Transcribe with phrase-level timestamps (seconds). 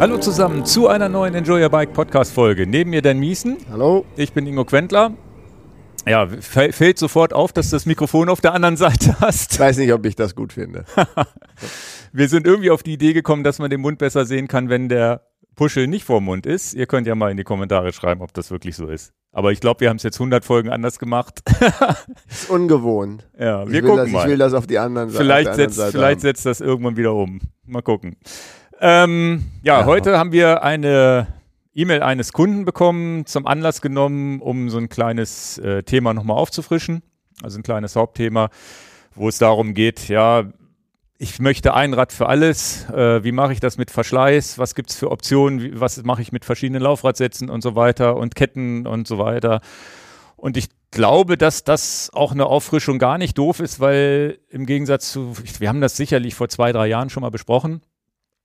[0.00, 2.66] Hallo zusammen zu einer neuen Enjoy Your Bike Podcast Folge.
[2.66, 3.56] Neben mir Dan Miesen.
[3.70, 4.04] Hallo.
[4.16, 5.12] Ich bin Ingo Quentler.
[6.06, 9.54] Ja, fällt sofort auf, dass du das Mikrofon auf der anderen Seite hast.
[9.54, 10.84] Ich weiß nicht, ob ich das gut finde.
[12.12, 14.88] Wir sind irgendwie auf die Idee gekommen, dass man den Mund besser sehen kann, wenn
[14.88, 15.22] der
[15.56, 16.74] Puschel nicht vor Mund ist.
[16.74, 19.12] Ihr könnt ja mal in die Kommentare schreiben, ob das wirklich so ist.
[19.34, 21.42] Aber ich glaube, wir haben es jetzt 100 Folgen anders gemacht.
[22.30, 23.26] ist ungewohnt.
[23.36, 24.20] Ja, wir gucken das, mal.
[24.22, 25.24] Ich will das auf die anderen Seite.
[25.24, 27.40] Vielleicht, setzt, Seite vielleicht setzt das irgendwann wieder um.
[27.66, 28.16] Mal gucken.
[28.80, 31.26] Ähm, ja, ja, heute haben wir eine
[31.74, 37.02] E-Mail eines Kunden bekommen, zum Anlass genommen, um so ein kleines äh, Thema nochmal aufzufrischen.
[37.42, 38.50] Also ein kleines Hauptthema,
[39.16, 40.44] wo es darum geht, ja,
[41.18, 42.88] ich möchte ein Rad für alles.
[42.90, 44.58] Äh, wie mache ich das mit Verschleiß?
[44.58, 45.62] Was gibt es für Optionen?
[45.62, 49.60] Wie, was mache ich mit verschiedenen Laufradsätzen und so weiter und Ketten und so weiter?
[50.36, 55.12] Und ich glaube, dass das auch eine Auffrischung gar nicht doof ist, weil im Gegensatz
[55.12, 57.82] zu, wir haben das sicherlich vor zwei, drei Jahren schon mal besprochen.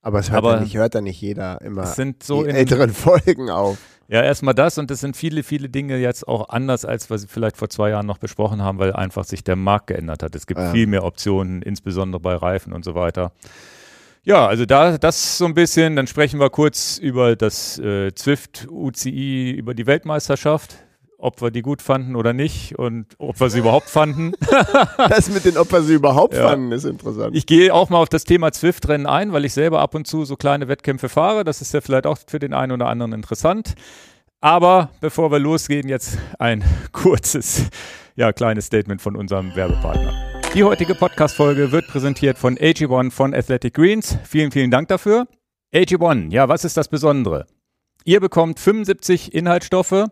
[0.02, 2.90] Aber es hört, Aber ja, nicht, hört ja nicht jeder immer sind so in älteren
[2.94, 3.78] Folgen auf.
[4.10, 7.28] Ja, erstmal das und es sind viele, viele Dinge jetzt auch anders, als wir sie
[7.28, 10.34] vielleicht vor zwei Jahren noch besprochen haben, weil einfach sich der Markt geändert hat.
[10.34, 10.72] Es gibt ja.
[10.72, 13.30] viel mehr Optionen, insbesondere bei Reifen und so weiter.
[14.24, 18.66] Ja, also da das so ein bisschen, dann sprechen wir kurz über das äh, Zwift
[18.68, 20.74] UCI, über die Weltmeisterschaft
[21.20, 24.32] ob wir die gut fanden oder nicht und ob wir sie überhaupt fanden.
[24.96, 26.48] das mit den, ob wir sie überhaupt ja.
[26.48, 27.36] fanden, ist interessant.
[27.36, 30.24] Ich gehe auch mal auf das Thema Zwift-Rennen ein, weil ich selber ab und zu
[30.24, 31.44] so kleine Wettkämpfe fahre.
[31.44, 33.74] Das ist ja vielleicht auch für den einen oder anderen interessant.
[34.40, 37.66] Aber bevor wir losgehen, jetzt ein kurzes,
[38.16, 40.12] ja, kleines Statement von unserem Werbepartner.
[40.54, 44.18] Die heutige Podcast-Folge wird präsentiert von AG1 von Athletic Greens.
[44.24, 45.28] Vielen, vielen Dank dafür.
[45.72, 47.46] AG1, ja, was ist das Besondere?
[48.04, 50.06] Ihr bekommt 75 Inhaltsstoffe,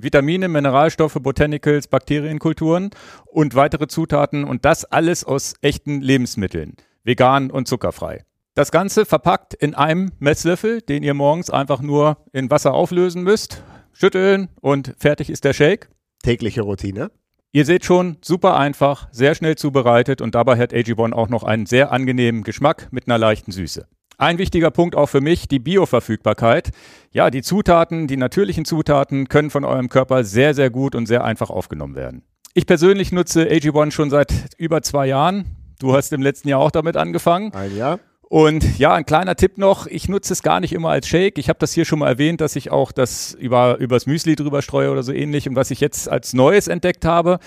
[0.00, 2.90] Vitamine, Mineralstoffe, Botanicals, Bakterienkulturen
[3.26, 8.24] und weitere Zutaten und das alles aus echten Lebensmitteln, vegan und zuckerfrei.
[8.54, 13.62] Das Ganze verpackt in einem Messlöffel, den ihr morgens einfach nur in Wasser auflösen müsst,
[13.92, 15.88] schütteln und fertig ist der Shake.
[16.22, 17.10] Tägliche Routine.
[17.50, 21.66] Ihr seht schon, super einfach, sehr schnell zubereitet und dabei hat AG1 auch noch einen
[21.66, 23.88] sehr angenehmen Geschmack mit einer leichten Süße.
[24.20, 26.70] Ein wichtiger Punkt auch für mich, die Bioverfügbarkeit.
[27.12, 31.22] Ja, die Zutaten, die natürlichen Zutaten können von eurem Körper sehr, sehr gut und sehr
[31.22, 32.22] einfach aufgenommen werden.
[32.52, 35.44] Ich persönlich nutze AG1 schon seit über zwei Jahren.
[35.78, 37.54] Du hast im letzten Jahr auch damit angefangen.
[37.54, 38.00] Ein Jahr.
[38.22, 41.38] Und ja, ein kleiner Tipp noch, ich nutze es gar nicht immer als Shake.
[41.38, 44.62] Ich habe das hier schon mal erwähnt, dass ich auch das über übers Müsli drüber
[44.62, 45.48] streue oder so ähnlich.
[45.48, 47.38] Und was ich jetzt als Neues entdeckt habe,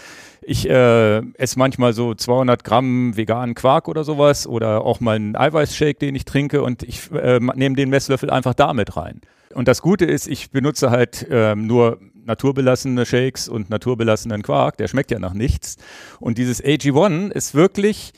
[0.42, 5.36] ich äh, esse manchmal so 200 Gramm veganen Quark oder sowas oder auch mal einen
[5.36, 9.22] Eiweißshake, den ich trinke und ich äh, nehme den Messlöffel einfach damit rein.
[9.54, 14.78] Und das Gute ist, ich benutze halt äh, nur naturbelassene Shakes und naturbelassenen Quark.
[14.78, 15.78] Der schmeckt ja nach nichts.
[16.20, 18.14] Und dieses AG1 ist wirklich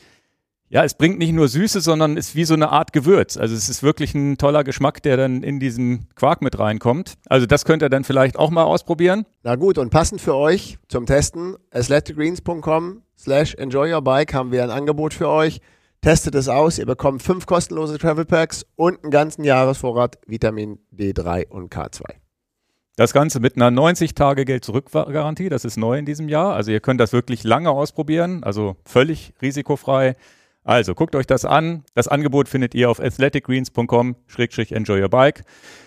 [0.68, 3.36] ja, es bringt nicht nur Süße, sondern ist wie so eine Art Gewürz.
[3.36, 7.14] Also es ist wirklich ein toller Geschmack, der dann in diesen Quark mit reinkommt.
[7.28, 9.26] Also das könnt ihr dann vielleicht auch mal ausprobieren.
[9.42, 15.14] Na gut, und passend für euch zum Testen, athleticgreens.com slash enjoyyourbike haben wir ein Angebot
[15.14, 15.60] für euch.
[16.00, 21.48] Testet es aus, ihr bekommt fünf kostenlose Travel Packs und einen ganzen Jahresvorrat Vitamin D3
[21.48, 22.02] und K2.
[22.96, 26.54] Das Ganze mit einer 90-Tage-Geld-Zurück-Garantie, das ist neu in diesem Jahr.
[26.54, 30.14] Also ihr könnt das wirklich lange ausprobieren, also völlig risikofrei.
[30.64, 31.84] Also guckt euch das an.
[31.94, 35.44] Das Angebot findet ihr auf athleticgreens.com-enjoy your bike.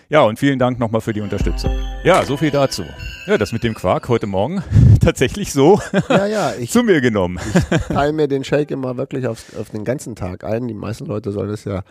[0.08, 1.72] Ja, und vielen Dank nochmal für die Unterstützung.
[2.04, 2.84] Ja, so viel dazu.
[3.26, 4.62] Ja, das mit dem Quark heute Morgen
[5.00, 7.40] tatsächlich so ja, ja, ich, zu mir genommen.
[7.70, 10.68] Ich teile mir den Shake immer wirklich auf, auf den ganzen Tag ein.
[10.68, 11.82] Die meisten Leute sollen das ja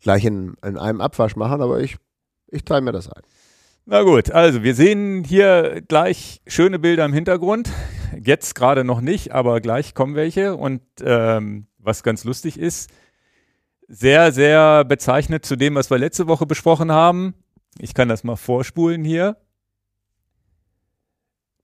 [0.00, 1.98] gleich in, in einem Abwasch machen, aber ich,
[2.48, 3.20] ich teile mir das ein.
[3.84, 7.68] Na gut, also wir sehen hier gleich schöne Bilder im Hintergrund.
[8.18, 10.56] Jetzt gerade noch nicht, aber gleich kommen welche.
[10.56, 12.90] Und ähm, was ganz lustig ist,
[13.88, 17.34] sehr, sehr bezeichnet zu dem, was wir letzte Woche besprochen haben.
[17.78, 19.36] Ich kann das mal vorspulen hier.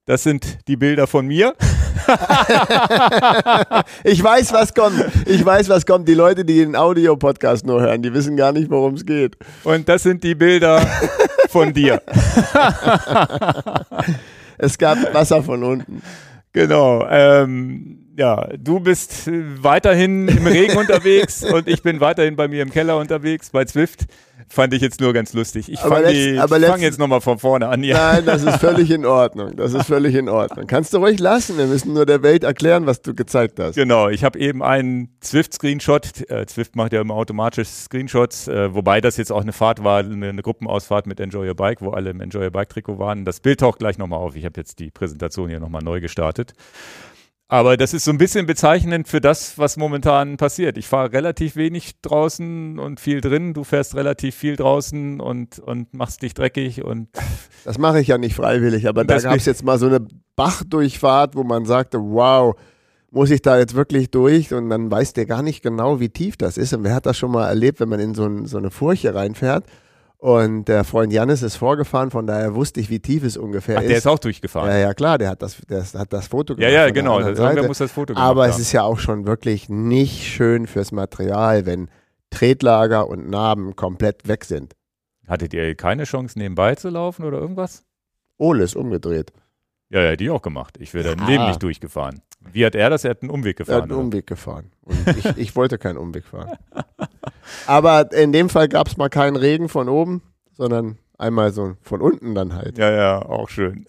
[0.04, 1.54] Das sind die Bilder von mir.
[4.04, 5.04] ich weiß, was kommt.
[5.26, 6.08] Ich weiß, was kommt.
[6.08, 9.36] Die Leute, die den Audio-Podcast nur hören, die wissen gar nicht, worum es geht.
[9.64, 10.80] Und das sind die Bilder
[11.50, 12.00] von dir.
[14.58, 16.00] es gab Wasser von unten.
[16.52, 17.06] Genau.
[17.08, 19.30] Ähm, ja, du bist
[19.62, 24.06] weiterhin im Regen unterwegs und ich bin weiterhin bei mir im Keller unterwegs bei Zwift.
[24.48, 25.70] Fand ich jetzt nur ganz lustig.
[25.70, 27.84] Ich fange fang jetzt nochmal von vorne an.
[27.84, 28.14] Ja.
[28.14, 29.54] Nein, das ist völlig in Ordnung.
[29.54, 30.66] Das ist völlig in Ordnung.
[30.66, 31.58] Kannst du ruhig lassen.
[31.58, 33.76] Wir müssen nur der Welt erklären, was du gezeigt hast.
[33.76, 36.28] Genau, ich habe eben einen Zwift-Screenshot.
[36.28, 40.00] Äh, Zwift macht ja immer automatisch Screenshots, äh, wobei das jetzt auch eine Fahrt war,
[40.00, 43.24] eine, eine, Gruppenausfahrt mit Enjoy Your Bike, wo alle im Enjoy Your Bike-Trikot waren.
[43.24, 44.34] Das Bild taucht gleich nochmal auf.
[44.34, 46.54] Ich habe jetzt die Präsentation hier nochmal neu gestartet.
[47.50, 50.76] Aber das ist so ein bisschen bezeichnend für das, was momentan passiert.
[50.76, 53.54] Ich fahre relativ wenig draußen und viel drin.
[53.54, 57.08] Du fährst relativ viel draußen und, und machst dich dreckig und.
[57.64, 60.06] Das mache ich ja nicht freiwillig, aber da gab es jetzt mal so eine
[60.36, 62.54] Bachdurchfahrt, wo man sagte, wow,
[63.10, 64.54] muss ich da jetzt wirklich durch?
[64.54, 66.72] Und dann weiß der gar nicht genau, wie tief das ist.
[66.72, 69.14] Und wer hat das schon mal erlebt, wenn man in so, ein, so eine Furche
[69.14, 69.64] reinfährt?
[70.20, 73.82] Und der Freund Janis ist vorgefahren, von daher wusste ich, wie tief es ungefähr Ach,
[73.82, 73.88] ist.
[73.88, 74.68] Der ist auch durchgefahren.
[74.68, 76.72] Ja, ja, klar, der hat das, der hat das Foto gemacht.
[76.72, 77.20] Ja, ja, genau.
[77.20, 78.50] Irgendwer muss das Foto gemacht Aber haben.
[78.50, 81.88] es ist ja auch schon wirklich nicht schön fürs Material, wenn
[82.30, 84.74] Tretlager und Narben komplett weg sind.
[85.28, 87.84] Hattet ihr keine Chance, nebenbei zu laufen oder irgendwas?
[88.38, 89.32] Ole ist umgedreht.
[89.90, 90.78] Ja, ja, die auch gemacht.
[90.80, 91.26] Ich wäre ja.
[91.26, 92.22] Leben nicht durchgefahren.
[92.52, 93.04] Wie hat er das?
[93.04, 93.74] Er hat einen Umweg gefahren.
[93.74, 94.00] Er hat einen oder?
[94.00, 94.70] Umweg gefahren.
[94.82, 96.56] Und ich, ich wollte keinen Umweg fahren.
[97.66, 102.00] Aber in dem Fall gab es mal keinen Regen von oben, sondern einmal so von
[102.00, 102.78] unten dann halt.
[102.78, 103.86] Ja, ja, auch schön.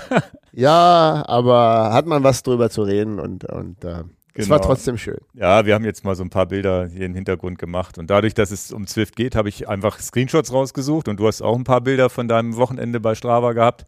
[0.52, 4.04] ja, aber hat man was drüber zu reden und, und äh,
[4.38, 4.50] es genau.
[4.50, 5.18] war trotzdem schön.
[5.34, 7.98] Ja, wir haben jetzt mal so ein paar Bilder hier im Hintergrund gemacht.
[7.98, 11.08] Und dadurch, dass es um Zwift geht, habe ich einfach Screenshots rausgesucht.
[11.08, 13.84] Und du hast auch ein paar Bilder von deinem Wochenende bei Strava gehabt.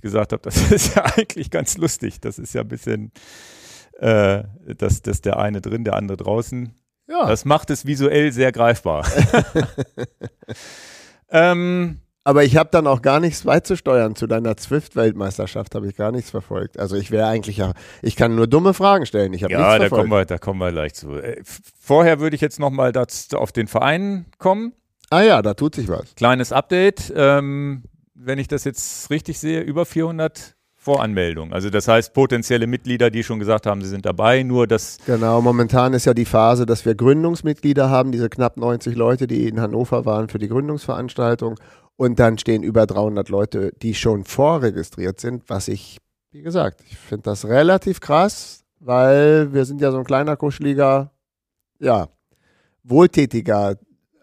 [0.00, 2.22] Ich gesagt habe, das ist ja eigentlich ganz lustig.
[2.22, 3.12] Das ist ja ein bisschen,
[3.98, 4.44] äh,
[4.78, 6.74] dass das der eine drin, der andere draußen.
[7.06, 7.26] Ja.
[7.26, 9.06] Das macht es visuell sehr greifbar.
[11.30, 16.12] ähm, aber ich habe dann auch gar nichts beizusteuern zu deiner Zwift-Weltmeisterschaft, habe ich gar
[16.12, 16.78] nichts verfolgt.
[16.78, 19.34] Also ich wäre eigentlich ja, ich kann nur dumme Fragen stellen.
[19.34, 19.92] Ich ja, nichts verfolgt.
[19.92, 21.12] da kommen wir, da kommen wir gleich zu.
[21.16, 21.42] Äh,
[21.78, 22.92] vorher würde ich jetzt nochmal
[23.34, 24.72] auf den Verein kommen.
[25.10, 26.14] Ah ja, da tut sich was.
[26.14, 27.12] Kleines Update.
[27.14, 27.82] Ähm,
[28.22, 31.52] wenn ich das jetzt richtig sehe, über 400 Voranmeldungen.
[31.52, 34.96] Also das heißt potenzielle Mitglieder, die schon gesagt haben, sie sind dabei, nur das...
[35.04, 39.46] Genau, momentan ist ja die Phase, dass wir Gründungsmitglieder haben, diese knapp 90 Leute, die
[39.46, 41.56] in Hannover waren für die Gründungsveranstaltung
[41.96, 45.98] und dann stehen über 300 Leute, die schon vorregistriert sind, was ich,
[46.32, 51.10] wie gesagt, ich finde das relativ krass, weil wir sind ja so ein kleiner, kuscheliger,
[51.78, 52.08] ja,
[52.84, 53.76] wohltätiger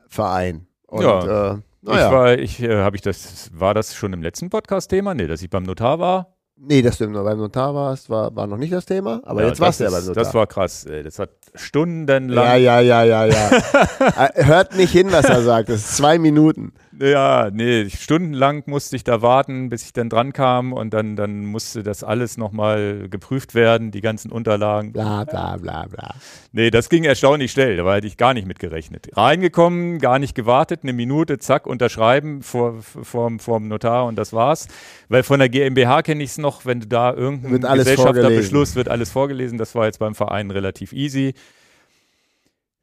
[0.07, 0.65] Verein.
[0.87, 1.53] Und, ja.
[1.53, 1.57] Äh,
[1.87, 2.07] naja.
[2.07, 5.13] Ich war, ich, äh, habe ich das, war das schon im letzten Podcast-Thema?
[5.13, 6.37] Nee, dass ich beim Notar war.
[6.59, 9.59] Nee, dass du beim Notar warst, war, war noch nicht das Thema, aber ja, jetzt
[9.59, 10.23] warst du ja beim Notar.
[10.23, 11.03] Das war krass, ey.
[11.03, 12.45] das hat stundenlang.
[12.45, 13.51] Ja, ja, ja, ja, ja.
[14.33, 16.73] Äh, hört nicht hin, was er sagt, das ist zwei Minuten.
[16.99, 21.45] Ja, nee, stundenlang musste ich da warten, bis ich dann dran kam und dann, dann
[21.45, 24.93] musste das alles nochmal geprüft werden, die ganzen Unterlagen.
[24.93, 26.15] Bla, bla, bla, bla.
[26.51, 29.09] Nee, das ging erstaunlich schnell, da hätte ich gar nicht mit gerechnet.
[29.15, 34.33] Reingekommen, gar nicht gewartet, eine Minute, zack, unterschreiben vor, vor, vor dem Notar und das
[34.33, 34.67] war's.
[35.09, 39.11] Weil von der GmbH kenne ich es noch, wenn du da irgendein Gesellschafterbeschluss wird alles
[39.11, 41.33] vorgelesen, das war jetzt beim Verein relativ easy.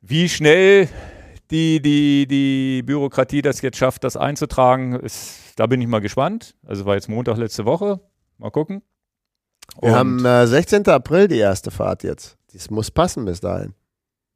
[0.00, 0.88] Wie schnell
[1.50, 6.54] die, die, die Bürokratie das jetzt schafft, das einzutragen, ist, da bin ich mal gespannt.
[6.66, 8.00] Also war jetzt Montag letzte Woche.
[8.38, 8.82] Mal gucken.
[9.76, 10.86] Und Wir haben äh, 16.
[10.88, 12.36] April die erste Fahrt jetzt.
[12.52, 13.74] Das muss passen bis dahin.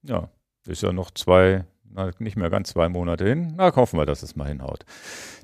[0.03, 0.29] Ja,
[0.67, 3.55] ist ja noch zwei, na, nicht mehr ganz zwei Monate hin.
[3.57, 4.85] Na, hoffen wir, dass es mal hinhaut.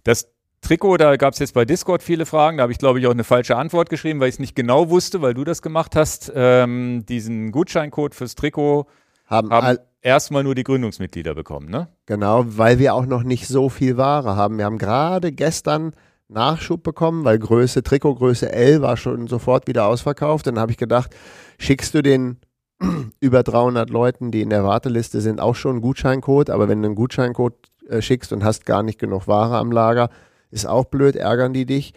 [0.04, 0.30] Das
[0.60, 2.56] Trikot, da gab es jetzt bei Discord viele Fragen.
[2.56, 4.88] Da habe ich, glaube ich, auch eine falsche Antwort geschrieben, weil ich es nicht genau
[4.90, 6.32] wusste, weil du das gemacht hast.
[6.34, 8.86] Ähm, diesen Gutscheincode fürs Trikot
[9.26, 11.88] haben, haben erstmal nur die Gründungsmitglieder bekommen, ne?
[12.06, 14.58] Genau, weil wir auch noch nicht so viel Ware haben.
[14.58, 15.92] Wir haben gerade gestern
[16.28, 20.46] Nachschub bekommen, weil Größe, Trikotgröße L war schon sofort wieder ausverkauft.
[20.46, 21.14] Dann habe ich gedacht,
[21.58, 22.38] schickst du den
[23.20, 26.50] über 300 Leuten, die in der Warteliste sind, auch schon einen Gutscheincode.
[26.50, 27.54] Aber wenn du einen Gutscheincode
[27.88, 30.10] äh, schickst und hast gar nicht genug Ware am Lager,
[30.50, 31.94] ist auch blöd, ärgern die dich.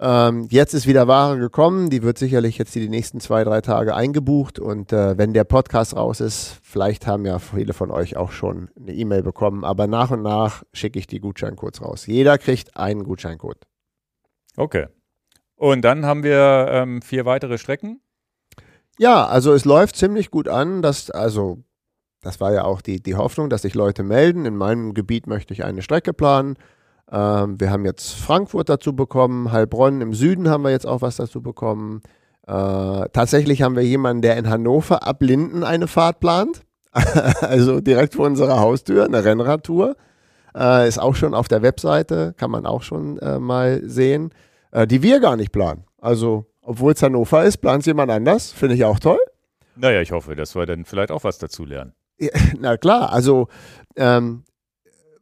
[0.00, 3.96] Ähm, jetzt ist wieder Ware gekommen, die wird sicherlich jetzt die nächsten zwei, drei Tage
[3.96, 8.30] eingebucht und äh, wenn der Podcast raus ist, vielleicht haben ja viele von euch auch
[8.30, 12.06] schon eine E-Mail bekommen, aber nach und nach schicke ich die Gutscheincodes raus.
[12.06, 13.66] Jeder kriegt einen Gutscheincode.
[14.56, 14.86] Okay.
[15.56, 18.00] Und dann haben wir ähm, vier weitere Strecken.
[18.98, 21.58] Ja, also es läuft ziemlich gut an, dass, also
[22.20, 24.44] das war ja auch die, die Hoffnung, dass sich Leute melden.
[24.44, 26.56] In meinem Gebiet möchte ich eine Strecke planen.
[27.10, 31.16] Ähm, wir haben jetzt Frankfurt dazu bekommen, Heilbronn im Süden haben wir jetzt auch was
[31.16, 32.02] dazu bekommen.
[32.46, 36.62] Äh, tatsächlich haben wir jemanden, der in Hannover ab Linden eine Fahrt plant.
[37.40, 39.96] also direkt vor unserer Haustür, eine Rennradtour.
[40.56, 44.30] Äh, ist auch schon auf der Webseite, kann man auch schon äh, mal sehen,
[44.72, 45.84] äh, die wir gar nicht planen.
[46.00, 48.50] Also, obwohl es Hannover ist, plant jemand anders.
[48.52, 49.20] Finde ich auch toll.
[49.76, 51.92] Naja, ich hoffe, dass wir dann vielleicht auch was dazu lernen.
[52.18, 53.48] Ja, na klar, also
[53.96, 54.44] ähm,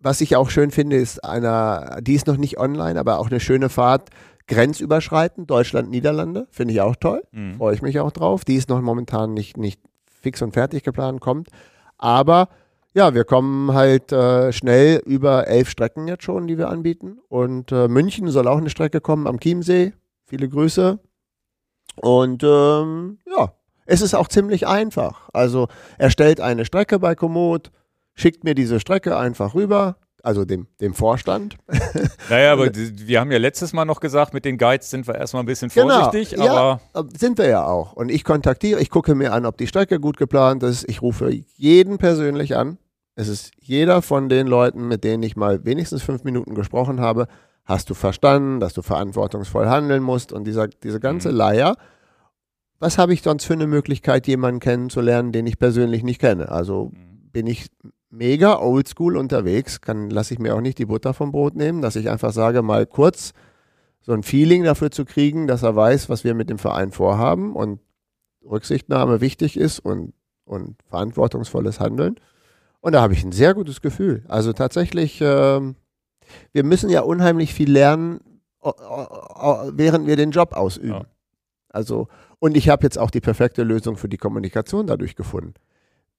[0.06, 3.40] was ich auch schön finde, ist einer, die ist noch nicht online, aber auch eine
[3.40, 4.10] schöne Fahrt
[4.46, 7.56] grenzüberschreitend, Deutschland, Niederlande, finde ich auch toll, mhm.
[7.56, 8.44] freue ich mich auch drauf.
[8.44, 9.80] Die ist noch momentan nicht, nicht
[10.22, 11.48] fix und fertig geplant, kommt.
[11.98, 12.50] Aber
[12.94, 17.18] ja, wir kommen halt äh, schnell über elf Strecken jetzt schon, die wir anbieten.
[17.28, 19.92] Und äh, München soll auch eine Strecke kommen am Chiemsee.
[20.24, 21.00] Viele Grüße.
[21.96, 23.52] Und ähm, ja,
[23.86, 25.30] Es ist auch ziemlich einfach.
[25.32, 27.70] Also er stellt eine Strecke bei Komoot,
[28.16, 31.56] schickt mir diese Strecke einfach rüber, also dem, dem Vorstand.
[32.28, 35.44] Naja, aber wir haben ja letztes Mal noch gesagt, mit den Guides sind wir erstmal
[35.44, 36.48] ein bisschen vorsichtig, genau.
[36.48, 36.80] aber.
[36.96, 37.92] Ja, sind wir ja auch.
[37.92, 40.88] Und ich kontaktiere, ich gucke mir an, ob die Strecke gut geplant ist.
[40.88, 42.78] Ich rufe jeden persönlich an.
[43.14, 47.28] Es ist jeder von den Leuten, mit denen ich mal wenigstens fünf Minuten gesprochen habe,
[47.64, 51.36] hast du verstanden, dass du verantwortungsvoll handeln musst und dieser, diese ganze Mhm.
[51.36, 51.76] Leier.
[52.80, 56.50] Was habe ich sonst für eine Möglichkeit, jemanden kennenzulernen, den ich persönlich nicht kenne?
[56.50, 56.90] Also
[57.32, 57.68] bin ich
[58.10, 61.96] mega oldschool unterwegs, kann lasse ich mir auch nicht die Butter vom Brot nehmen, dass
[61.96, 63.32] ich einfach sage, mal kurz
[64.00, 67.56] so ein Feeling dafür zu kriegen, dass er weiß, was wir mit dem Verein vorhaben
[67.56, 67.80] und
[68.44, 72.16] Rücksichtnahme wichtig ist und, und verantwortungsvolles Handeln.
[72.80, 74.24] Und da habe ich ein sehr gutes Gefühl.
[74.28, 75.74] Also tatsächlich, ähm,
[76.52, 78.20] wir müssen ja unheimlich viel lernen,
[78.62, 80.90] während wir den Job ausüben.
[80.90, 81.06] Ja.
[81.68, 82.08] Also,
[82.38, 85.54] und ich habe jetzt auch die perfekte Lösung für die Kommunikation dadurch gefunden.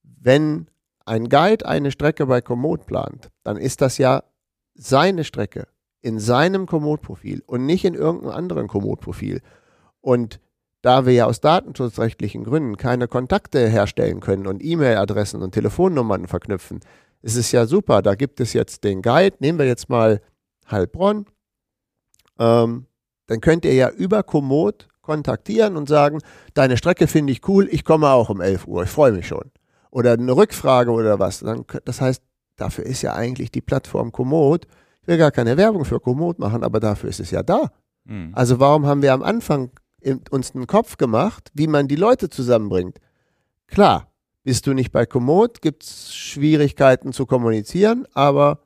[0.03, 0.67] Wenn
[1.07, 4.23] ein Guide eine Strecke bei Komoot plant, dann ist das ja
[4.75, 5.67] seine Strecke
[6.01, 9.41] in seinem Komoot-Profil und nicht in irgendeinem anderen Komoot-Profil.
[10.01, 10.39] Und
[10.81, 16.81] da wir ja aus datenschutzrechtlichen Gründen keine Kontakte herstellen können und E-Mail-Adressen und Telefonnummern verknüpfen,
[17.21, 18.01] ist es ja super.
[18.01, 20.21] Da gibt es jetzt den Guide, nehmen wir jetzt mal
[20.69, 21.25] Heilbronn.
[22.37, 22.85] Ähm,
[23.25, 26.19] dann könnt ihr ja über Komoot kontaktieren und sagen,
[26.53, 29.51] deine Strecke finde ich cool, ich komme auch um 11 Uhr, ich freue mich schon.
[29.97, 31.39] Oder eine Rückfrage oder was.
[31.39, 32.21] Dann, das heißt,
[32.55, 34.67] dafür ist ja eigentlich die Plattform Komoot.
[35.01, 37.71] Ich will gar keine Werbung für Komoot machen, aber dafür ist es ja da.
[38.05, 38.29] Hm.
[38.35, 39.71] Also warum haben wir am Anfang
[40.29, 42.99] uns einen Kopf gemacht, wie man die Leute zusammenbringt?
[43.65, 44.11] Klar,
[44.43, 48.59] bist du nicht bei Komoot, gibt es Schwierigkeiten zu kommunizieren, aber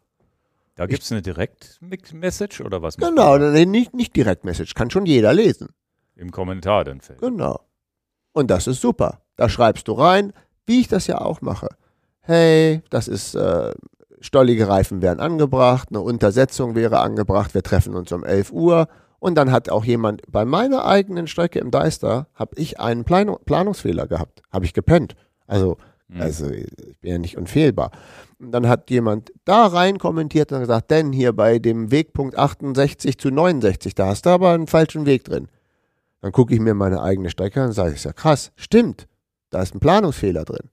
[0.76, 2.98] Da gibt es eine Direct-Message oder was?
[2.98, 5.70] genau, nee, nicht, nicht Direktmessage, kann schon jeder lesen.
[6.18, 7.22] Im Kommentar dann fällt.
[7.22, 7.62] Genau.
[8.34, 9.22] Und das ist super.
[9.38, 10.34] Da schreibst du rein,
[10.66, 11.70] wie ich das ja auch mache.
[12.22, 13.72] Hey, das ist, äh,
[14.20, 18.88] stollige Reifen wären angebracht, eine Untersetzung wäre angebracht, wir treffen uns um 11 Uhr.
[19.20, 23.36] Und dann hat auch jemand bei meiner eigenen Strecke im Deister, habe ich einen Plan
[23.46, 24.42] Planungsfehler gehabt.
[24.52, 25.16] Habe ich gepennt.
[25.46, 25.78] Also,
[26.12, 26.22] Hm.
[26.22, 27.92] also ich bin ja nicht unfehlbar.
[28.40, 33.18] Und dann hat jemand da rein kommentiert und gesagt, denn hier bei dem Wegpunkt 68
[33.18, 35.48] zu 69, da hast du aber einen falschen Weg drin.
[36.22, 39.08] Dann gucke ich mir meine eigene Strecke an und sage, ist ja krass, stimmt,
[39.52, 40.70] da ist ein Planungsfehler drin.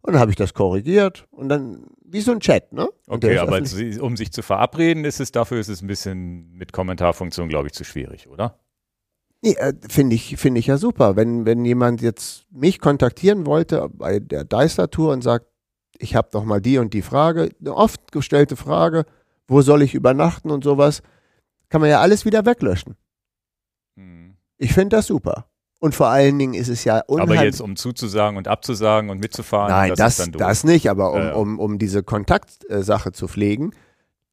[0.00, 2.88] Und dann habe ich das korrigiert und dann, wie so ein Chat, ne?
[3.06, 4.00] Und Okay, aber öffentlich.
[4.00, 7.72] um sich zu verabreden, ist es dafür ist es ein bisschen mit Kommentarfunktion, glaube ich,
[7.72, 8.58] zu schwierig, oder?
[9.42, 11.16] Nee, äh, finde ich, finde ich ja super.
[11.16, 15.46] Wenn, wenn jemand jetzt mich kontaktieren wollte bei der Deister-Tour und sagt,
[15.98, 19.06] ich habe doch mal die und die Frage, eine oft gestellte Frage,
[19.46, 21.02] wo soll ich übernachten und sowas,
[21.70, 22.96] kann man ja alles wieder weglöschen.
[23.96, 24.36] Hm.
[24.58, 25.46] Ich finde das super.
[25.84, 27.38] Und vor allen Dingen ist es ja unheimlich.
[27.38, 31.18] Aber jetzt, um zuzusagen und abzusagen und mitzufahren, Nein, das, das, das nicht, aber um,
[31.18, 31.34] Ja, ja.
[31.34, 33.72] Um, um diese Kontaktsache zu pflegen,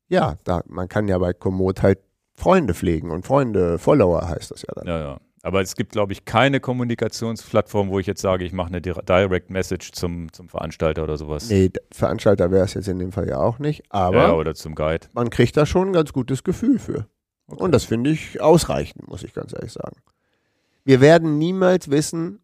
[0.08, 2.00] ja, da, man kann ja bei Komoot halt
[2.36, 4.88] Freunde pflegen und Freunde, Follower heißt das ja dann.
[4.88, 5.18] Ja, ja.
[5.44, 9.02] Aber es gibt, glaube ich, keine Kommunikationsplattform, wo ich jetzt sage, ich mache eine Dir-
[9.06, 11.50] Direct Message zum, zum Veranstalter oder sowas.
[11.50, 14.74] Nee, Veranstalter wäre es jetzt in dem Fall ja auch nicht, aber ja, oder zum
[14.74, 15.08] Guide.
[15.12, 17.08] man kriegt da schon ein ganz gutes Gefühl für.
[17.48, 17.62] Okay.
[17.62, 19.98] Und das finde ich ausreichend, muss ich ganz ehrlich sagen.
[20.84, 22.40] Wir werden niemals wissen,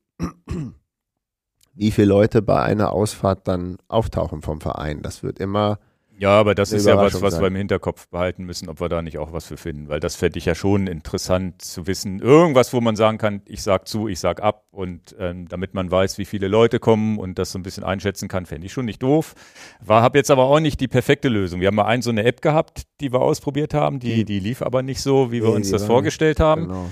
[1.74, 5.02] wie viele Leute bei einer Ausfahrt dann auftauchen vom Verein.
[5.02, 5.80] Das wird immer,
[6.20, 7.42] Ja, aber das ist ja was, was sein.
[7.44, 9.88] wir im Hinterkopf behalten müssen, ob wir da nicht auch was für finden.
[9.88, 12.20] Weil das fände ich ja schon interessant zu wissen.
[12.20, 14.66] Irgendwas, wo man sagen kann, ich sag zu, ich sag ab.
[14.72, 18.28] Und ähm, damit man weiß, wie viele Leute kommen und das so ein bisschen einschätzen
[18.28, 19.36] kann, fände ich schon nicht doof.
[19.80, 21.60] War, habe jetzt aber auch nicht die perfekte Lösung.
[21.62, 24.00] Wir haben mal ein so eine App gehabt, die wir ausprobiert haben.
[24.00, 26.64] Die, die lief aber nicht so, wie wir Nee, uns das vorgestellt haben.
[26.68, 26.90] genau.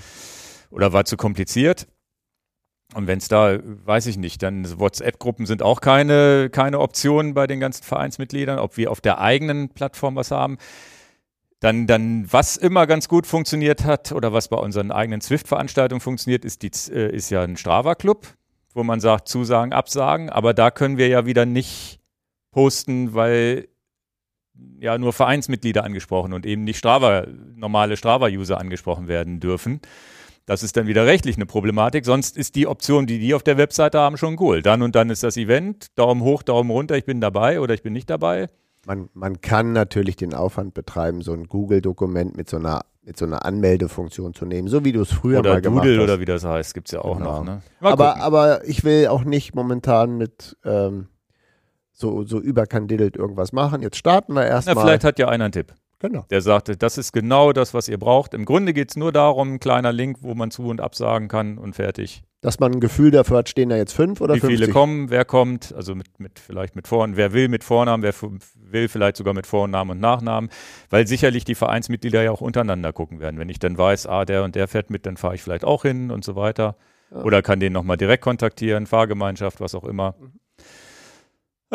[0.69, 1.88] Oder war zu kompliziert.
[2.93, 7.48] Und wenn es da, weiß ich nicht, dann WhatsApp-Gruppen sind auch keine, keine Option bei
[7.48, 10.57] den ganzen Vereinsmitgliedern, ob wir auf der eigenen Plattform was haben.
[11.60, 16.45] Dann, dann, was immer ganz gut funktioniert hat oder was bei unseren eigenen Swift-Veranstaltungen funktioniert,
[16.45, 18.27] ist, die, äh, ist ja ein Strava-Club,
[18.74, 20.29] wo man sagt, Zusagen, Absagen.
[20.29, 22.00] Aber da können wir ja wieder nicht
[22.51, 23.67] posten, weil
[24.79, 29.81] ja nur Vereinsmitglieder angesprochen und eben nicht Strava, normale Strava-User angesprochen werden dürfen.
[30.45, 32.05] Das ist dann wieder rechtlich eine Problematik.
[32.05, 34.61] Sonst ist die Option, die die auf der Webseite haben, schon cool.
[34.61, 35.87] Dann und dann ist das Event.
[35.97, 38.49] Daumen hoch, Daumen runter, ich bin dabei oder ich bin nicht dabei.
[38.85, 43.25] Man, man kann natürlich den Aufwand betreiben, so ein Google-Dokument mit so einer mit so
[43.25, 46.03] einer Anmeldefunktion zu nehmen, so wie du es früher oder mal gemacht Doodle hast.
[46.05, 47.37] oder wie das heißt, gibt es ja auch Genau.
[47.39, 47.45] noch.
[47.45, 47.61] Ne?
[47.79, 48.21] Aber, gucken.
[48.23, 51.07] aber ich will auch nicht momentan mit ähm,
[51.91, 53.83] so, so überkandidelt irgendwas machen.
[53.83, 54.77] Jetzt starten wir Na, erstmal.
[54.83, 55.73] vielleicht hat ja einer einen Tipp.
[55.99, 56.25] Genau.
[56.29, 58.33] Der sagte, das ist genau das, was ihr braucht.
[58.33, 61.57] Im Grunde geht es nur darum, ein kleiner Link, wo man zu und absagen kann
[61.57, 62.23] und fertig.
[62.41, 64.59] Dass man ein Gefühl dafür hat, stehen da jetzt fünf oder Wie 50?
[64.59, 68.13] viele kommen, wer kommt, also mit, mit vielleicht mit Vornamen, wer will mit Vornamen, wer
[68.53, 70.51] will vielleicht sogar mit Vornamen und Nachnamen,
[70.89, 73.39] weil sicherlich die Vereinsmitglieder ja auch untereinander gucken werden.
[73.39, 75.83] Wenn ich dann weiß, ah, der und der fährt mit, dann fahre ich vielleicht auch
[75.83, 76.75] hin und so weiter.
[77.11, 80.15] Oder kann den nochmal direkt kontaktieren, Fahrgemeinschaft, was auch immer.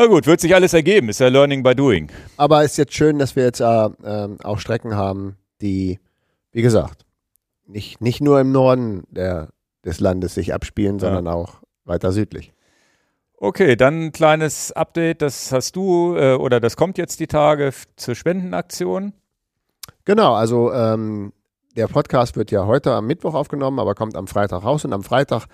[0.00, 2.10] Na gut, wird sich alles ergeben, ist ja Learning by Doing.
[2.38, 6.00] Aber es ist jetzt schön, dass wir jetzt äh, ähm, auch Strecken haben, die,
[6.52, 7.04] wie gesagt,
[7.66, 9.50] nicht, nicht nur im Norden der,
[9.84, 11.00] des Landes sich abspielen, Ja.
[11.00, 12.54] sondern auch weiter südlich.
[13.36, 17.70] Okay, dann ein kleines Update, das hast du äh, oder das kommt jetzt die Tage
[17.96, 19.12] zur Spendenaktion.
[20.06, 21.34] Genau, also ähm,
[21.76, 24.82] der Podcast wird ja heute am Mittwoch aufgenommen, aber kommt am Freitag raus.
[24.86, 25.44] Und am Freitag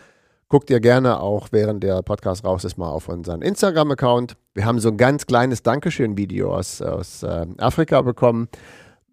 [0.48, 4.36] guckt ihr gerne auch, während der Podcast raus ist, mal auf unseren Instagram-Account.
[4.54, 8.48] Wir haben so ein ganz kleines Dankeschön-Video aus, aus ähm, Afrika bekommen,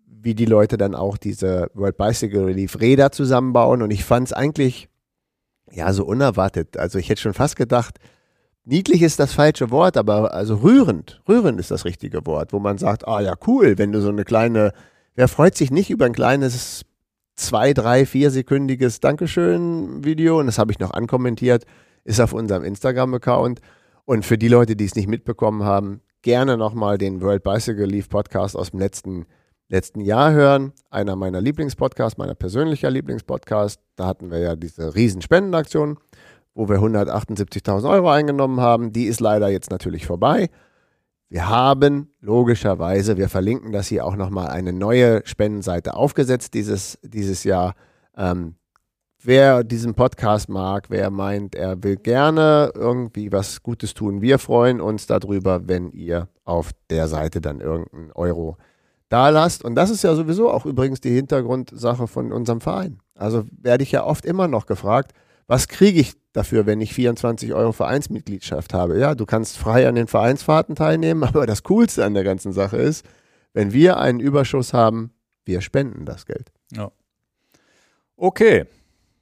[0.06, 3.82] wie die Leute dann auch diese World Bicycle Relief Räder zusammenbauen.
[3.82, 4.90] Und ich fand es eigentlich
[5.72, 6.78] ja so unerwartet.
[6.78, 7.98] Also ich hätte schon fast gedacht,
[8.64, 12.78] niedlich ist das falsche Wort, aber also rührend, rührend ist das richtige Wort, wo man
[12.78, 14.72] sagt, ah ja, cool, wenn du so eine kleine,
[15.16, 16.84] wer freut sich nicht über ein kleines
[17.36, 21.66] zwei, drei, viersekündiges Dankeschön-Video und das habe ich noch ankommentiert,
[22.04, 23.60] ist auf unserem Instagram-Account.
[24.06, 28.10] Und für die Leute, die es nicht mitbekommen haben, gerne nochmal den World Bicycle Leaf
[28.10, 29.26] Podcast aus dem letzten,
[29.70, 30.74] letzten Jahr hören.
[30.90, 33.80] Einer meiner Lieblingspodcasts, meiner persönlicher Lieblingspodcast.
[33.96, 35.98] Da hatten wir ja diese riesen Spendenaktion,
[36.54, 38.92] wo wir 178.000 Euro eingenommen haben.
[38.92, 40.50] Die ist leider jetzt natürlich vorbei.
[41.34, 47.44] Wir haben logischerweise, wir verlinken das hier auch nochmal, eine neue Spendenseite aufgesetzt dieses, dieses
[47.44, 47.74] Jahr.
[48.16, 48.54] Ähm,
[49.20, 54.80] wer diesen Podcast mag, wer meint, er will gerne irgendwie was Gutes tun, wir freuen
[54.80, 58.58] uns darüber, wenn ihr auf der Seite dann irgendeinen Euro
[59.10, 59.66] da lasst.
[59.66, 63.00] Und das ist ja sowieso auch übrigens die Hintergrundsache von unserem Verein.
[63.16, 65.14] Also werde ich ja oft immer noch gefragt,
[65.54, 68.98] was kriege ich dafür, wenn ich 24 Euro Vereinsmitgliedschaft habe?
[69.00, 72.78] Ja, du kannst frei an den Vereinsfahrten teilnehmen, aber das Coolste an der ganzen Sache
[72.78, 73.06] ist,
[73.54, 75.12] wenn wir einen Überschuss haben,
[75.46, 76.52] wir spenden das Geld.
[78.18, 78.66] Okay,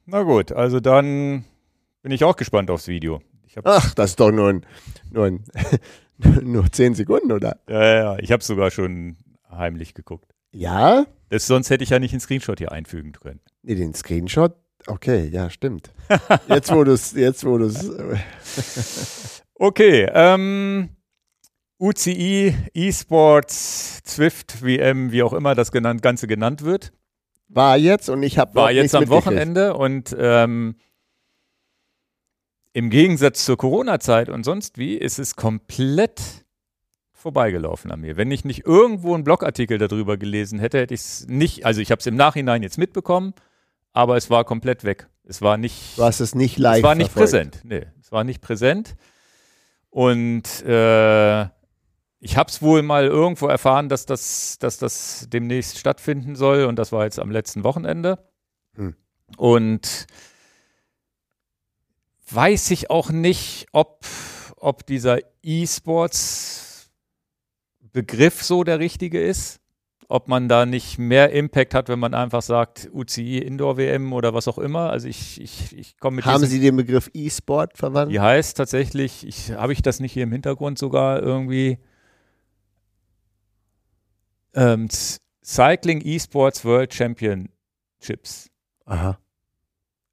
[0.06, 1.44] na gut, also dann
[2.00, 3.20] bin ich auch gespannt aufs Video.
[3.64, 4.66] Ach, das ist doch nur, ein,
[5.10, 5.44] nur, ein,
[6.42, 7.58] nur 10 Sekunden, oder?
[7.68, 9.18] ja, ja, ja, ich habe sogar schon
[9.50, 10.34] heimlich geguckt.
[10.50, 11.04] Ja?
[11.28, 13.40] Das, sonst hätte ich ja nicht einen Screenshot hier einfügen können.
[13.62, 14.54] Nee, den Screenshot.
[14.86, 15.90] Okay, ja, stimmt.
[16.48, 19.42] Jetzt, wo du es, jetzt, wo du es.
[19.54, 20.88] Okay, ähm,
[21.78, 26.92] UCI, E-Sports, Zwift, WM, wie auch immer das genannt, Ganze genannt wird,
[27.48, 30.76] War jetzt und ich habe war jetzt am Wochenende und ähm,
[32.72, 36.20] im Gegensatz zur Corona-Zeit und sonst wie ist es komplett
[37.12, 38.16] vorbeigelaufen an mir.
[38.16, 41.90] Wenn ich nicht irgendwo einen Blogartikel darüber gelesen hätte, hätte ich es nicht, also ich
[41.90, 43.34] habe es im Nachhinein jetzt mitbekommen,
[43.92, 45.08] aber es war komplett weg.
[45.24, 46.78] Es war nicht, Du hast es nicht live.
[46.78, 47.32] es war nicht verfolgt.
[47.32, 47.60] präsent.
[47.64, 48.96] Nee, es war nicht präsent.
[49.90, 51.42] Und äh,
[52.24, 56.64] ich habe es wohl mal irgendwo erfahren, dass das, dass das demnächst stattfinden soll.
[56.64, 58.18] Und das war jetzt am letzten Wochenende.
[58.74, 58.96] Hm.
[59.36, 60.06] Und
[62.30, 64.04] weiß ich auch nicht, ob,
[64.56, 69.60] ob dieser E-Sports-Begriff so der richtige ist.
[70.12, 74.34] Ob man da nicht mehr Impact hat, wenn man einfach sagt, UCI Indoor WM oder
[74.34, 74.90] was auch immer.
[74.90, 78.12] Also ich, ich, ich komme mit Haben Sie den Begriff E-Sport verwandt?
[78.12, 81.78] die heißt tatsächlich, ich, habe ich das nicht hier im Hintergrund sogar irgendwie?
[84.52, 84.90] Ähm,
[85.42, 88.50] Cycling Esports World Championships.
[88.84, 89.18] Aha.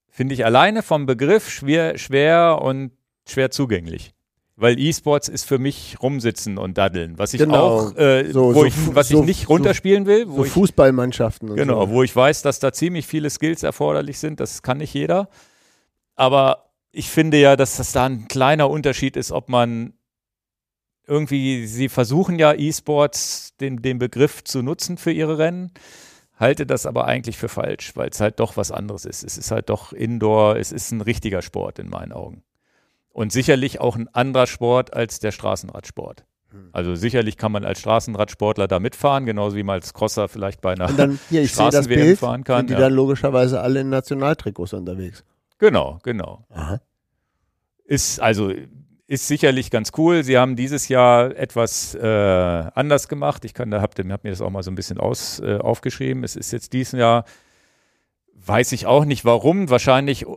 [0.08, 2.94] Finde ich alleine vom Begriff schwer, schwer und
[3.28, 4.14] schwer zugänglich.
[4.62, 7.56] Weil E-Sports ist für mich rumsitzen und daddeln, was ich Genau.
[7.90, 11.50] auch, äh, So- wo so ich, was so- ich nicht runterspielen will, wo ich Fußballmannschaften
[11.50, 14.40] und Genau, wo ich weiß, dass da ziemlich viele Skills erforderlich sind.
[14.42, 15.30] Das kann nicht jeder.
[16.16, 19.94] Aber ich finde ja, dass das da ein kleiner Unterschied ist, ob man
[21.08, 25.72] irgendwie, sie versuchen ja E-Sports, den, den Begriff zu nutzen für ihre Rennen.
[26.38, 29.24] Halte das aber eigentlich für falsch, weil es halt doch was anderes ist.
[29.24, 32.44] Es ist halt doch Indoor, es ist ein richtiger Sport in meinen Augen.
[33.12, 36.26] Und sicherlich auch ein anderer Sport als der Straßenradsport.
[36.52, 36.70] Hm.
[36.72, 40.74] Also sicherlich kann man als Straßenradsportler da mitfahren, genauso wie man als Crosser vielleicht bei
[40.74, 42.80] einer Und dann, hier, ich sehe das Bild, fahren kann, sind die ja.
[42.80, 45.24] dann logischerweise alle in Nationaltrikots unterwegs.
[45.58, 46.46] Genau, genau.
[46.50, 46.80] Aha.
[47.86, 48.52] Ist also
[49.10, 50.24] ist sicherlich ganz cool.
[50.24, 53.44] Sie haben dieses Jahr etwas äh, anders gemacht.
[53.44, 56.24] Ich kann da hab, hab mir das auch mal so ein bisschen aus, äh, aufgeschrieben.
[56.24, 57.26] Es ist jetzt dieses Jahr,
[58.36, 60.28] weiß ich auch nicht warum, wahrscheinlich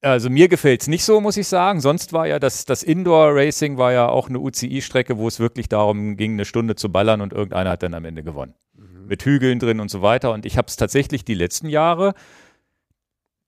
[0.00, 1.80] Also mir gefällt es nicht so, muss ich sagen.
[1.80, 6.16] Sonst war ja das, das Indoor-Racing war ja auch eine UCI-Strecke, wo es wirklich darum
[6.16, 8.54] ging, eine Stunde zu ballern und irgendeiner hat dann am Ende gewonnen.
[8.74, 9.06] Mhm.
[9.06, 10.32] Mit Hügeln drin und so weiter.
[10.32, 12.14] Und ich habe es tatsächlich die letzten Jahre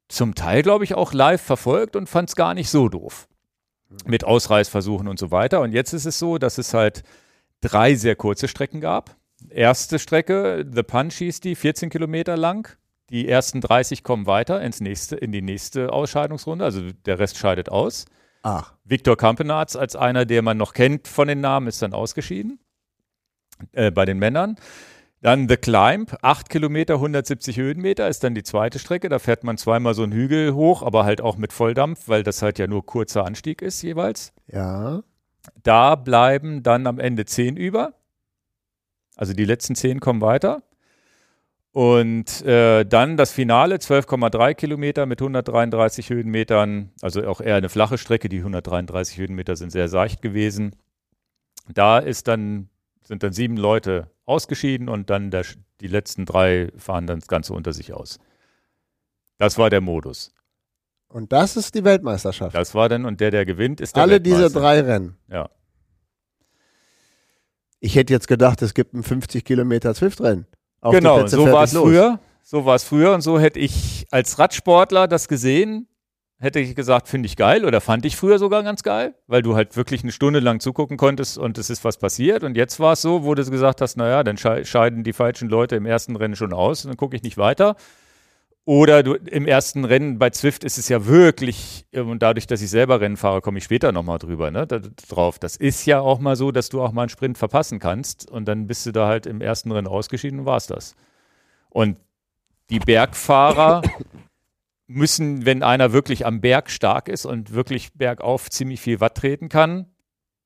[0.09, 3.29] zum Teil, glaube ich, auch live verfolgt und fand es gar nicht so doof.
[3.89, 3.97] Mhm.
[4.07, 5.61] Mit Ausreißversuchen und so weiter.
[5.61, 7.05] Und jetzt ist es so, dass es halt
[7.61, 9.17] drei sehr kurze Strecken gab.
[9.51, 12.77] Erste Strecke, The Punch hieß die, 14 Kilometer lang
[13.11, 17.68] die ersten 30 kommen weiter ins nächste, in die nächste Ausscheidungsrunde, also der Rest scheidet
[17.68, 18.07] aus.
[18.42, 18.75] Ach.
[18.85, 22.59] Viktor Kampenarz als einer, der man noch kennt von den Namen, ist dann ausgeschieden
[23.73, 24.57] äh, bei den Männern.
[25.23, 29.11] Dann The Climb, 8 Kilometer, 170 Höhenmeter ist dann die zweite Strecke.
[29.11, 32.40] Da fährt man zweimal so einen Hügel hoch, aber halt auch mit Volldampf, weil das
[32.40, 34.33] halt ja nur kurzer Anstieg ist jeweils.
[34.46, 35.03] Ja.
[35.62, 37.92] Da bleiben dann am Ende 10 über.
[39.14, 40.62] Also die letzten 10 kommen weiter.
[41.73, 47.97] Und äh, dann das Finale, 12,3 Kilometer mit 133 Höhenmetern, also auch eher eine flache
[47.97, 48.29] Strecke.
[48.29, 50.75] Die 133 Höhenmeter sind sehr seicht gewesen.
[51.73, 52.69] Da ist dann,
[53.03, 55.45] sind dann sieben Leute ausgeschieden und dann der,
[55.81, 58.19] die letzten drei fahren dann das Ganze unter sich aus.
[59.39, 60.35] Das war der Modus.
[61.07, 62.55] Und das ist die Weltmeisterschaft.
[62.55, 65.17] Das war dann, und der, der gewinnt, ist der Alle diese drei Rennen.
[65.29, 65.51] Ja.
[67.79, 70.47] Ich hätte jetzt gedacht, es gibt ein 50 Kilometer Zwift-Rennen.
[70.81, 72.19] Auf genau, so war es früher.
[72.43, 75.87] So war es früher und so hätte ich als Radsportler das gesehen,
[76.40, 79.55] hätte ich gesagt, finde ich geil oder fand ich früher sogar ganz geil, weil du
[79.55, 82.43] halt wirklich eine Stunde lang zugucken konntest und es ist was passiert.
[82.43, 85.77] Und jetzt war es so, wo du gesagt hast, naja, dann scheiden die falschen Leute
[85.77, 87.77] im ersten Rennen schon aus und dann gucke ich nicht weiter.
[88.66, 92.70] Oder du, im ersten Rennen bei Zwift ist es ja wirklich, und dadurch, dass ich
[92.70, 95.38] selber Rennen fahre, komme ich später nochmal drüber, ne, da, drauf.
[95.38, 98.46] Das ist ja auch mal so, dass du auch mal einen Sprint verpassen kannst und
[98.46, 100.94] dann bist du da halt im ersten Rennen ausgeschieden und war es das.
[101.70, 101.99] Und
[102.68, 103.83] die Bergfahrer
[104.87, 109.49] müssen, wenn einer wirklich am Berg stark ist und wirklich bergauf ziemlich viel Watt treten
[109.49, 109.87] kann,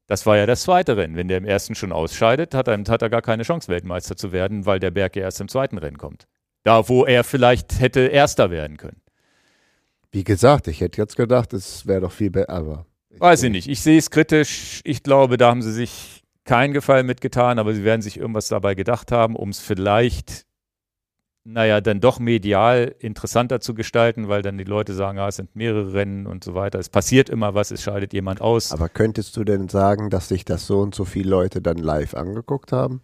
[0.07, 1.17] das war ja das zweite Rennen.
[1.17, 4.33] Wenn der im ersten schon ausscheidet, hat er, hat er gar keine Chance, Weltmeister zu
[4.33, 6.27] werden, weil der Berg ja erst im zweiten Rennen kommt.
[6.65, 9.01] Da, wo er vielleicht hätte Erster werden können.
[10.11, 12.87] Wie gesagt, ich hätte jetzt gedacht, es wäre doch viel besser,
[13.19, 13.69] Weiß ich nicht.
[13.69, 14.81] Ich sehe es kritisch.
[14.85, 18.75] Ich glaube, da haben sie sich keinen Gefallen mitgetan, aber sie werden sich irgendwas dabei
[18.75, 20.47] gedacht haben, um es vielleicht,
[21.45, 25.55] naja, dann doch medial interessanter zu gestalten, weil dann die Leute sagen, ah, es sind
[25.55, 26.79] mehrere Rennen und so weiter.
[26.79, 28.73] Es passiert immer was, es scheidet jemand aus.
[28.73, 32.15] Aber könntest du denn sagen, dass sich das so und so viele Leute dann live
[32.15, 33.01] angeguckt haben?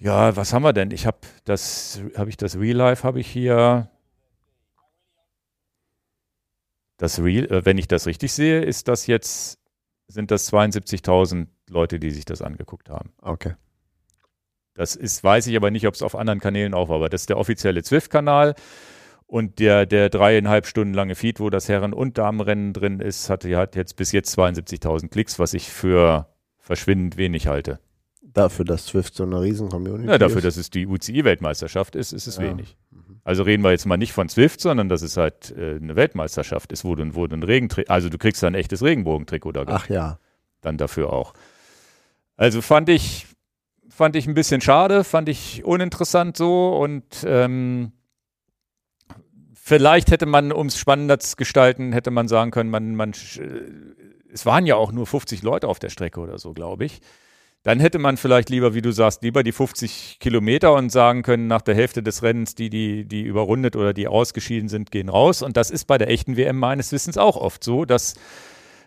[0.00, 0.92] Ja, was haben wir denn?
[0.92, 3.90] Ich habe das, habe ich das Real Life, habe ich hier.
[6.98, 9.58] Das Real, äh, wenn ich das richtig sehe, ist das jetzt,
[10.06, 13.12] sind das 72.000 Leute, die sich das angeguckt haben.
[13.20, 13.54] Okay.
[14.74, 17.22] Das ist, weiß ich aber nicht, ob es auf anderen Kanälen auch war, aber das
[17.22, 18.54] ist der offizielle Zwift-Kanal.
[19.26, 23.44] Und der, der dreieinhalb Stunden lange Feed, wo das Herren- und Damenrennen drin ist, hat,
[23.44, 27.80] hat jetzt bis jetzt 72.000 Klicks, was ich für verschwindend wenig halte.
[28.20, 30.10] Dafür, dass Swift so eine riesen Community ist?
[30.10, 32.42] Ja, dafür, dass es die UCI-Weltmeisterschaft ist, ist es ja.
[32.42, 32.76] wenig.
[32.90, 33.20] Mhm.
[33.24, 36.72] Also reden wir jetzt mal nicht von Swift, sondern dass es halt äh, eine Weltmeisterschaft
[36.72, 39.64] ist, wo du, wo du ein Regentrikot, also du kriegst da ein echtes Regenbogentrikot da.
[39.66, 40.18] Ach ja.
[40.60, 41.34] Dann dafür auch.
[42.36, 43.26] Also fand ich,
[43.88, 47.92] fand ich ein bisschen schade, fand ich uninteressant so und ähm,
[49.54, 54.32] vielleicht hätte man, um es spannender zu gestalten, hätte man sagen können, man, man, äh,
[54.32, 57.00] es waren ja auch nur 50 Leute auf der Strecke oder so, glaube ich
[57.68, 61.48] dann hätte man vielleicht lieber, wie du sagst, lieber die 50 Kilometer und sagen können,
[61.48, 65.42] nach der Hälfte des Rennens, die, die, die überrundet oder die ausgeschieden sind, gehen raus.
[65.42, 68.14] Und das ist bei der echten WM meines Wissens auch oft so, dass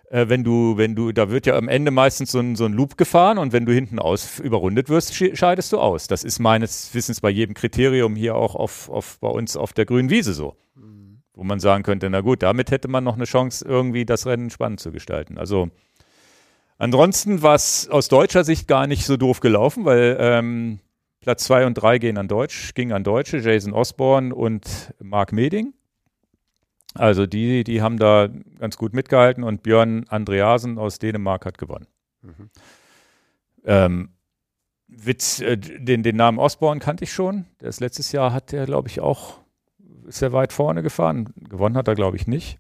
[0.10, 2.74] äh, wenn du, wenn du, da wird ja am Ende meistens so ein, so ein
[2.74, 6.08] Loop gefahren und wenn du hinten aus überrundet wirst, scheidest du aus.
[6.08, 9.86] Das ist meines Wissens bei jedem Kriterium hier auch auf, auf bei uns auf der
[9.86, 10.56] grünen Wiese so.
[10.74, 11.22] Mhm.
[11.36, 14.50] Wo man sagen könnte, na gut, damit hätte man noch eine Chance, irgendwie das Rennen
[14.50, 15.38] spannend zu gestalten.
[15.38, 15.70] Also
[16.82, 20.80] Ansonsten war es aus deutscher Sicht gar nicht so doof gelaufen, weil ähm,
[21.20, 25.76] Platz 2 und 3 gehen an Deutsch, ging an Deutsche, Jason Osborne und Mark Meding.
[26.96, 31.86] Also die, die haben da ganz gut mitgehalten und Björn Andreasen aus Dänemark hat gewonnen.
[32.24, 32.50] Mhm.
[33.64, 34.10] Ähm,
[34.88, 37.46] Witz, äh, den, den Namen Osborne kannte ich schon.
[37.60, 39.38] Das letztes Jahr hat der, glaube ich, auch
[40.08, 41.32] sehr weit vorne gefahren.
[41.36, 42.58] Gewonnen hat er, glaube ich, nicht.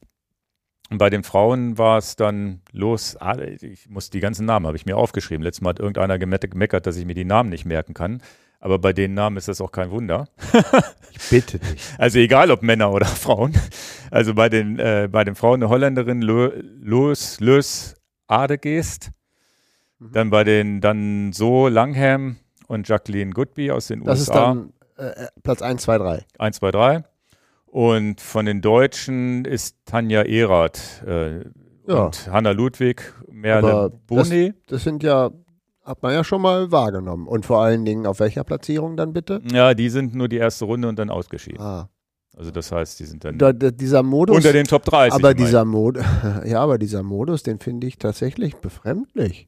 [0.91, 4.75] Und bei den Frauen war es dann los, ah, ich muss die ganzen Namen, habe
[4.75, 5.41] ich mir aufgeschrieben.
[5.41, 8.21] Letztes Mal hat irgendeiner gemeckert, dass ich mir die Namen nicht merken kann.
[8.59, 10.27] Aber bei den Namen ist das auch kein Wunder.
[11.13, 11.81] ich bitte dich.
[11.97, 13.53] Also egal ob Männer oder Frauen.
[14.11, 17.95] Also bei den, äh, bei den Frauen eine Holländerin Loes, Loes
[18.27, 19.11] Adegeest.
[19.99, 20.11] Mhm.
[20.11, 22.35] Dann bei den dann so Langham
[22.67, 24.33] und Jacqueline Goodby aus den das USA.
[24.33, 26.25] Das ist dann äh, Platz 1, 2, 3.
[26.37, 27.03] 1, 2, 3.
[27.71, 31.37] Und von den Deutschen ist Tanja Erath äh,
[31.87, 32.05] Ja.
[32.05, 34.53] und Hanna Ludwig, Merle Boni.
[34.67, 35.31] Das sind ja,
[35.85, 37.27] hat man ja schon mal wahrgenommen.
[37.27, 39.41] Und vor allen Dingen auf welcher Platzierung dann bitte?
[39.53, 41.61] Ja, die sind nur die erste Runde und dann ausgeschieden.
[41.61, 41.89] Ah.
[42.35, 44.35] Also das heißt, die sind dann Da, da, dieser Modus.
[44.35, 45.13] unter den Top 30.
[45.13, 46.03] aber dieser Modus,
[46.45, 49.47] ja, aber dieser Modus, den finde ich tatsächlich befremdlich.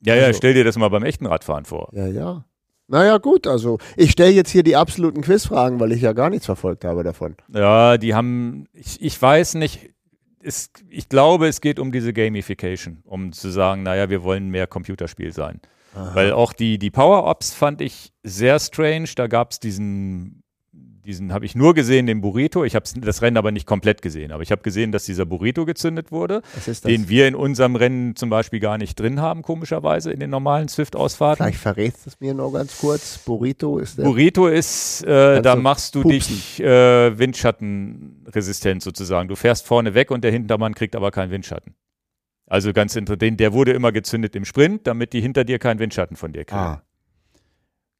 [0.00, 1.90] Ja, ja, also- stell dir das mal beim echten Radfahren vor.
[1.92, 2.44] Ja, ja.
[2.86, 6.46] Naja, gut, also ich stelle jetzt hier die absoluten Quizfragen, weil ich ja gar nichts
[6.46, 7.36] verfolgt habe davon.
[7.52, 9.90] Ja, die haben, ich, ich weiß nicht,
[10.42, 14.66] es, ich glaube, es geht um diese Gamification, um zu sagen, naja, wir wollen mehr
[14.66, 15.60] Computerspiel sein.
[15.94, 19.08] Weil auch die, die Power-Ups fand ich sehr strange.
[19.14, 20.42] Da gab es diesen,
[21.04, 22.64] diesen habe ich nur gesehen, den Burrito.
[22.64, 24.32] Ich habe das Rennen aber nicht komplett gesehen.
[24.32, 26.80] Aber ich habe gesehen, dass dieser Burrito gezündet wurde, ist das?
[26.80, 30.68] den wir in unserem Rennen zum Beispiel gar nicht drin haben, komischerweise, in den normalen
[30.68, 31.44] Swift-Ausfahrten.
[31.44, 33.18] Vielleicht verrätst du es mir noch ganz kurz.
[33.18, 34.04] Burrito ist der.
[34.04, 36.18] Burrito ist, äh, da machst du pupsen.
[36.18, 39.28] dich äh, windschattenresistent sozusagen.
[39.28, 41.74] Du fährst vorne weg und der Hintermann kriegt aber keinen Windschatten.
[42.46, 46.16] Also ganz interessant, der wurde immer gezündet im Sprint, damit die hinter dir keinen Windschatten
[46.16, 46.60] von dir kriegen.
[46.60, 46.83] ah,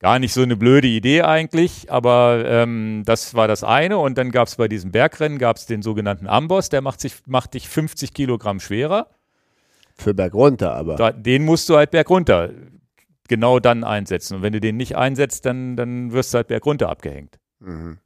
[0.05, 3.97] Gar nicht so eine blöde Idee eigentlich, aber ähm, das war das eine.
[3.97, 7.55] Und dann gab es bei diesem Bergrennen gab's den sogenannten Amboss, der macht, sich, macht
[7.55, 9.09] dich 50 Kilogramm schwerer.
[9.97, 10.97] für Berg runter, aber.
[10.97, 12.51] Da, den musst du halt bergunter
[13.29, 14.37] genau dann einsetzen.
[14.37, 17.38] Und wenn du den nicht einsetzt, dann, dann wirst du halt bergunter abgehängt.
[17.61, 17.97] Mhm.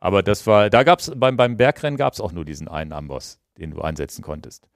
[0.00, 2.94] Aber das war, da gab es, beim, beim Bergrennen gab es auch nur diesen einen
[2.94, 4.70] Amboss, den du einsetzen konntest.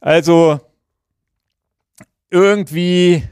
[0.00, 0.58] Also,
[2.28, 3.22] irgendwie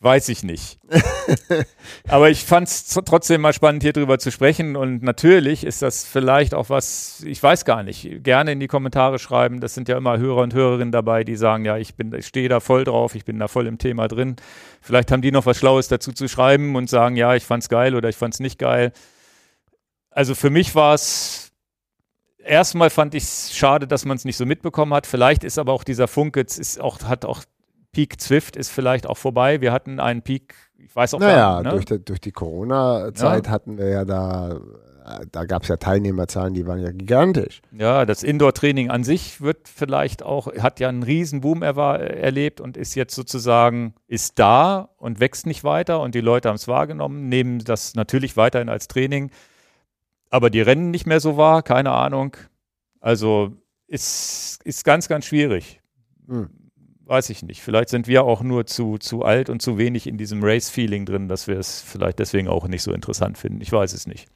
[0.00, 0.78] weiß ich nicht.
[2.08, 4.76] Aber ich fand es trotzdem mal spannend, hier drüber zu sprechen.
[4.76, 9.18] Und natürlich ist das vielleicht auch was, ich weiß gar nicht, gerne in die Kommentare
[9.18, 9.60] schreiben.
[9.60, 12.48] Das sind ja immer Hörer und Hörerinnen dabei, die sagen, ja, ich bin, ich stehe
[12.48, 14.36] da voll drauf, ich bin da voll im Thema drin.
[14.80, 17.96] Vielleicht haben die noch was Schlaues dazu zu schreiben und sagen, ja, ich fand's geil
[17.96, 18.92] oder ich fand's nicht geil.
[20.10, 21.52] Also für mich war es
[22.38, 25.06] erstmal fand ich es schade, dass man es nicht so mitbekommen hat.
[25.06, 27.42] Vielleicht ist aber auch dieser Funke, es ist auch, hat auch
[27.92, 29.60] Peak Zwift ist vielleicht auch vorbei.
[29.60, 31.64] Wir hatten einen Peak, ich weiß auch Naja, gar nicht.
[31.64, 31.70] Ne?
[31.70, 34.60] durch, die, durch die Corona-Zeit hatten wir ja da,
[35.32, 37.62] da gab es ja Teilnehmerzahlen, die waren ja gigantisch.
[37.72, 42.60] Ja, das Indoor-Training an sich wird vielleicht auch, hat ja einen riesen Boom erwa- erlebt
[42.60, 46.68] und ist jetzt sozusagen, ist da und wächst nicht weiter und die Leute haben es
[46.68, 49.30] wahrgenommen, nehmen das natürlich weiterhin als Training,
[50.30, 52.36] aber die Rennen nicht mehr so wahr, keine Ahnung.
[53.00, 53.52] Also
[53.86, 55.80] ist, ist ganz, ganz schwierig.
[56.28, 56.50] Hm.
[57.08, 57.62] Weiß ich nicht.
[57.62, 61.26] Vielleicht sind wir auch nur zu, zu alt und zu wenig in diesem Race-Feeling drin,
[61.26, 63.62] dass wir es vielleicht deswegen auch nicht so interessant finden.
[63.62, 64.28] Ich weiß es nicht.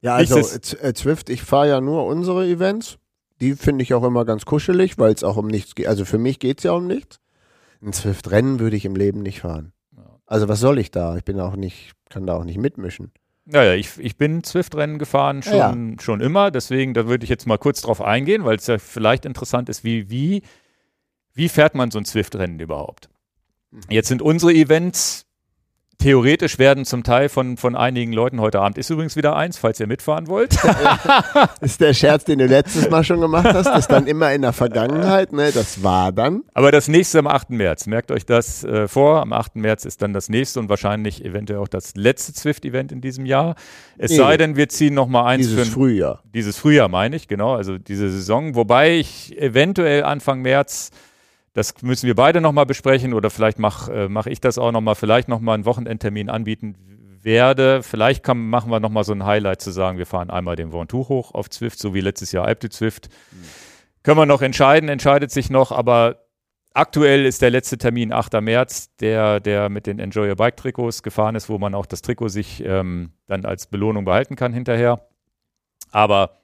[0.00, 2.96] Ja, also Z- äh, Zwift, ich fahre ja nur unsere Events.
[3.42, 5.88] Die finde ich auch immer ganz kuschelig, weil es auch um nichts geht.
[5.88, 7.20] Also für mich geht es ja um nichts.
[7.82, 9.72] Ein Zwift-Rennen würde ich im Leben nicht fahren.
[10.24, 11.18] Also was soll ich da?
[11.18, 13.12] Ich bin auch nicht, kann da auch nicht mitmischen.
[13.44, 17.46] Naja, ich, ich bin Zwift-Rennen gefahren schon, Ja, schon immer, deswegen, da würde ich jetzt
[17.46, 20.42] mal kurz drauf eingehen, weil es ja vielleicht interessant ist, wie, wie,
[21.36, 23.08] wie fährt man so ein Zwift-Rennen überhaupt?
[23.88, 25.26] Jetzt sind unsere Events
[25.98, 29.80] theoretisch werden zum Teil von, von einigen Leuten heute Abend, ist übrigens wieder eins, falls
[29.80, 30.56] ihr mitfahren wollt.
[31.60, 34.52] ist der Scherz, den du letztes Mal schon gemacht hast, das dann immer in der
[34.52, 35.52] Vergangenheit, ne?
[35.52, 36.42] Das war dann.
[36.54, 37.50] Aber das nächste am 8.
[37.50, 39.56] März, merkt euch das äh, vor, am 8.
[39.56, 43.54] März ist dann das nächste und wahrscheinlich eventuell auch das letzte Zwift-Event in diesem Jahr.
[43.96, 44.18] Es Nee.
[44.18, 46.22] sei denn, wir ziehen nochmal eins Dieses für Frühjahr.
[46.34, 48.54] Dieses Frühjahr meine ich, genau, also diese Saison.
[48.54, 50.90] Wobei ich eventuell Anfang März,
[51.56, 54.94] das müssen wir beide nochmal besprechen oder vielleicht mache äh, mach ich das auch nochmal,
[54.94, 56.76] vielleicht nochmal einen Wochenendtermin anbieten
[57.22, 57.82] werde.
[57.82, 61.08] Vielleicht kann, machen wir nochmal so ein Highlight zu sagen, wir fahren einmal den Ventoux
[61.08, 63.08] hoch auf Zwift, so wie letztes Jahr Alp de Zwift.
[64.02, 66.26] Können wir noch entscheiden, entscheidet sich noch, aber
[66.74, 68.38] aktuell ist der letzte Termin 8.
[68.42, 72.02] März, der, der mit den Enjoy Your Bike Trikots gefahren ist, wo man auch das
[72.02, 75.08] Trikot sich ähm, dann als Belohnung behalten kann hinterher.
[75.90, 76.36] Aber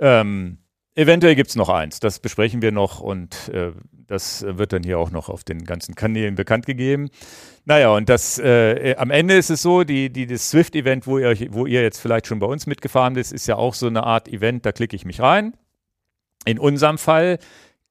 [0.00, 0.58] ähm,
[0.94, 2.00] eventuell gibt es noch eins.
[2.00, 3.72] Das besprechen wir noch und äh,
[4.06, 7.10] das wird dann hier auch noch auf den ganzen Kanälen bekannt gegeben.
[7.64, 11.36] Naja, und das äh, am Ende ist es so, die, die, das Swift-Event, wo ihr,
[11.52, 14.28] wo ihr jetzt vielleicht schon bei uns mitgefahren ist, ist ja auch so eine Art
[14.28, 15.56] Event, da klicke ich mich rein.
[16.44, 17.38] In unserem Fall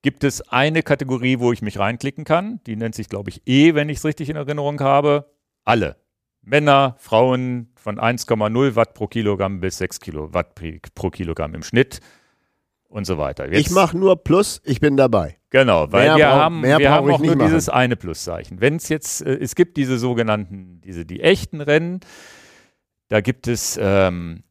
[0.01, 2.59] gibt es eine Kategorie, wo ich mich reinklicken kann.
[2.65, 5.31] Die nennt sich, glaube ich, E, wenn ich es richtig in Erinnerung habe.
[5.63, 5.97] Alle.
[6.41, 10.59] Männer, Frauen von 1,0 Watt pro Kilogramm bis 6 Kilowatt
[10.95, 11.99] pro Kilogramm im Schnitt
[12.89, 13.45] und so weiter.
[13.52, 15.38] Jetzt- Ich mache nur Plus, ich bin dabei.
[15.52, 17.39] Genau, weil Mehr wir brauch- haben, wir haben auch nur machen.
[17.47, 18.62] dieses eine Pluszeichen.
[18.62, 22.02] Wenn es jetzt, äh, es gibt diese sogenannten, diese, die echten Rennen,
[23.08, 24.43] da gibt es ähm,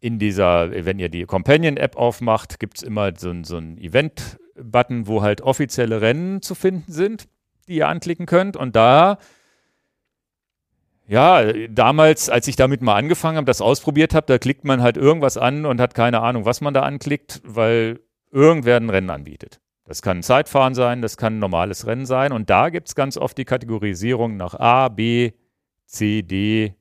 [0.00, 5.22] in dieser, wenn ihr die Companion-App aufmacht, gibt es immer so, so einen Event-Button, wo
[5.22, 7.26] halt offizielle Rennen zu finden sind,
[7.68, 8.56] die ihr anklicken könnt.
[8.56, 9.18] Und da
[11.08, 14.98] Ja, damals, als ich damit mal angefangen habe, das ausprobiert habe, da klickt man halt
[14.98, 19.58] irgendwas an und hat keine Ahnung, was man da anklickt, weil irgendwer ein Rennen anbietet.
[19.86, 22.30] Das kann ein Zeitfahren sein, das kann ein normales Rennen sein.
[22.30, 25.32] Und da gibt es ganz oft die Kategorisierung nach A, B,
[25.86, 26.74] C, D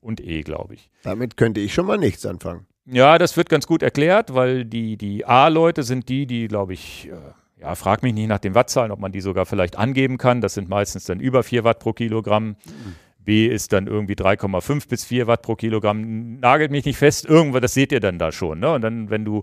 [0.00, 0.88] und E, glaube ich.
[1.02, 2.66] Damit könnte ich schon mal nichts anfangen.
[2.86, 7.08] Ja, das wird ganz gut erklärt, weil die, die A-Leute sind die, die, glaube ich,
[7.08, 10.40] äh, ja, frag mich nicht nach den Wattzahlen, ob man die sogar vielleicht angeben kann.
[10.40, 12.48] Das sind meistens dann über 4 Watt pro Kilogramm.
[12.48, 12.94] Mhm.
[13.24, 16.38] B ist dann irgendwie 3,5 bis 4 Watt pro Kilogramm.
[16.40, 18.60] Nagelt mich nicht fest, irgendwas, das seht ihr dann da schon.
[18.60, 18.72] Ne?
[18.72, 19.42] Und dann, wenn du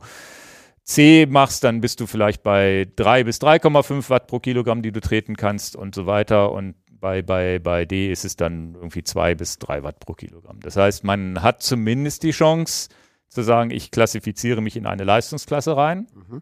[0.84, 5.02] C machst, dann bist du vielleicht bei 3 bis 3,5 Watt pro Kilogramm, die du
[5.02, 6.52] treten kannst und so weiter.
[6.52, 10.60] Und bei, bei, bei D ist es dann irgendwie 2 bis 3 Watt pro Kilogramm.
[10.62, 12.90] Das heißt, man hat zumindest die Chance
[13.28, 16.42] zu sagen, ich klassifiziere mich in eine Leistungsklasse rein mhm.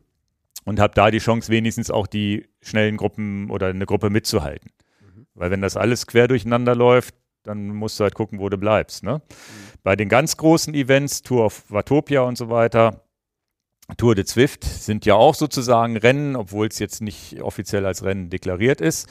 [0.64, 4.72] und habe da die Chance, wenigstens auch die schnellen Gruppen oder eine Gruppe mitzuhalten.
[5.02, 5.28] Mhm.
[5.34, 9.04] Weil wenn das alles quer durcheinander läuft, dann musst du halt gucken, wo du bleibst.
[9.04, 9.16] Ne?
[9.16, 9.22] Mhm.
[9.84, 13.04] Bei den ganz großen Events, Tour of Watopia und so weiter,
[13.96, 18.30] Tour de Zwift sind ja auch sozusagen Rennen, obwohl es jetzt nicht offiziell als Rennen
[18.30, 19.08] deklariert ist.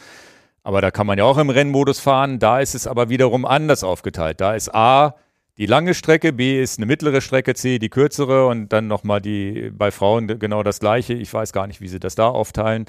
[0.63, 2.39] Aber da kann man ja auch im Rennmodus fahren.
[2.39, 4.41] Da ist es aber wiederum anders aufgeteilt.
[4.41, 5.15] Da ist A
[5.59, 9.71] die lange Strecke, B ist eine mittlere Strecke, C die kürzere und dann nochmal die
[9.73, 11.15] bei Frauen genau das gleiche.
[11.15, 12.85] Ich weiß gar nicht, wie sie das da aufteilen.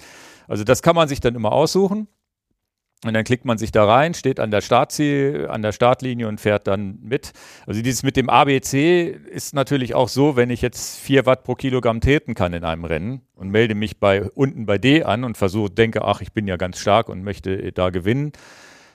[0.49, 2.07] Also das kann man sich dann immer aussuchen.
[3.05, 6.41] Und dann klickt man sich da rein, steht an der Startziel, an der Startlinie und
[6.41, 7.31] fährt dann mit.
[7.67, 11.53] Also dieses mit dem ABC ist natürlich auch so, wenn ich jetzt 4 Watt pro
[11.53, 15.37] Kilogramm treten kann in einem Rennen und melde mich bei unten bei D an und
[15.37, 18.31] versuche, denke, ach, ich bin ja ganz stark und möchte da gewinnen.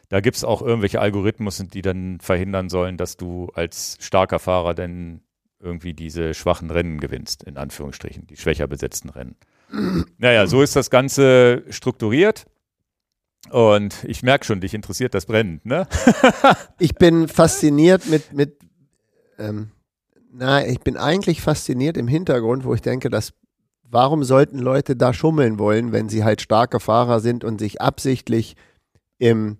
[0.08, 4.74] Da gibt es auch irgendwelche Algorithmen, die dann verhindern sollen, dass du als starker Fahrer
[4.74, 5.20] dann
[5.60, 9.36] irgendwie diese schwachen Rennen gewinnst, in Anführungsstrichen, die schwächer besetzten Rennen.
[10.18, 12.46] Naja, so ist das Ganze strukturiert.
[13.50, 15.86] Und ich merke schon, dich interessiert das brennend, ne?
[16.78, 18.58] ich bin fasziniert mit, mit
[19.38, 19.72] ähm,
[20.32, 23.34] na, ich bin eigentlich fasziniert im Hintergrund, wo ich denke, dass
[23.82, 28.56] warum sollten Leute da schummeln wollen, wenn sie halt starke Fahrer sind und sich absichtlich
[29.18, 29.58] im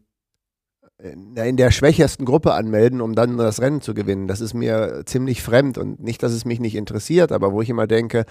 [1.35, 4.29] in der schwächersten Gruppe anmelden, um dann das Rennen zu gewinnen.
[4.29, 7.69] Das ist mir ziemlich fremd und nicht, dass es mich nicht interessiert, aber wo ich
[7.69, 8.25] immer denke,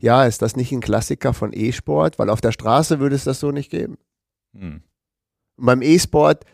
[0.00, 2.18] ja, ist das nicht ein Klassiker von E-Sport?
[2.18, 3.96] Weil auf der Straße würde es das so nicht geben.
[4.58, 4.82] Hm.
[5.56, 6.44] Und beim E-Sport,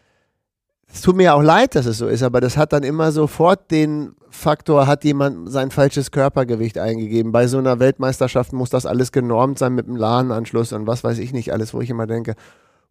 [0.92, 3.70] es tut mir auch leid, dass es so ist, aber das hat dann immer sofort
[3.70, 7.32] den Faktor, hat jemand sein falsches Körpergewicht eingegeben.
[7.32, 11.18] Bei so einer Weltmeisterschaft muss das alles genormt sein mit dem LAN-Anschluss und was weiß
[11.18, 12.34] ich nicht alles, wo ich immer denke,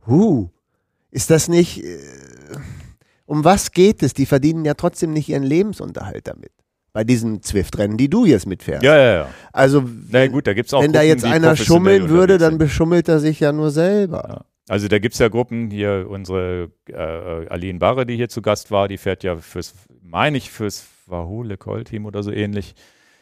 [0.07, 0.49] huh,
[1.11, 1.97] ist das nicht, äh,
[3.25, 4.13] um was geht es?
[4.13, 6.51] Die verdienen ja trotzdem nicht ihren Lebensunterhalt damit
[6.93, 8.83] bei diesen Zwift-Rennen, die du jetzt mitfährst.
[8.83, 9.27] Ja, ja, ja.
[9.53, 13.07] Also, Na gut, da gibt's auch wenn Gruppen, da jetzt einer schummeln würde, dann beschummelt
[13.07, 14.25] er sich ja nur selber.
[14.27, 14.45] Ja.
[14.67, 18.71] Also da gibt es ja Gruppen, hier unsere äh, Aline Barre, die hier zu Gast
[18.71, 22.75] war, die fährt ja fürs, meine ich, fürs Wahole Call-Team oder so ähnlich.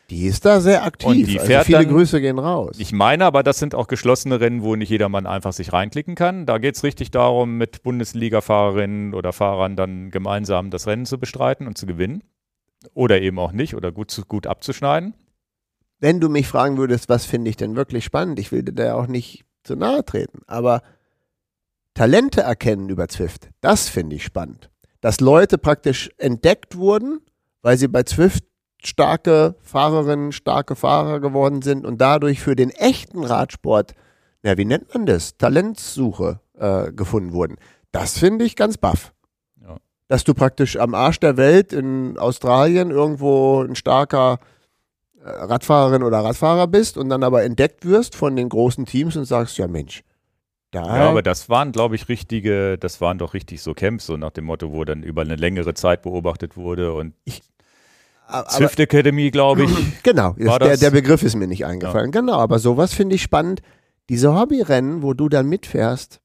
[0.10, 1.08] Die ist da sehr aktiv.
[1.08, 2.78] Und die also fährt viele dann, Grüße gehen raus.
[2.80, 6.46] Ich meine aber, das sind auch geschlossene Rennen, wo nicht jedermann einfach sich reinklicken kann.
[6.46, 11.68] Da geht es richtig darum, mit Bundesliga-Fahrerinnen oder Fahrern dann gemeinsam das Rennen zu bestreiten
[11.68, 12.24] und zu gewinnen.
[12.94, 15.14] Oder eben auch nicht oder gut, gut abzuschneiden.
[16.00, 18.96] Wenn du mich fragen würdest, was finde ich denn wirklich spannend, ich will dir da
[18.96, 20.82] auch nicht zu nahe treten, aber
[21.94, 24.70] Talente erkennen über Zwift, das finde ich spannend.
[25.02, 27.22] Dass Leute praktisch entdeckt wurden,
[27.62, 28.44] weil sie bei Zwift
[28.84, 33.94] starke Fahrerinnen, starke Fahrer geworden sind und dadurch für den echten Radsport,
[34.44, 37.58] ja, wie nennt man das, Talentsuche äh, gefunden wurden.
[37.92, 39.14] Das finde ich ganz baff.
[39.62, 39.78] Ja.
[40.08, 44.40] Dass du praktisch am Arsch der Welt in Australien irgendwo ein starker
[45.22, 49.26] äh, Radfahrerin oder Radfahrer bist und dann aber entdeckt wirst von den großen Teams und
[49.26, 50.04] sagst, ja Mensch,
[50.72, 54.18] da ja, aber das waren, glaube ich, richtige, das waren doch richtig so Camps, so
[54.18, 57.42] nach dem Motto, wo dann über eine längere Zeit beobachtet wurde und ich,
[58.50, 59.72] Swift Academy, glaube ich.
[60.04, 62.12] Genau, der, der, Begriff ist mir nicht eingefallen.
[62.14, 62.22] Ja.
[62.22, 63.62] Genau, aber sowas finde ich spannend.
[64.10, 66.20] Diese Hobbyrennen, wo du dann mitfährst,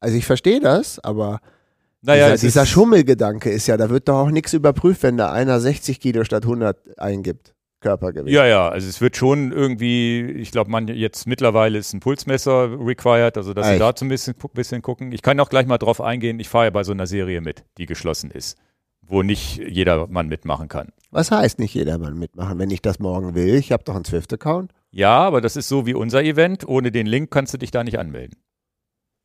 [0.00, 1.40] also ich verstehe das, aber
[2.02, 5.60] naja, dieser, dieser Schummelgedanke ist ja, da wird doch auch nichts überprüft, wenn da einer
[5.60, 7.54] 60 Kilo statt 100 eingibt.
[7.80, 8.34] Körpergewicht.
[8.34, 12.70] Ja, ja, also es wird schon irgendwie, ich glaube, man jetzt mittlerweile ist ein Pulsmesser
[12.78, 13.74] required, also dass Echt?
[13.74, 15.12] sie da zum bisschen, bisschen gucken.
[15.12, 17.64] Ich kann auch gleich mal drauf eingehen, ich fahre ja bei so einer Serie mit,
[17.78, 18.58] die geschlossen ist,
[19.02, 20.88] wo nicht jedermann mitmachen kann.
[21.10, 23.54] Was heißt nicht jedermann mitmachen, wenn ich das morgen will?
[23.54, 24.72] Ich habe doch einen Swift-Account.
[24.90, 26.66] Ja, aber das ist so wie unser Event.
[26.66, 28.38] Ohne den Link kannst du dich da nicht anmelden.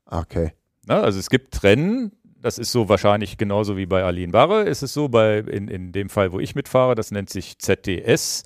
[0.06, 0.54] Okay.
[0.86, 2.12] Na, also es gibt Rennen,
[2.44, 4.64] das ist so wahrscheinlich genauso wie bei Aline Barre.
[4.64, 8.44] Ist es so, bei, in, in dem Fall, wo ich mitfahre, das nennt sich ZDS.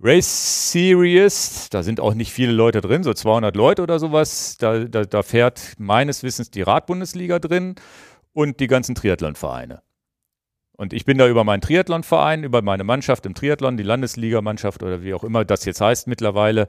[0.00, 4.56] Race Series, da sind auch nicht viele Leute drin, so 200 Leute oder sowas.
[4.58, 7.74] Da, da, da fährt meines Wissens die Radbundesliga drin.
[8.32, 9.82] und die ganzen Triathlonvereine.
[10.76, 15.02] Und ich bin da über meinen Triathlonverein, über meine Mannschaft im Triathlon, die Landesligamannschaft oder
[15.02, 16.68] wie auch immer das jetzt heißt mittlerweile,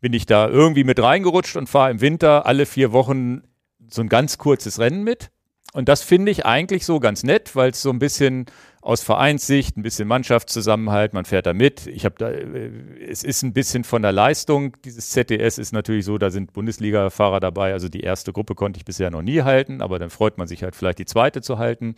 [0.00, 3.42] bin ich da irgendwie mit reingerutscht und fahre im Winter alle vier Wochen
[3.88, 5.30] so ein ganz kurzes Rennen mit.
[5.72, 8.46] Und das finde ich eigentlich so ganz nett, weil es so ein bisschen
[8.82, 11.86] aus Vereinssicht, ein bisschen Mannschaftszusammenhalt, man fährt da mit.
[11.86, 12.70] Ich habe da, äh,
[13.08, 14.76] es ist ein bisschen von der Leistung.
[14.84, 17.72] Dieses ZDS ist natürlich so, da sind Bundesliga-Fahrer dabei.
[17.72, 20.62] Also die erste Gruppe konnte ich bisher noch nie halten, aber dann freut man sich
[20.62, 21.94] halt vielleicht die zweite zu halten.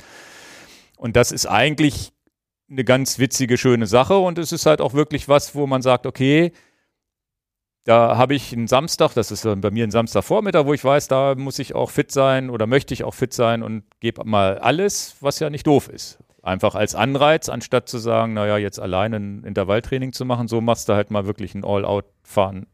[0.97, 2.13] Und das ist eigentlich
[2.71, 4.19] eine ganz witzige, schöne Sache.
[4.19, 6.53] Und es ist halt auch wirklich was, wo man sagt, okay,
[7.85, 11.35] da habe ich einen Samstag, das ist bei mir ein Samstagvormittag, wo ich weiß, da
[11.35, 15.17] muss ich auch fit sein oder möchte ich auch fit sein und gebe mal alles,
[15.21, 16.19] was ja nicht doof ist.
[16.43, 20.89] Einfach als Anreiz, anstatt zu sagen, naja, jetzt alleine ein Intervalltraining zu machen, so machst
[20.89, 22.67] du halt mal wirklich ein All-Out-Fahren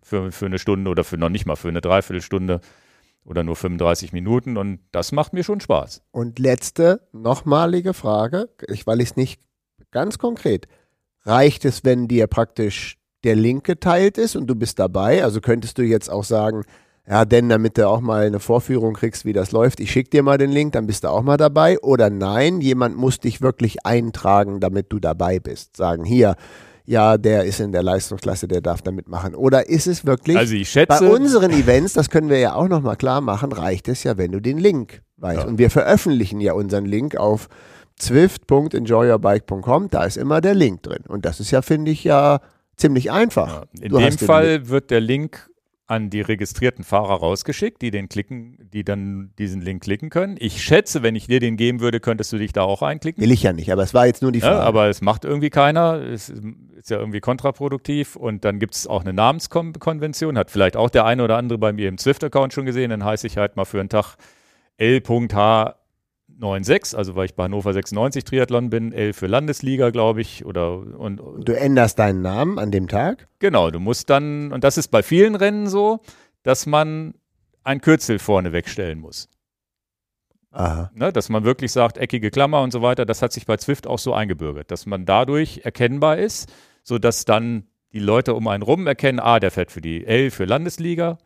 [0.00, 2.60] für, für eine Stunde oder für noch nicht mal für eine Dreiviertelstunde
[3.24, 6.02] oder nur 35 Minuten und das macht mir schon Spaß.
[6.12, 9.40] Und letzte, nochmalige Frage, ich, weil ich es nicht
[9.90, 10.68] ganz konkret,
[11.24, 15.24] reicht es, wenn dir praktisch der Link geteilt ist und du bist dabei?
[15.24, 16.64] Also könntest du jetzt auch sagen,
[17.08, 20.22] ja, denn damit du auch mal eine Vorführung kriegst, wie das läuft, ich schicke dir
[20.22, 21.78] mal den Link, dann bist du auch mal dabei.
[21.80, 25.76] Oder nein, jemand muss dich wirklich eintragen, damit du dabei bist.
[25.76, 26.36] Sagen, hier,
[26.84, 29.34] ja, der ist in der Leistungsklasse, der darf da mitmachen.
[29.34, 32.68] Oder ist es wirklich, also ich schätze, bei unseren Events, das können wir ja auch
[32.68, 35.42] nochmal klar machen, reicht es ja, wenn du den Link weißt.
[35.42, 35.48] Ja.
[35.48, 37.48] Und wir veröffentlichen ja unseren Link auf
[37.96, 41.04] zwift.enjoyyourbike.com, da ist immer der Link drin.
[41.08, 42.40] Und das ist ja, finde ich, ja
[42.82, 43.62] ziemlich einfach.
[43.62, 43.80] Ja.
[43.80, 45.48] In du dem Fall wird der Link
[45.86, 50.36] an die registrierten Fahrer rausgeschickt, die den klicken, die dann diesen Link klicken können.
[50.38, 53.22] Ich schätze, wenn ich dir den geben würde, könntest du dich da auch einklicken.
[53.22, 54.56] Will ich ja nicht, aber es war jetzt nur die Frage.
[54.56, 56.00] Ja, aber es macht irgendwie keiner.
[56.00, 58.16] Es ist ja irgendwie kontraproduktiv.
[58.16, 60.38] Und dann gibt es auch eine Namenskonvention.
[60.38, 62.88] Hat vielleicht auch der eine oder andere bei mir im Swift-Account schon gesehen.
[62.88, 64.16] Dann heiße ich halt mal für einen Tag
[64.78, 65.74] L.H
[66.40, 70.44] 9,6, also weil ich bei Hannover 96 Triathlon bin, L für Landesliga, glaube ich.
[70.44, 73.28] Oder, und, du änderst deinen Namen an dem Tag?
[73.38, 76.00] Genau, du musst dann, und das ist bei vielen Rennen so,
[76.42, 77.14] dass man
[77.64, 79.28] ein Kürzel vorne wegstellen muss.
[80.50, 80.90] Aha.
[80.94, 83.86] Ne, dass man wirklich sagt, eckige Klammer und so weiter, das hat sich bei Zwift
[83.86, 86.52] auch so eingebürgert, dass man dadurch erkennbar ist,
[86.82, 90.44] sodass dann die Leute um einen rum erkennen, ah, der fährt für die L für
[90.44, 91.18] Landesliga,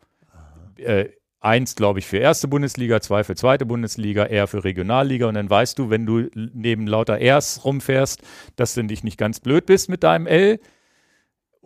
[0.77, 5.27] äh, Eins, glaube ich, für erste Bundesliga, zwei für zweite Bundesliga, R für Regionalliga.
[5.27, 8.21] Und dann weißt du, wenn du neben lauter Rs rumfährst,
[8.55, 10.59] dass du nicht, nicht ganz blöd bist mit deinem L.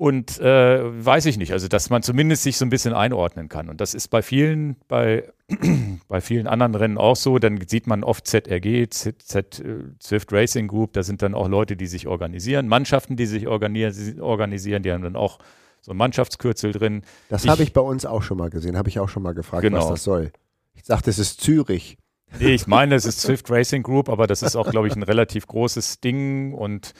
[0.01, 3.69] Und äh, weiß ich nicht, also dass man zumindest sich so ein bisschen einordnen kann.
[3.69, 5.31] Und das ist bei vielen, bei,
[6.07, 7.37] bei vielen anderen Rennen auch so.
[7.37, 11.47] Dann sieht man oft ZRG, Z, Z, äh, Swift Racing Group, da sind dann auch
[11.47, 15.37] Leute, die sich organisieren, Mannschaften, die sich organisieren, die haben dann auch
[15.81, 17.01] so ein Mannschaftskürzel drin.
[17.29, 19.63] Das habe ich bei uns auch schon mal gesehen, habe ich auch schon mal gefragt,
[19.63, 19.79] genau.
[19.79, 20.31] was das soll.
[20.73, 21.97] Ich dachte, es ist Zürich.
[22.39, 25.03] Nee, ich meine, es ist Swift Racing Group, aber das ist auch, glaube ich, ein
[25.03, 26.93] relativ großes Ding und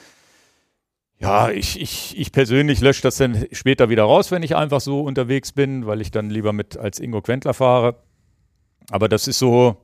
[1.18, 5.02] ja, ich, ich, ich persönlich lösche das dann später wieder raus, wenn ich einfach so
[5.02, 8.02] unterwegs bin, weil ich dann lieber mit als Ingo Quentler fahre.
[8.90, 9.76] Aber das ist so,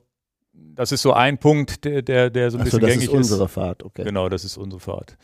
[0.53, 3.05] das ist so ein Punkt, der, der, der so ein Ach bisschen so, das gängig
[3.05, 3.15] ist.
[3.15, 4.03] Das ist unsere Fahrt, okay.
[4.03, 5.17] Genau, das ist unsere Fahrt.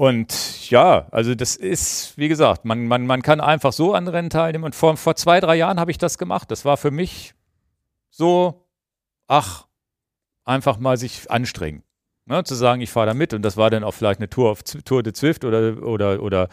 [0.00, 4.30] Und ja, also das ist, wie gesagt, man, man, man kann einfach so an Rennen
[4.30, 4.64] teilnehmen.
[4.64, 6.50] Und vor, vor zwei, drei Jahren habe ich das gemacht.
[6.50, 7.34] Das war für mich
[8.08, 8.66] so,
[9.26, 9.66] ach,
[10.46, 11.82] einfach mal sich anstrengen.
[12.24, 14.50] Ne, zu sagen, ich fahre da mit und das war dann auch vielleicht eine Tour
[14.50, 16.48] auf Tour de Zwift oder, oder, oder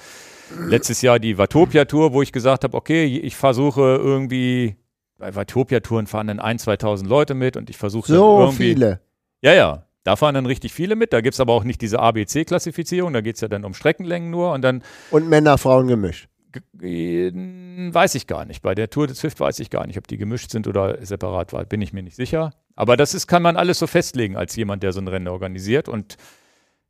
[0.67, 4.75] letztes Jahr die Vatopia-Tour, wo ich gesagt habe, okay, ich versuche irgendwie,
[5.17, 8.71] bei Vatopia-Touren fahren dann ein, 2000 Leute mit und ich versuche so irgendwie.
[8.71, 9.01] So viele.
[9.41, 9.86] Ja, ja.
[10.07, 11.11] Da fahren dann richtig viele mit.
[11.11, 13.11] Da gibt es aber auch nicht diese ABC-Klassifizierung.
[13.11, 14.53] Da geht es ja dann um Streckenlängen nur.
[14.53, 14.81] Und, dann,
[15.11, 16.29] und Männer, Frauen gemischt.
[16.71, 18.61] Weiß ich gar nicht.
[18.61, 21.51] Bei der Tour de Swift weiß ich gar nicht, ob die gemischt sind oder separat
[21.51, 21.65] war.
[21.65, 22.51] Bin ich mir nicht sicher.
[22.77, 25.89] Aber das ist, kann man alles so festlegen als jemand, der so ein Rennen organisiert.
[25.89, 26.15] Und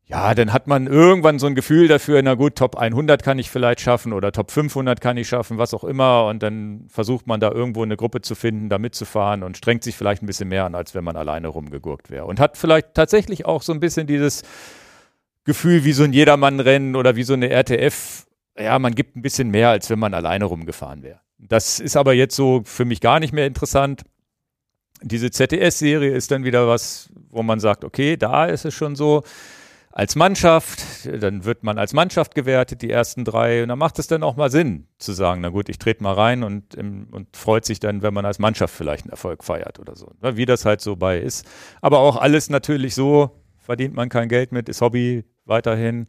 [0.10, 3.50] ja, dann hat man irgendwann so ein Gefühl dafür, na gut, Top 100 kann ich
[3.50, 6.28] vielleicht schaffen oder Top 500 kann ich schaffen, was auch immer.
[6.28, 9.98] Und dann versucht man da irgendwo eine Gruppe zu finden, da mitzufahren und strengt sich
[9.98, 12.24] vielleicht ein bisschen mehr an, als wenn man alleine rumgegurkt wäre.
[12.24, 14.44] Und hat vielleicht tatsächlich auch so ein bisschen dieses
[15.44, 18.28] Gefühl wie so ein Jedermann-Rennen oder wie so eine RTF.
[18.58, 21.20] Ja, man gibt ein bisschen mehr, als wenn man alleine rumgefahren wäre.
[21.38, 24.04] Das ist aber jetzt so für mich gar nicht mehr interessant.
[25.02, 29.24] Diese ZDS-Serie ist dann wieder was, wo man sagt, okay, da ist es schon so
[29.98, 30.84] als Mannschaft,
[31.24, 34.36] dann wird man als Mannschaft gewertet, die ersten drei, und dann macht es dann auch
[34.36, 38.04] mal Sinn zu sagen, na gut, ich trete mal rein und, und freut sich dann,
[38.04, 40.98] wenn man als Mannschaft vielleicht einen Erfolg feiert oder so, ne, wie das halt so
[40.98, 41.48] bei ist.
[41.82, 46.06] Aber auch alles natürlich so, verdient man kein Geld mit, ist Hobby weiterhin.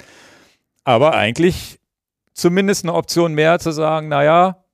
[0.84, 1.80] Aber eigentlich
[2.34, 4.66] zumindest eine Option mehr zu sagen, naja,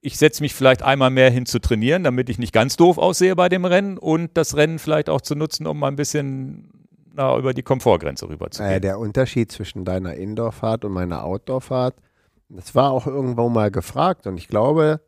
[0.00, 3.36] ich setze mich vielleicht einmal mehr hin zu trainieren, damit ich nicht ganz doof aussehe
[3.36, 6.83] bei dem Rennen und das Rennen vielleicht auch zu nutzen, um mal ein bisschen
[7.14, 8.72] na, über die Komfortgrenze rüber zu gehen.
[8.72, 11.94] Äh, der Unterschied zwischen deiner Indoorfahrt und meiner Outdoorfahrt,
[12.48, 15.00] das war auch irgendwo mal gefragt und ich glaube,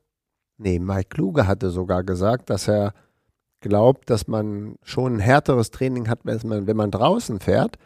[0.57, 2.95] nee, Mike Kluge hatte sogar gesagt, dass er
[3.61, 7.77] glaubt, dass man schon ein härteres Training hat, wenn man, wenn man draußen fährt.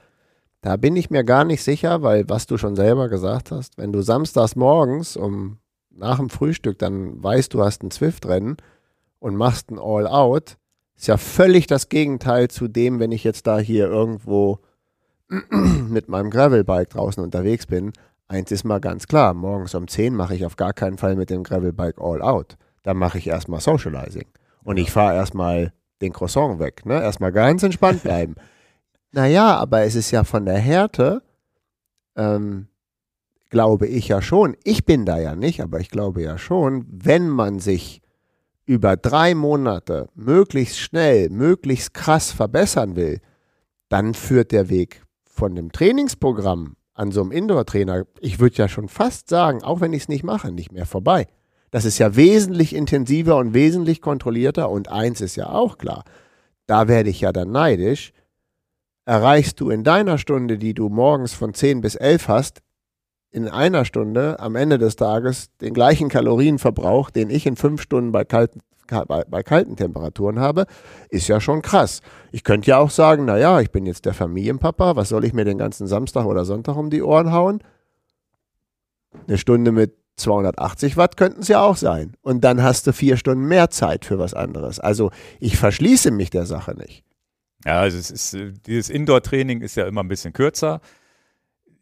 [0.61, 3.93] Da bin ich mir gar nicht sicher, weil was du schon selber gesagt hast, wenn
[3.93, 5.59] du samstags morgens um
[5.91, 8.59] nach dem Frühstück dann weißt, du hast ein Zwift-Rennen
[9.19, 10.59] und machst ein All-Out,
[11.01, 14.59] ist ja völlig das Gegenteil zu dem, wenn ich jetzt da hier irgendwo
[15.89, 17.93] mit meinem Gravelbike draußen unterwegs bin.
[18.29, 21.31] Eins ist mal ganz klar, morgens um 10 mache ich auf gar keinen Fall mit
[21.31, 22.59] dem Gravelbike All-Out.
[22.83, 24.27] Da mache ich erstmal Socializing.
[24.63, 25.73] Und ich fahre erstmal
[26.03, 26.85] den Croissant weg.
[26.85, 27.01] Ne?
[27.01, 28.35] Erstmal ganz entspannt bleiben.
[29.11, 31.23] naja, aber es ist ja von der Härte,
[32.15, 32.69] ähm,
[33.49, 37.31] glaube ich ja schon, ich bin da ja nicht, aber ich glaube ja schon, wenn
[37.31, 38.03] man sich
[38.71, 43.19] über drei Monate möglichst schnell, möglichst krass verbessern will,
[43.89, 48.89] dann führt der Weg von dem Trainingsprogramm an so einem Indoor-Trainer, ich würde ja schon
[48.89, 51.27] fast sagen, auch wenn ich es nicht mache, nicht mehr vorbei.
[51.73, 56.05] Das ist ja wesentlich intensiver und wesentlich kontrollierter und eins ist ja auch klar,
[56.69, 58.13] da werde ich ja dann neidisch.
[59.05, 62.61] Erreichst du in deiner Stunde, die du morgens von 10 bis 11 hast,
[63.31, 68.13] in einer Stunde am Ende des Tages den gleichen Kalorienverbrauch, den ich in fünf Stunden
[68.13, 70.67] bei kalten, bei, bei kalten Temperaturen habe,
[71.11, 72.01] ist ja schon krass.
[72.33, 75.45] Ich könnte ja auch sagen, naja, ich bin jetzt der Familienpapa, was soll ich mir
[75.45, 77.63] den ganzen Samstag oder Sonntag um die Ohren hauen?
[79.29, 82.15] Eine Stunde mit 280 Watt könnten es ja auch sein.
[82.23, 84.81] Und dann hast du vier Stunden mehr Zeit für was anderes.
[84.81, 87.05] Also ich verschließe mich der Sache nicht.
[87.65, 90.81] Ja, also es ist, dieses Indoor-Training ist ja immer ein bisschen kürzer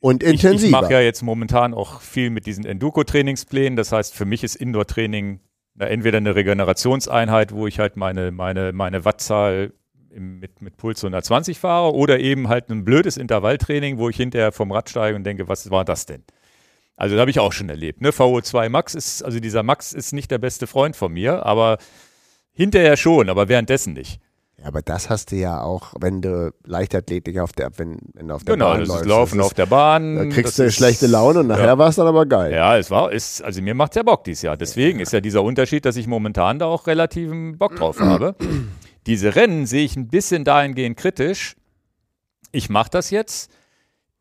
[0.01, 0.55] und intensiver.
[0.55, 3.77] Ich, ich mache ja jetzt momentan auch viel mit diesen Enduko-Trainingsplänen.
[3.77, 5.41] Das heißt, für mich ist Indoor-Training
[5.79, 9.73] entweder eine Regenerationseinheit, wo ich halt meine, meine, meine Wattzahl
[10.11, 14.53] im, mit, mit Puls 120 fahre, oder eben halt ein blödes Intervalltraining, wo ich hinterher
[14.53, 16.25] vom Rad steige und denke, was war das denn?
[16.97, 18.01] Also das habe ich auch schon erlebt.
[18.01, 18.11] Ne?
[18.11, 21.79] VO2 Max ist, also dieser Max ist nicht der beste Freund von mir, aber
[22.53, 24.21] hinterher schon, aber währenddessen nicht.
[24.61, 28.35] Ja, aber das hast du ja auch, wenn du Leichtathletik auf der, wenn, wenn du
[28.35, 29.03] auf der genau, Bahn das läufst.
[29.03, 30.17] Ist Laufen das ist, auf der Bahn.
[30.17, 31.79] Da kriegst du ist, schlechte Laune und nachher ja.
[31.79, 32.53] war es dann aber geil.
[32.53, 34.57] Ja, es war, ist, also mir macht es ja Bock dieses Jahr.
[34.57, 35.05] Deswegen ja.
[35.05, 38.35] ist ja dieser Unterschied, dass ich momentan da auch relativen Bock drauf habe.
[39.07, 41.55] Diese Rennen sehe ich ein bisschen dahingehend kritisch.
[42.51, 43.53] Ich mache das jetzt.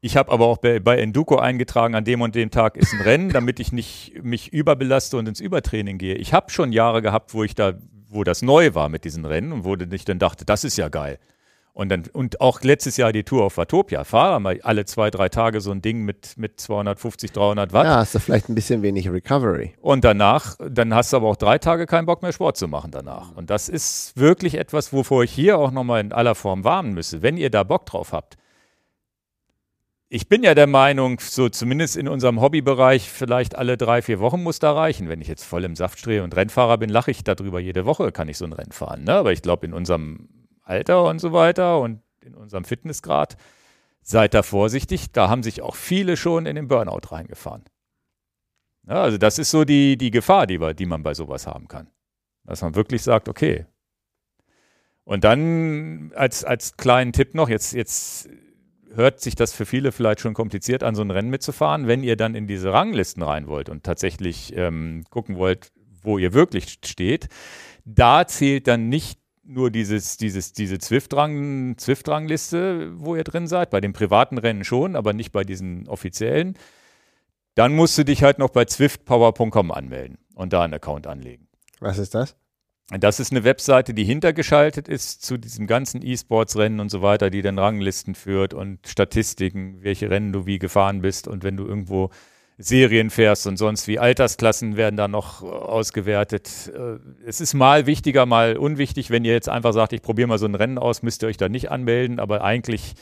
[0.02, 3.02] Ich habe aber auch bei, bei Enduko eingetragen, an dem und dem Tag ist ein
[3.02, 6.14] Rennen, damit ich nicht mich überbelaste und ins Übertraining gehe.
[6.16, 7.74] Ich habe schon Jahre gehabt, wo ich da
[8.10, 10.90] wo das neu war mit diesen Rennen und wo ich dann dachte, das ist ja
[10.90, 11.20] geil.
[11.78, 14.04] Und, dann, und auch letztes Jahr die Tour auf Watopia.
[14.04, 17.86] Fahre mal alle zwei, drei Tage so ein Ding mit, mit 250, 300 Watt.
[17.86, 19.76] Ja, hast du vielleicht ein bisschen wenig Recovery.
[19.80, 22.90] Und danach, dann hast du aber auch drei Tage keinen Bock mehr Sport zu machen
[22.90, 23.32] danach.
[23.36, 27.22] Und das ist wirklich etwas, wovor ich hier auch nochmal in aller Form warnen müsse.
[27.22, 28.38] Wenn ihr da Bock drauf habt,
[30.10, 34.42] ich bin ja der Meinung, so zumindest in unserem Hobbybereich, vielleicht alle drei, vier Wochen
[34.42, 35.10] muss da reichen.
[35.10, 37.60] Wenn ich jetzt voll im Saft stehe und Rennfahrer bin, lache ich darüber.
[37.60, 39.04] Jede Woche kann ich so ein Rennen fahren.
[39.04, 39.14] Ne?
[39.14, 40.30] Aber ich glaube, in unserem
[40.64, 43.38] Alter und so weiter und in unserem Fitnessgrad,
[44.02, 45.12] seid da vorsichtig.
[45.12, 47.66] Da haben sich auch viele schon in den Burnout reingefahren.
[48.88, 51.68] Ja, also das ist so die, die Gefahr, die, wir, die man bei sowas haben
[51.68, 51.90] kann.
[52.46, 53.66] Dass man wirklich sagt, okay.
[55.04, 58.30] Und dann als, als kleinen Tipp noch, jetzt, jetzt
[58.94, 61.88] hört sich das für viele vielleicht schon kompliziert an, so ein Rennen mitzufahren.
[61.88, 65.72] Wenn ihr dann in diese Ranglisten rein wollt und tatsächlich ähm, gucken wollt,
[66.02, 67.28] wo ihr wirklich steht,
[67.86, 72.08] da zählt dann nicht nur dieses, dieses, diese Zwift-Rangliste, Zwift
[73.02, 76.58] wo ihr drin seid, bei den privaten Rennen schon, aber nicht bei diesen offiziellen.
[77.56, 81.48] Dann musst du dich halt noch bei zwiftpower.com anmelden und da einen Account anlegen.
[81.80, 82.36] Was ist das?
[82.90, 87.42] Das ist eine Webseite, die hintergeschaltet ist zu diesem ganzen E-Sports-Rennen und so weiter, die
[87.42, 92.12] dann Ranglisten führt und Statistiken, welche Rennen du wie gefahren bist und wenn du irgendwo
[92.58, 96.72] Serien fährst und sonst wie Altersklassen werden da noch ausgewertet.
[96.74, 99.12] Äh, es ist mal wichtiger, mal unwichtig.
[99.12, 101.38] Wenn ihr jetzt einfach sagt, ich probiere mal so ein Rennen aus, müsst ihr euch
[101.38, 102.96] da nicht anmelden, aber eigentlich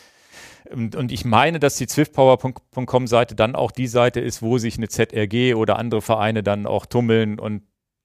[0.74, 4.88] und ich meine, dass die zwiftpower.com Seite dann auch die Seite ist, wo sich eine
[4.88, 7.62] ZRG oder andere Vereine dann auch tummeln und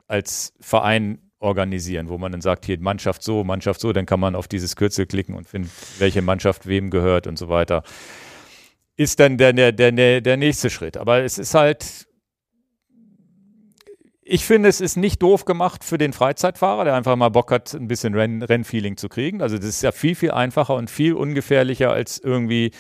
[0.08, 4.34] als Verein organisieren, wo man dann sagt, hier Mannschaft so, Mannschaft so, dann kann man
[4.34, 7.82] auf dieses Kürzel klicken und findet, welche Mannschaft wem gehört und so weiter.
[8.97, 10.99] Ist dann der, der, der, der nächste Schritt.
[10.99, 12.07] Aber es ist halt,
[14.22, 17.72] ich finde, es ist nicht doof gemacht für den Freizeitfahrer, der einfach mal Bock hat,
[17.74, 19.41] ein bisschen Renn, Rennfeeling zu kriegen.
[19.41, 22.70] Also das ist ja viel, viel einfacher und viel ungefährlicher als irgendwie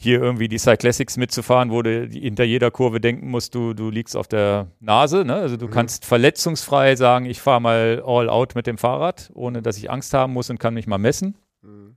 [0.00, 4.16] hier irgendwie die Cyclassics mitzufahren, wo du hinter jeder Kurve denken musst, du, du liegst
[4.16, 5.24] auf der Nase.
[5.24, 5.34] Ne?
[5.34, 5.72] Also du mhm.
[5.72, 10.14] kannst verletzungsfrei sagen, ich fahre mal all out mit dem Fahrrad, ohne dass ich Angst
[10.14, 11.36] haben muss und kann mich mal messen.
[11.62, 11.96] Mhm.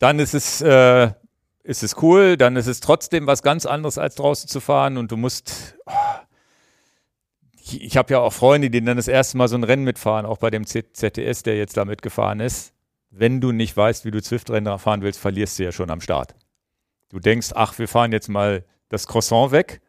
[0.00, 1.12] Dann ist es, äh,
[1.62, 5.12] ist es cool, dann ist es trotzdem was ganz anderes, als draußen zu fahren und
[5.12, 5.76] du musst.
[5.86, 5.92] Oh,
[7.60, 10.26] ich, ich habe ja auch Freunde, die dann das erste Mal so ein Rennen mitfahren,
[10.26, 12.72] auch bei dem ZTS, der jetzt da mitgefahren ist.
[13.10, 16.34] Wenn du nicht weißt, wie du Zwift-Rennen fahren willst, verlierst du ja schon am Start.
[17.08, 19.80] Du denkst, ach, wir fahren jetzt mal das Croissant weg.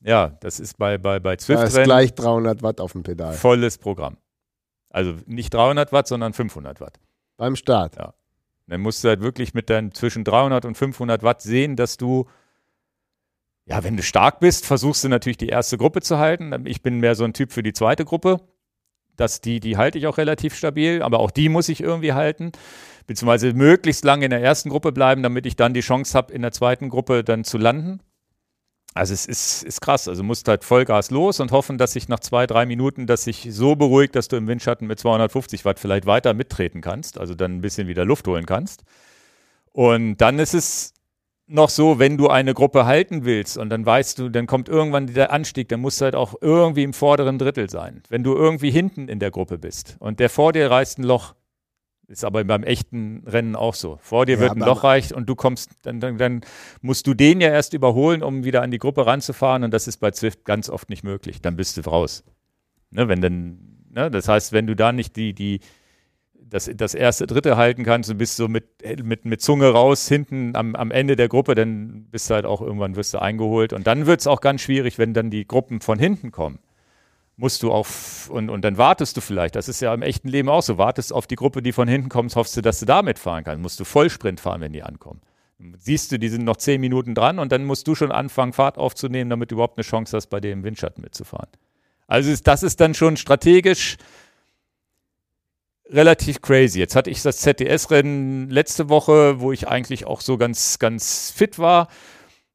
[0.00, 1.60] Ja, das ist bei, bei, bei Zwift.
[1.60, 3.32] Da ist gleich 300 Watt auf dem Pedal.
[3.32, 4.18] Volles Programm.
[4.90, 7.00] Also nicht 300 Watt, sondern 500 Watt.
[7.36, 7.96] Beim Start.
[7.96, 8.14] Ja.
[8.66, 12.26] Dann musst du halt wirklich mit deinen zwischen 300 und 500 Watt sehen, dass du,
[13.66, 16.66] ja, wenn du stark bist, versuchst du natürlich die erste Gruppe zu halten.
[16.66, 18.40] Ich bin mehr so ein Typ für die zweite Gruppe.
[19.16, 22.52] Das, die, die halte ich auch relativ stabil, aber auch die muss ich irgendwie halten
[23.06, 26.42] beziehungsweise möglichst lange in der ersten Gruppe bleiben, damit ich dann die Chance habe, in
[26.42, 28.00] der zweiten Gruppe dann zu landen.
[28.94, 30.06] Also es ist, ist krass.
[30.06, 33.48] Also musst halt Vollgas los und hoffen, dass sich nach zwei, drei Minuten, dass sich
[33.50, 37.56] so beruhigt, dass du im Windschatten mit 250 Watt vielleicht weiter mittreten kannst, also dann
[37.56, 38.84] ein bisschen wieder Luft holen kannst.
[39.72, 40.93] Und dann ist es
[41.46, 45.06] noch so, wenn du eine Gruppe halten willst und dann weißt du, dann kommt irgendwann
[45.06, 48.02] der Anstieg, dann musst du halt auch irgendwie im vorderen Drittel sein.
[48.08, 51.34] Wenn du irgendwie hinten in der Gruppe bist und der vor dir reißt ein Loch,
[52.06, 53.98] ist aber beim echten Rennen auch so.
[54.02, 56.40] Vor dir ja, wird ein Loch reicht und du kommst, dann, dann, dann,
[56.82, 59.98] musst du den ja erst überholen, um wieder an die Gruppe ranzufahren und das ist
[59.98, 61.40] bei Zwift ganz oft nicht möglich.
[61.40, 62.24] Dann bist du raus.
[62.90, 63.58] Ne, wenn dann,
[63.90, 65.60] ne, das heißt, wenn du da nicht die, die,
[66.54, 68.64] das, das erste, dritte halten kannst und bist so mit,
[69.02, 72.60] mit, mit Zunge raus hinten am, am Ende der Gruppe, dann bist du halt auch
[72.60, 73.72] irgendwann wirst du eingeholt.
[73.72, 76.60] Und dann wird es auch ganz schwierig, wenn dann die Gruppen von hinten kommen
[77.36, 80.48] musst du auf, und, und dann wartest du vielleicht, das ist ja im echten Leben
[80.48, 83.18] auch so, wartest auf die Gruppe, die von hinten kommt, hoffst du, dass du damit
[83.18, 83.60] fahren kannst.
[83.60, 85.20] Musst du Vollsprint fahren, wenn die ankommen.
[85.78, 88.78] Siehst du, die sind noch zehn Minuten dran und dann musst du schon anfangen, Fahrt
[88.78, 91.48] aufzunehmen, damit du überhaupt eine Chance hast, bei dem Windschatten mitzufahren.
[92.06, 93.96] Also ist, das ist dann schon strategisch
[95.90, 96.78] relativ crazy.
[96.78, 101.58] Jetzt hatte ich das ZDS-Rennen letzte Woche, wo ich eigentlich auch so ganz, ganz fit
[101.58, 101.88] war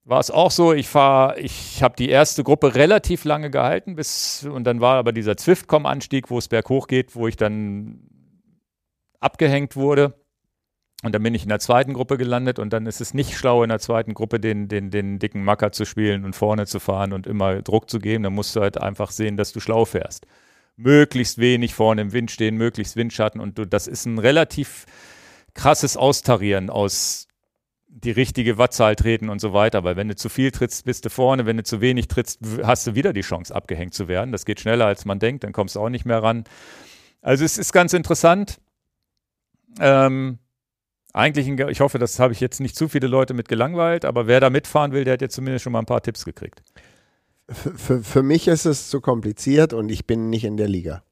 [0.09, 4.43] war es auch so, ich fahre, ich habe die erste Gruppe relativ lange gehalten, bis
[4.43, 7.99] und dann war aber dieser Zwiftcom-Anstieg, wo es berghoch geht, wo ich dann
[9.19, 10.15] abgehängt wurde.
[11.03, 13.61] Und dann bin ich in der zweiten Gruppe gelandet und dann ist es nicht schlau,
[13.61, 17.13] in der zweiten Gruppe den, den, den dicken Macker zu spielen und vorne zu fahren
[17.13, 18.23] und immer Druck zu geben.
[18.23, 20.25] Da musst du halt einfach sehen, dass du schlau fährst.
[20.81, 24.85] Möglichst wenig vorne im Wind stehen, möglichst Windschatten und du, das ist ein relativ
[25.53, 27.27] krasses Austarieren aus
[27.89, 29.83] die richtige Wattzahl treten und so weiter.
[29.83, 31.45] Weil wenn du zu viel trittst, bist du vorne.
[31.45, 34.31] Wenn du zu wenig trittst, hast du wieder die Chance, abgehängt zu werden.
[34.31, 35.43] Das geht schneller, als man denkt.
[35.43, 36.45] Dann kommst du auch nicht mehr ran.
[37.21, 38.61] Also es ist ganz interessant.
[39.81, 40.39] Ähm,
[41.11, 44.39] eigentlich, ich hoffe, das habe ich jetzt nicht zu viele Leute mit gelangweilt, aber wer
[44.39, 46.61] da mitfahren will, der hat jetzt zumindest schon mal ein paar Tipps gekriegt.
[47.51, 51.03] Für, für, mich ist es zu kompliziert und ich bin nicht in der Liga.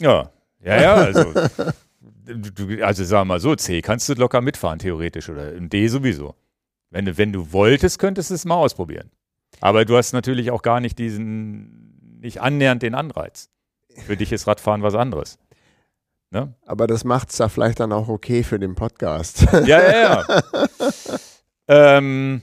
[0.00, 0.32] Ja,
[0.64, 1.24] ja, ja, also
[2.24, 6.34] du, also sagen wir mal so, C kannst du locker mitfahren, theoretisch, oder D sowieso.
[6.90, 9.10] Wenn du, wenn du wolltest, könntest du es mal ausprobieren.
[9.60, 13.50] Aber du hast natürlich auch gar nicht diesen, nicht annähernd den Anreiz.
[14.06, 15.38] Für dich ist Radfahren was anderes.
[16.30, 16.54] Ne?
[16.64, 19.46] Aber das macht es da vielleicht dann auch okay für den Podcast.
[19.52, 20.42] Ja, ja, ja.
[21.98, 22.42] ähm,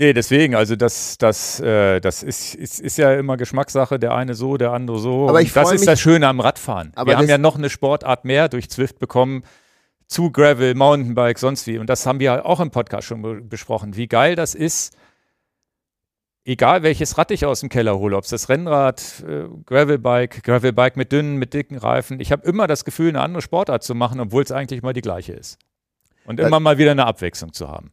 [0.00, 4.34] Nee, deswegen, also das, das, äh, das ist, ist, ist ja immer Geschmackssache, der eine
[4.34, 5.28] so, der andere so.
[5.28, 6.92] Aber ich das ist das Schöne am Radfahren.
[6.94, 9.42] Aber wir haben ja noch eine Sportart mehr durch Zwift bekommen,
[10.06, 11.78] zu Gravel, Mountainbike, sonst wie.
[11.78, 14.96] Und das haben wir auch im Podcast schon besprochen, wie geil das ist,
[16.44, 20.96] egal welches Rad ich aus dem Keller hole, ob es das Rennrad, äh, Gravelbike, Gravelbike
[20.96, 24.20] mit dünnen, mit dicken Reifen, ich habe immer das Gefühl, eine andere Sportart zu machen,
[24.20, 25.58] obwohl es eigentlich mal die gleiche ist.
[26.24, 27.90] Und immer mal wieder eine Abwechslung zu haben.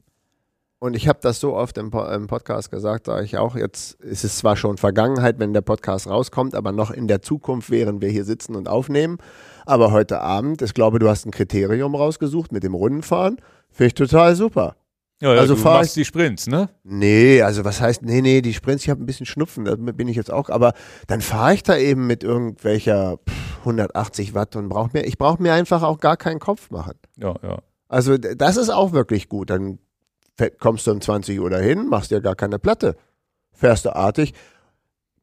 [0.80, 4.24] Und ich habe das so oft im, im Podcast gesagt, sage ich auch, jetzt ist
[4.24, 8.10] es zwar schon Vergangenheit, wenn der Podcast rauskommt, aber noch in der Zukunft, während wir
[8.10, 9.18] hier sitzen und aufnehmen.
[9.66, 13.38] Aber heute Abend, ich glaube, du hast ein Kriterium rausgesucht mit dem Rundenfahren.
[13.72, 14.76] Finde ich total super.
[15.22, 16.70] Ja, ja also du machst die Sprints, ne?
[16.84, 20.10] Nee, also was heißt, nee, nee, die Sprints, ich habe ein bisschen Schnupfen, da bin
[20.10, 20.74] ich jetzt auch, aber
[21.08, 25.42] dann fahre ich da eben mit irgendwelcher pff, 180 Watt und brauche mir, ich brauche
[25.42, 26.96] mir einfach auch gar keinen Kopf machen.
[27.18, 27.60] Ja, ja.
[27.88, 29.50] Also das ist auch wirklich gut.
[29.50, 29.80] Dann
[30.60, 32.96] kommst du um 20 Uhr dahin, machst ja gar keine Platte.
[33.54, 34.34] Fährst du artig.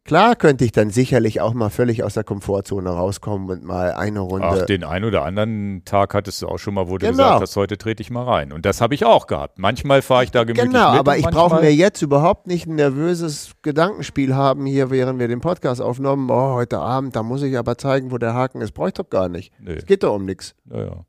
[0.04, 4.18] Klar könnte ich dann sicherlich auch mal völlig aus der Komfortzone rauskommen und mal eine
[4.18, 4.48] Runde.
[4.48, 7.16] Ach, den einen oder anderen Tag hattest du auch schon mal, wo du genau.
[7.16, 8.52] gesagt hast, heute trete ich mal rein.
[8.52, 9.60] Und das habe ich auch gehabt.
[9.60, 12.74] Manchmal fahre ich da gemütlich Genau, mit aber ich brauche mir jetzt überhaupt nicht ein
[12.74, 16.28] nervöses Gedankenspiel haben hier, während wir den Podcast aufnehmen.
[16.30, 18.72] Oh, heute Abend, da muss ich aber zeigen, wo der Haken ist.
[18.72, 19.52] Brauche ich doch gar nicht.
[19.60, 19.82] Es nee.
[19.86, 20.56] geht doch um nichts.
[20.64, 21.04] Naja.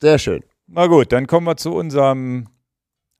[0.00, 0.44] Sehr schön.
[0.68, 2.46] Na gut, dann kommen wir zu unserem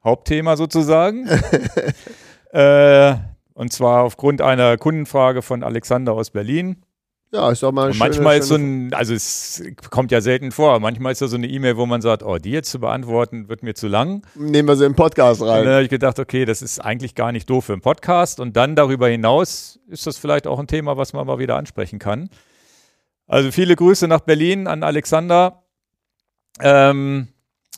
[0.04, 1.28] Hauptthema sozusagen.
[2.52, 3.14] äh,
[3.54, 6.84] und zwar aufgrund einer Kundenfrage von Alexander aus Berlin.
[7.30, 10.80] Ja, ist doch mal Und manchmal ist so ein, also es kommt ja selten vor,
[10.80, 13.62] manchmal ist da so eine E-Mail, wo man sagt, oh, die jetzt zu beantworten, wird
[13.62, 14.26] mir zu lang.
[14.34, 15.68] Nehmen wir sie im Podcast Und dann rein.
[15.68, 18.40] habe ich gedacht, okay, das ist eigentlich gar nicht doof für einen Podcast.
[18.40, 21.98] Und dann darüber hinaus ist das vielleicht auch ein Thema, was man mal wieder ansprechen
[21.98, 22.30] kann.
[23.26, 25.64] Also viele Grüße nach Berlin an Alexander.
[26.60, 27.28] Ähm,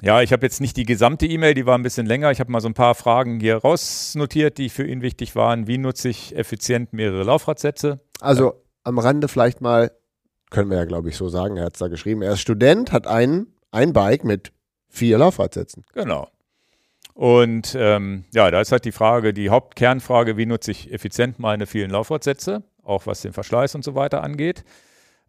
[0.02, 2.30] ja, ich habe jetzt nicht die gesamte E-Mail, die war ein bisschen länger.
[2.30, 5.66] Ich habe mal so ein paar Fragen hier rausnotiert, die für ihn wichtig waren.
[5.66, 8.00] Wie nutze ich effizient mehrere Laufradsätze?
[8.20, 9.92] Also am Rande vielleicht mal,
[10.50, 12.92] können wir ja glaube ich so sagen, er hat es da geschrieben, er ist Student,
[12.92, 14.52] hat ein, ein Bike mit
[14.88, 15.84] vier Laufradsätzen.
[15.94, 16.28] Genau.
[17.14, 21.66] Und ähm, ja, da ist halt die Frage, die Hauptkernfrage, wie nutze ich effizient meine
[21.66, 24.64] vielen Laufradsätze, auch was den Verschleiß und so weiter angeht.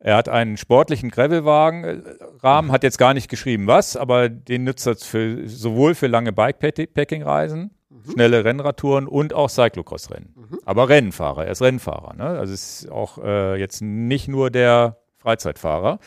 [0.03, 4.95] Er hat einen sportlichen Gravelwagen-Rahmen, hat jetzt gar nicht geschrieben was, aber den nutzt er
[4.95, 7.69] für, sowohl für lange Bikepacking-Reisen,
[8.11, 10.33] schnelle Rennradtouren und auch Cyclocross-Rennen.
[10.65, 12.15] Aber Rennfahrer, er ist Rennfahrer.
[12.15, 12.23] Ne?
[12.23, 15.99] Also ist auch äh, jetzt nicht nur der Freizeitfahrer.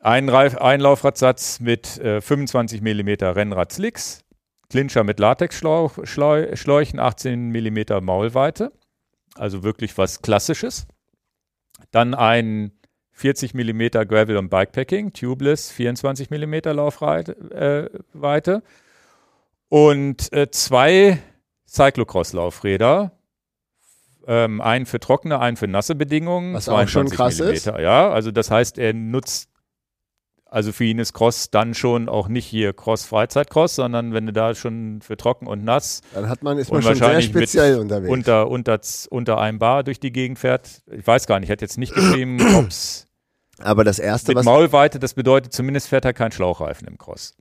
[0.00, 4.24] Ein, Reif, ein Laufradsatz mit äh, 25 mm Rennrad-Slicks,
[4.70, 8.72] Clincher mit Latexschläuchen, 18 mm Maulweite,
[9.34, 10.86] also wirklich was Klassisches.
[11.90, 12.72] Dann ein
[13.12, 17.90] 40 mm Gravel und Bikepacking, Tubeless, 24 mm Laufweite.
[18.12, 18.62] Weite.
[19.68, 21.18] und äh, zwei
[21.68, 23.12] Cyclocross-Laufräder.
[24.26, 26.54] Ähm, einen für trockene, einen für nasse Bedingungen.
[26.54, 27.66] Was auch schon 22 krass ist.
[27.66, 27.82] Millimeter.
[27.82, 29.49] Ja, also das heißt, er nutzt
[30.50, 34.54] also für ihn ist Cross dann schon auch nicht hier Cross-Freizeit-Cross, sondern wenn du da
[34.56, 38.12] schon für trocken und nass Dann hat man, ist man schon sehr speziell unterwegs.
[38.12, 38.80] unter, unter,
[39.10, 40.82] unter einem Bar durch die Gegend fährt.
[40.90, 43.06] Ich weiß gar nicht, er hat jetzt nicht geschrieben, ob es
[43.60, 47.36] Aber das erste, mit was Maulweite, das bedeutet zumindest fährt er kein Schlauchreifen im Cross.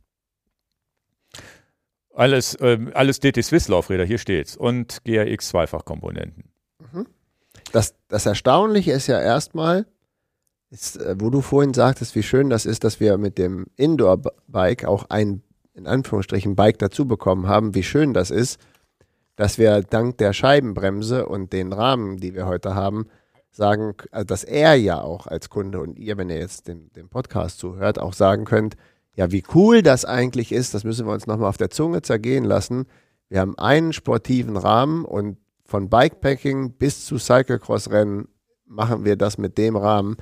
[2.14, 4.56] Alles, ähm, alles DT Swiss Laufräder, hier steht's.
[4.56, 6.52] Und GRX Zweifachkomponenten.
[7.72, 9.86] Das, das Erstaunliche ist ja erstmal,
[10.70, 14.86] ist, äh, wo du vorhin sagtest, wie schön das ist, dass wir mit dem Indoor-Bike
[14.86, 15.42] auch ein,
[15.74, 18.60] in Anführungsstrichen, Bike dazu bekommen haben, wie schön das ist,
[19.36, 23.08] dass wir dank der Scheibenbremse und den Rahmen, die wir heute haben,
[23.52, 27.10] sagen, also dass er ja auch als Kunde und ihr, wenn ihr jetzt dem, dem
[27.10, 28.76] Podcast zuhört, auch sagen könnt,
[29.16, 32.46] ja, wie cool das eigentlich ist, das müssen wir uns nochmal auf der Zunge zergehen
[32.46, 32.86] lassen.
[33.28, 38.28] Wir haben einen sportiven Rahmen und von Bikepacking bis zu Cyclocross-Rennen
[38.66, 40.18] machen wir das mit dem Rahmen.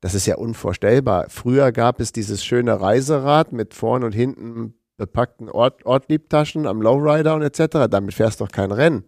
[0.00, 1.26] Das ist ja unvorstellbar.
[1.28, 7.34] Früher gab es dieses schöne Reiserad mit vorn und hinten bepackten Ort Ortliebtaschen am Lowrider
[7.34, 7.88] und etc.
[7.90, 9.04] Damit fährst du doch kein Rennen.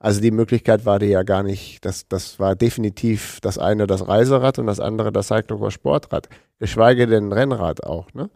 [0.00, 4.06] Also die Möglichkeit war dir ja gar nicht, das, das war definitiv das eine das
[4.06, 6.28] Reiserad und das andere das Cyclocross Sportrad.
[6.58, 8.12] Geschweige denn Rennrad auch.
[8.14, 8.30] Ne?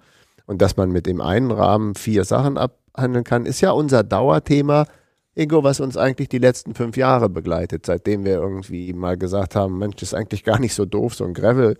[0.46, 4.86] Und dass man mit dem einen Rahmen vier Sachen abhandeln kann, ist ja unser Dauerthema,
[5.34, 9.78] Ingo, was uns eigentlich die letzten fünf Jahre begleitet, seitdem wir irgendwie mal gesagt haben,
[9.78, 11.78] Mensch, ist eigentlich gar nicht so doof, so ein Gravel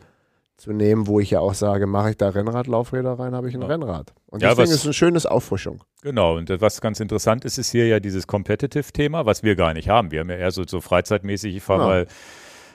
[0.57, 3.63] zu nehmen, wo ich ja auch sage, mache ich da Rennradlaufräder rein, habe ich ein
[3.63, 3.67] Ja.
[3.67, 4.15] Rennrad.
[4.27, 5.83] Und Ja, deswegen was- ist es eine schöne Auffrischung.
[6.03, 9.89] Genau, und was ganz interessant ist, ist hier ja dieses Competitive-Thema, was wir gar nicht
[9.89, 10.11] haben.
[10.13, 11.87] Wir haben ja eher so, so freizeitmäßig, ich fahre Ja.
[11.89, 12.07] mal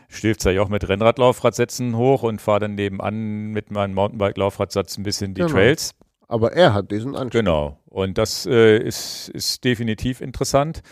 [0.10, 5.42] Stilfzer auch mit Rennradlaufradsätzen hoch und fahre dann nebenan mit meinem Mountainbike-Laufradsatz ein bisschen die
[5.42, 5.54] Genau.
[5.54, 5.92] Trails.
[6.30, 7.40] Aber er hat diesen Anspruch.
[7.40, 7.80] Genau.
[7.98, 10.84] Und das äh, ist, ist definitiv interessant.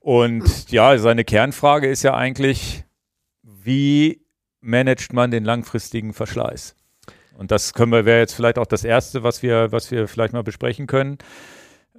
[0.00, 2.82] Und ja, seine Kernfrage ist ja eigentlich,
[3.44, 4.26] wie
[4.60, 6.74] managt man den langfristigen Verschleiß?
[7.38, 10.32] Und das können wir, wäre jetzt vielleicht auch das Erste, was wir, was wir vielleicht
[10.32, 11.18] mal besprechen können.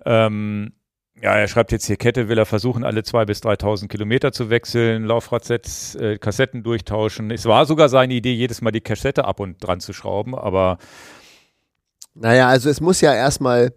[0.05, 0.73] Ähm,
[1.21, 4.49] ja, er schreibt jetzt hier, Kette will er versuchen, alle 2.000 bis 3.000 Kilometer zu
[4.49, 7.31] wechseln, Laufradsets, äh, Kassetten durchtauschen.
[7.31, 10.79] Es war sogar seine Idee, jedes Mal die Kassette ab und dran zu schrauben, aber
[12.13, 13.71] Naja, also es muss ja erstmal,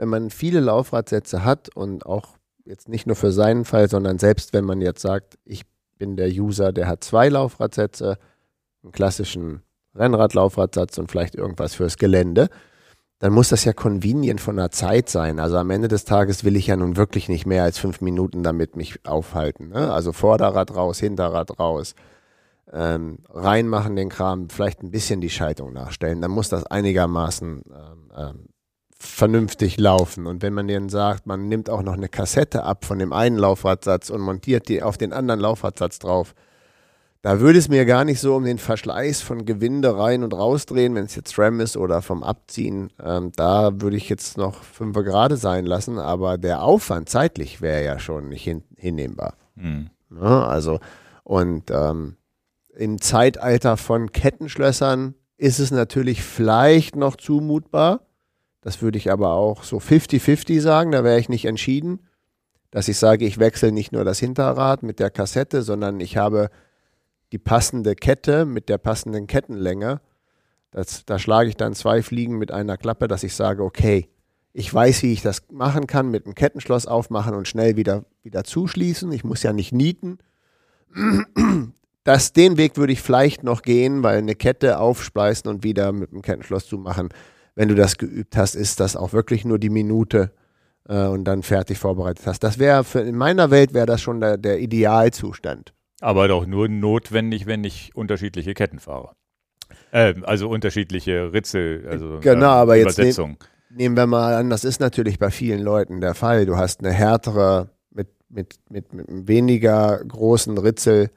[0.00, 4.54] wenn man viele Laufradsätze hat und auch jetzt nicht nur für seinen Fall, sondern selbst
[4.54, 5.64] wenn man jetzt sagt, ich
[5.98, 8.16] bin der User, der hat zwei Laufradsätze,
[8.82, 9.60] einen klassischen
[9.94, 12.48] Rennradlaufradsatz und vielleicht irgendwas fürs Gelände,
[13.18, 15.38] dann muss das ja convenient von der Zeit sein.
[15.38, 18.42] Also am Ende des Tages will ich ja nun wirklich nicht mehr als fünf Minuten
[18.42, 19.68] damit mich aufhalten.
[19.68, 19.92] Ne?
[19.92, 21.94] Also Vorderrad raus, Hinterrad raus,
[22.72, 26.22] ähm, reinmachen den Kram, vielleicht ein bisschen die Schaltung nachstellen.
[26.22, 28.49] Dann muss das einigermaßen ähm, ähm,
[29.00, 30.26] vernünftig laufen.
[30.26, 33.38] Und wenn man denen sagt, man nimmt auch noch eine Kassette ab von dem einen
[33.38, 36.34] Laufradsatz und montiert die auf den anderen Laufradsatz drauf,
[37.22, 40.94] da würde es mir gar nicht so um den Verschleiß von Gewinde rein und rausdrehen,
[40.94, 42.90] wenn es jetzt RAM ist oder vom Abziehen.
[43.02, 47.84] Ähm, da würde ich jetzt noch fünf gerade sein lassen, aber der Aufwand zeitlich wäre
[47.84, 49.34] ja schon nicht hin, hinnehmbar.
[49.56, 49.90] hm.
[50.10, 50.46] Ne?
[50.46, 50.80] Also,
[51.24, 52.16] und ähm,
[52.74, 58.00] im Zeitalter von Kettenschlössern ist es natürlich vielleicht noch zumutbar,
[58.60, 62.00] Das würde ich aber auch so 50-50 sagen, da wäre ich nicht entschieden,
[62.70, 66.50] dass ich sage, ich wechsle nicht nur das Hinterrad mit der Kassette, sondern ich habe
[67.32, 70.00] die passende Kette mit der passenden Kettenlänge.
[70.70, 74.08] Das, da schlage ich dann zwei Fliegen mit einer Klappe, dass ich sage, okay,
[74.52, 78.44] ich weiß, wie ich das machen kann, mit einem Kettenschloss aufmachen und schnell wieder, wieder
[78.44, 79.10] zuschließen.
[79.12, 80.18] Ich muss ja nicht nieten.
[82.02, 86.12] Das, den Weg würde ich vielleicht noch gehen, weil eine Kette aufspleißen und wieder mit
[86.12, 87.10] dem Kettenschloss zumachen,
[87.54, 90.32] wenn du das geübt hast, ist das auch wirklich nur die Minute
[90.88, 92.40] äh, und dann fertig vorbereitet hast.
[92.40, 95.72] Das wäre, in meiner Welt wäre das schon der, der Idealzustand.
[96.00, 99.12] Aber doch nur notwendig, wenn ich unterschiedliche Ketten fahre.
[99.92, 103.36] Äh, also unterschiedliche Ritzel, also genau, äh, aber jetzt Übersetzung.
[103.70, 106.46] nehm, nehmen wir mal an, das ist natürlich bei vielen Leuten der Fall.
[106.46, 111.10] Du hast eine härtere mit, mit, mit, mit weniger großen Ritzel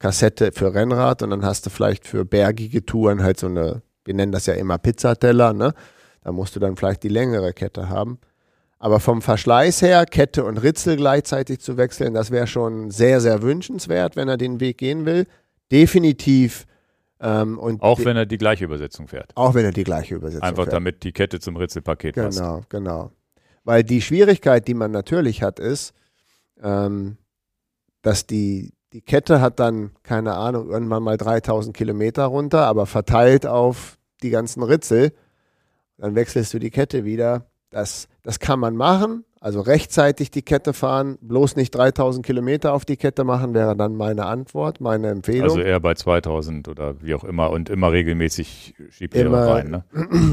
[0.00, 4.14] Kassette für Rennrad und dann hast du vielleicht für bergige Touren halt so eine, wir
[4.16, 5.72] nennen das ja immer Pizzateller, ne?
[6.24, 8.18] Da musst du dann vielleicht die längere Kette haben.
[8.80, 13.40] Aber vom Verschleiß her, Kette und Ritzel gleichzeitig zu wechseln, das wäre schon sehr, sehr
[13.40, 15.28] wünschenswert, wenn er den Weg gehen will.
[15.70, 16.66] Definitiv.
[17.20, 19.30] Ähm, und auch wenn er die gleiche Übersetzung fährt.
[19.36, 20.72] Auch wenn er die gleiche Übersetzung Einfach fährt.
[20.72, 22.38] damit die Kette zum Ritzelpaket genau, passt.
[22.38, 23.10] Genau, genau.
[23.62, 25.94] Weil die Schwierigkeit, die man natürlich hat, ist,
[26.60, 27.16] ähm,
[28.02, 33.46] dass die, die Kette hat dann, keine Ahnung, irgendwann mal 3000 Kilometer runter, aber verteilt
[33.46, 35.12] auf die ganzen Ritzel.
[35.98, 37.46] Dann wechselst du die Kette wieder.
[37.70, 39.24] Das, das kann man machen.
[39.42, 43.96] Also rechtzeitig die Kette fahren, bloß nicht 3000 Kilometer auf die Kette machen, wäre dann
[43.96, 45.48] meine Antwort, meine Empfehlung.
[45.48, 49.70] Also eher bei 2000 oder wie auch immer und immer regelmäßig Schieblehre Immer- rein.
[49.70, 49.84] Ne?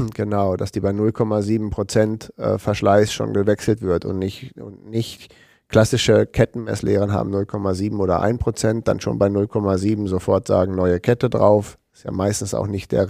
[0.14, 5.34] genau, dass die bei 0,7 Prozent äh, Verschleiß schon gewechselt wird und nicht, und nicht
[5.68, 11.30] klassische Kettenmesslehren haben 0,7 oder 1 Prozent, dann schon bei 0,7 sofort sagen, neue Kette
[11.30, 11.78] drauf.
[11.94, 13.08] Ist ja meistens auch nicht der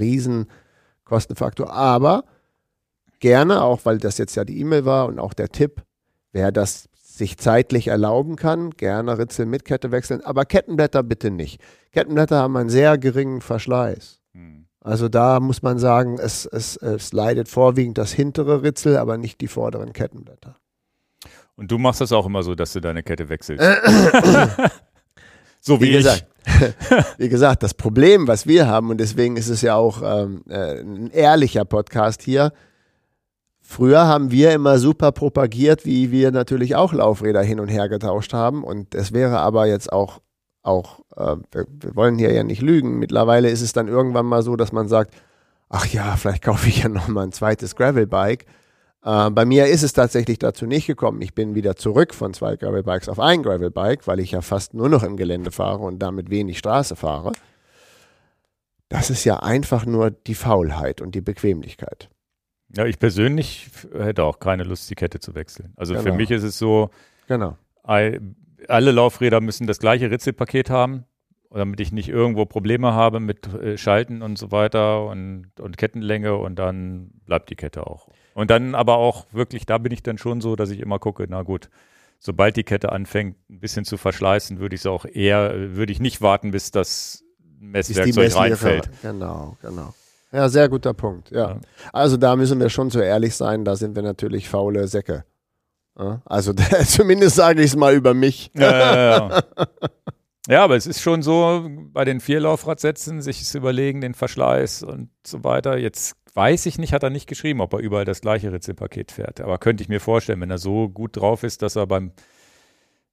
[1.08, 2.24] Riesenkostenfaktor, aber
[3.20, 5.82] gerne, auch weil das jetzt ja die E-Mail war und auch der Tipp,
[6.32, 11.60] wer das sich zeitlich erlauben kann, gerne Ritzel mit Kette wechseln, aber Kettenblätter bitte nicht.
[11.90, 14.20] Kettenblätter haben einen sehr geringen Verschleiß.
[14.34, 14.66] Hm.
[14.80, 19.40] Also da muss man sagen, es, es, es leidet vorwiegend das hintere Ritzel, aber nicht
[19.40, 20.56] die vorderen Kettenblätter.
[21.56, 23.64] Und du machst das auch immer so, dass du deine Kette wechselst.
[25.60, 26.24] so wie, Wie ich.
[27.18, 30.80] wie gesagt, das Problem, was wir haben, und deswegen ist es ja auch ähm, äh,
[30.80, 32.52] ein ehrlicher Podcast hier.
[33.60, 38.32] Früher haben wir immer super propagiert, wie wir natürlich auch Laufräder hin und her getauscht
[38.32, 38.64] haben.
[38.64, 40.20] Und es wäre aber jetzt auch,
[40.62, 42.98] auch äh, wir, wir wollen hier ja nicht lügen.
[42.98, 45.14] Mittlerweile ist es dann irgendwann mal so, dass man sagt,
[45.68, 48.46] ach ja, vielleicht kaufe ich ja nochmal ein zweites Gravelbike.
[49.04, 51.22] Äh, bei mir ist es tatsächlich dazu nicht gekommen.
[51.22, 54.88] Ich bin wieder zurück von zwei Gravelbikes auf ein Gravelbike, weil ich ja fast nur
[54.88, 57.32] noch im Gelände fahre und damit wenig Straße fahre.
[58.88, 62.08] Das ist ja einfach nur die Faulheit und die Bequemlichkeit.
[62.74, 65.72] Ja, ich persönlich hätte auch keine Lust, die Kette zu wechseln.
[65.76, 66.16] Also für Genau.
[66.16, 66.90] mich ist es so,
[67.26, 67.56] Genau.
[67.82, 68.20] alle
[68.68, 71.04] Laufräder müssen das gleiche Ritzelpaket haben,
[71.50, 76.36] damit ich nicht irgendwo Probleme habe mit äh, Schalten und so weiter und, und Kettenlänge
[76.36, 78.08] und dann bleibt die Kette auch.
[78.38, 81.26] Und dann aber auch wirklich, da bin ich dann schon so, dass ich immer gucke,
[81.28, 81.70] na gut,
[82.20, 85.98] sobald die Kette anfängt, ein bisschen zu verschleißen, würde ich es auch eher, würde ich
[85.98, 87.24] nicht warten, bis das
[87.58, 88.90] Messwerkzeug reinfällt.
[89.02, 89.92] Genau, genau.
[90.30, 91.32] Ja, sehr guter Punkt.
[91.32, 91.50] Ja.
[91.50, 91.60] Ja.
[91.92, 95.24] Also da müssen wir schon so ehrlich sein, da sind wir natürlich faule Säcke.
[95.98, 96.52] Ja, Also
[96.86, 98.52] zumindest sage ich es mal über mich.
[98.54, 99.42] Ja.
[100.46, 105.10] ja, aber es ist schon so, bei den Vierlaufradsätzen sich zu überlegen, den Verschleiß und
[105.26, 105.76] so weiter.
[105.76, 109.40] Jetzt weiß ich nicht, hat er nicht geschrieben, ob er überall das gleiche Ritzelpaket fährt.
[109.40, 112.12] Aber könnte ich mir vorstellen, wenn er so gut drauf ist, dass er beim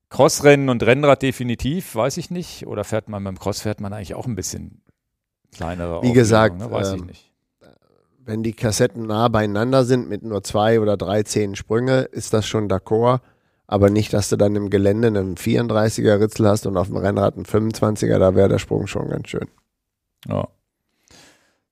[0.09, 2.67] Crossrennen und Rennrad definitiv, weiß ich nicht.
[2.67, 4.83] Oder fährt man beim Cross, fährt man eigentlich auch ein bisschen
[5.51, 6.69] kleinere Wie gesagt, ne?
[6.69, 7.31] weiß ich ähm, nicht.
[8.19, 12.45] Wenn die Kassetten nah beieinander sind mit nur zwei oder drei zehn Sprünge, ist das
[12.45, 13.21] schon d'accord.
[13.65, 17.37] Aber nicht, dass du dann im Gelände einen 34er Ritzel hast und auf dem Rennrad
[17.37, 19.47] einen 25er, da wäre der Sprung schon ganz schön.
[20.27, 20.47] Ja.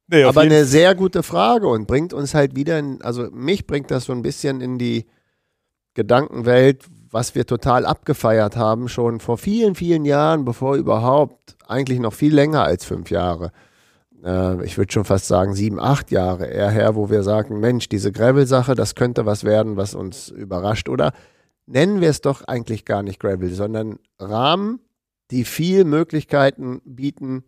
[0.07, 3.89] Nee, Aber eine sehr gute Frage und bringt uns halt wieder, in, also mich bringt
[3.89, 5.05] das so ein bisschen in die
[5.93, 12.13] Gedankenwelt, was wir total abgefeiert haben, schon vor vielen, vielen Jahren, bevor überhaupt, eigentlich noch
[12.13, 13.51] viel länger als fünf Jahre.
[14.23, 17.87] Äh, ich würde schon fast sagen sieben, acht Jahre eher her, wo wir sagen, Mensch,
[17.89, 20.89] diese Gravel-Sache, das könnte was werden, was uns überrascht.
[20.89, 21.13] Oder
[21.65, 24.79] nennen wir es doch eigentlich gar nicht Gravel, sondern Rahmen,
[25.31, 27.43] die viel Möglichkeiten bieten,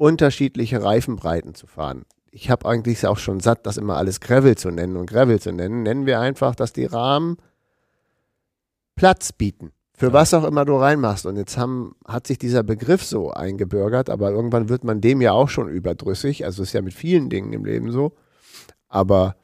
[0.00, 2.06] unterschiedliche Reifenbreiten zu fahren.
[2.30, 5.52] Ich habe eigentlich auch schon satt, das immer alles Gravel zu nennen und Gravel zu
[5.52, 5.82] nennen.
[5.82, 7.36] Nennen wir einfach, dass die Rahmen
[8.96, 9.72] Platz bieten.
[9.92, 10.12] Für Ja.
[10.14, 11.26] was auch immer du reinmachst.
[11.26, 15.32] Und jetzt haben, hat sich dieser Begriff so eingebürgert, aber irgendwann wird man dem ja
[15.32, 16.46] auch schon überdrüssig.
[16.46, 18.12] Also ist ja mit vielen Dingen im Leben so.
[18.88, 19.36] Aber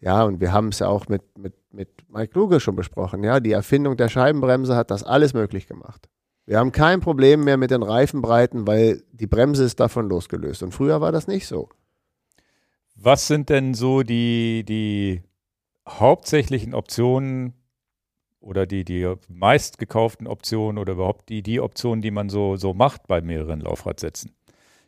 [0.00, 3.22] Ja, und wir haben es ja auch mit, mit, mit Mike Kluge schon besprochen.
[3.24, 6.08] Ja, die Erfindung der Scheibenbremse hat das alles möglich gemacht.
[6.52, 10.62] Wir haben kein Problem mehr mit den Reifenbreiten, weil die Bremse ist davon losgelöst.
[10.62, 11.70] Und früher war das nicht so.
[12.94, 15.22] Was sind denn so die, die
[15.88, 17.54] hauptsächlichen Optionen
[18.38, 23.06] oder die, die meistgekauften Optionen oder überhaupt die, die Optionen, die man so, so macht
[23.06, 24.32] bei mehreren Laufradsätzen?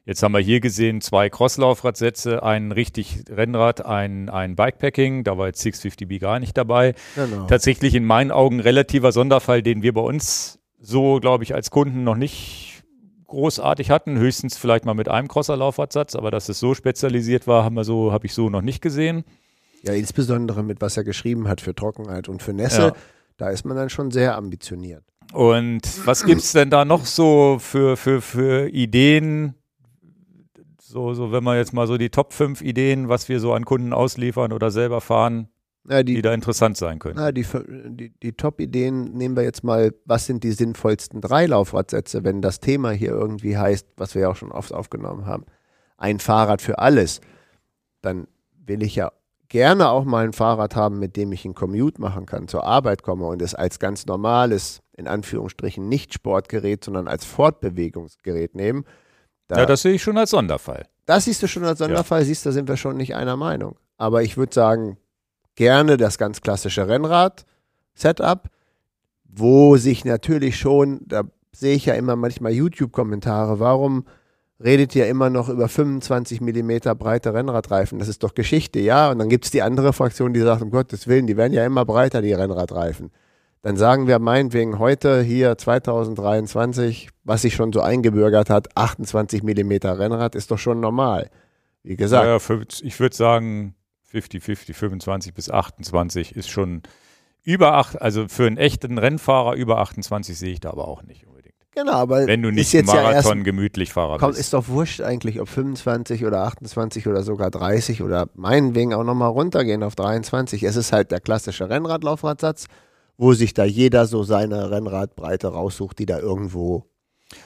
[0.04, 5.24] Jetzt haben wir hier gesehen zwei Crosslaufradsätze, ein richtig Rennrad, ein, ein Bikepacking.
[5.24, 6.94] Da war jetzt 650B gar nicht dabei.
[7.14, 7.46] Genau.
[7.46, 12.04] Tatsächlich in meinen Augen relativer Sonderfall, den wir bei uns so, glaube ich, als Kunden
[12.04, 12.84] noch nicht
[13.26, 14.18] großartig hatten.
[14.18, 18.12] Höchstens vielleicht mal mit einem Crosser-Laufradsatz, aber dass es so spezialisiert war, haben wir so,
[18.12, 19.24] habe ich so noch nicht gesehen.
[19.82, 22.82] Ja, insbesondere mit was er geschrieben hat für Trockenheit und für Nässe.
[22.82, 22.92] Ja.
[23.36, 25.02] Da ist man dann schon sehr ambitioniert.
[25.32, 29.54] Und was gibt es denn da noch so für, für, für Ideen,
[30.78, 33.64] so, so, wenn man jetzt mal so die Top 5 Ideen, was wir so an
[33.64, 35.48] Kunden ausliefern oder selber fahren,
[35.88, 37.18] ja, die, die, da interessant sein können.
[37.18, 37.46] Ja, die,
[37.88, 42.60] die, die Top-Ideen nehmen wir jetzt mal, was sind die sinnvollsten drei Laufradsätze, wenn das
[42.60, 45.44] Thema hier irgendwie heißt, was wir ja auch schon oft aufgenommen haben,
[45.96, 47.20] ein Fahrrad für alles,
[48.02, 48.26] dann
[48.66, 49.12] will ich ja
[49.48, 53.02] gerne auch mal ein Fahrrad haben, mit dem ich einen Commute machen kann, zur Arbeit
[53.02, 58.84] komme und es als ganz normales, in Anführungsstrichen, nicht Sportgerät, sondern als Fortbewegungsgerät nehmen
[59.48, 60.86] da, ja, das sehe ich schon als Sonderfall.
[61.06, 62.24] Das siehst du schon als Sonderfall, ja.
[62.26, 63.76] siehst, da sind wir schon nicht einer Meinung.
[63.98, 64.96] Aber ich würde sagen,
[65.54, 68.48] gerne das ganz klassische Rennrad-Setup,
[69.24, 74.04] wo sich natürlich schon, da sehe ich ja immer manchmal YouTube-Kommentare, warum
[74.62, 77.98] redet ihr immer noch über 25 mm breite Rennradreifen?
[77.98, 79.10] Das ist doch Geschichte, ja.
[79.10, 81.64] Und dann gibt es die andere Fraktion, die sagt, um Gottes Willen, die werden ja
[81.64, 83.10] immer breiter, die Rennradreifen
[83.64, 89.72] dann sagen wir meinetwegen heute hier 2023, was sich schon so eingebürgert hat, 28 mm
[89.84, 91.30] Rennrad ist doch schon normal.
[91.82, 92.26] Wie gesagt.
[92.26, 93.74] Ja, ich würde sagen
[94.14, 96.82] 50, 50, 25 bis 28 ist schon
[97.42, 101.26] über 8, also für einen echten Rennfahrer über 28 sehe ich da aber auch nicht
[101.26, 101.54] unbedingt.
[101.72, 104.40] Genau, aber wenn du nicht jetzt Marathon ja gemütlich Fahrer komm, bist.
[104.40, 109.30] Ist doch wurscht eigentlich, ob 25 oder 28 oder sogar 30 oder meinetwegen auch nochmal
[109.30, 110.62] runtergehen auf 23.
[110.62, 112.68] Es ist halt der klassische Rennradlaufradsatz
[113.16, 116.84] wo sich da jeder so seine Rennradbreite raussucht, die da irgendwo.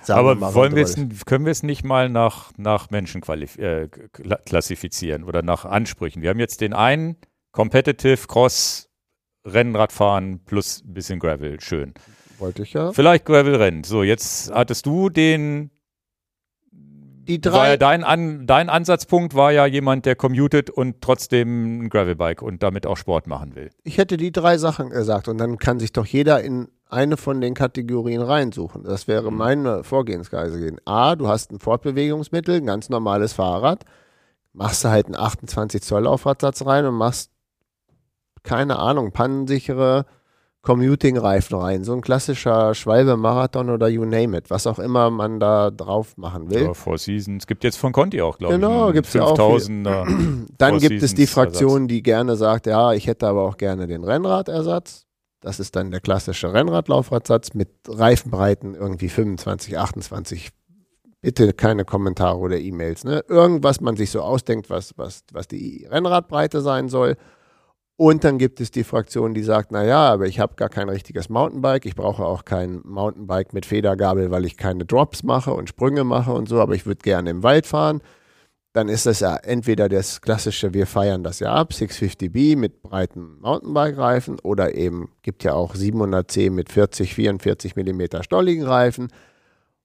[0.09, 0.87] Aber wir wollen wir
[1.27, 3.89] können wir es nicht mal nach, nach Menschen äh,
[4.45, 6.23] klassifizieren oder nach Ansprüchen?
[6.23, 7.17] Wir haben jetzt den einen
[7.53, 8.89] Competitive Cross
[9.45, 11.95] Rennradfahren plus ein bisschen Gravel, schön.
[12.39, 12.93] Wollte ich ja.
[12.93, 13.85] Vielleicht Gravel-Rennen.
[13.85, 15.71] So, jetzt hattest du den
[17.29, 17.71] die drei.
[17.71, 22.63] Ja dein, An, dein Ansatzpunkt war ja jemand, der commutet und trotzdem ein Gravelbike und
[22.63, 23.71] damit auch Sport machen will.
[23.85, 27.41] Ich hätte die drei Sachen gesagt und dann kann sich doch jeder in eine von
[27.41, 28.83] den Kategorien reinsuchen.
[28.85, 29.37] Das wäre mhm.
[29.37, 30.77] meine Vorgehensweise.
[30.85, 33.85] A, du hast ein Fortbewegungsmittel, ein ganz normales Fahrrad,
[34.53, 37.31] machst du halt einen 28 Zoll Aufradsatz rein und machst,
[38.43, 40.07] keine Ahnung, pannensichere
[40.63, 41.85] Commuting-Reifen rein.
[41.85, 46.51] So ein klassischer Schwalbe-Marathon oder you name it, was auch immer man da drauf machen
[46.51, 46.63] will.
[46.63, 47.47] Ja, Four Seasons.
[47.47, 48.75] Gibt jetzt von Conti auch, glaube genau, ich.
[48.75, 49.37] Genau, gibt es ja auch.
[50.59, 54.05] Dann gibt es die Fraktion, die gerne sagt, ja, ich hätte aber auch gerne den
[54.05, 55.08] Rennradersatz.
[55.41, 60.51] Das ist dann der klassische Rennradlaufradsatz mit Reifenbreiten irgendwie 25, 28.
[61.21, 63.05] Bitte keine Kommentare oder E-Mails.
[63.05, 63.25] Ne?
[63.29, 67.17] Irgendwas man sich so ausdenkt, was, was, was die Rennradbreite sein soll.
[67.97, 71.29] Und dann gibt es die Fraktion, die sagt, naja, aber ich habe gar kein richtiges
[71.29, 76.05] Mountainbike, ich brauche auch kein Mountainbike mit Federgabel, weil ich keine Drops mache und Sprünge
[76.05, 78.01] mache und so, aber ich würde gerne im Wald fahren.
[78.73, 83.39] Dann ist das ja entweder das klassische, wir feiern das ja ab, 650B mit breiten
[83.41, 89.09] Mountainbike-Reifen oder eben gibt ja auch 700C mit 40, 44 mm stolligen Reifen.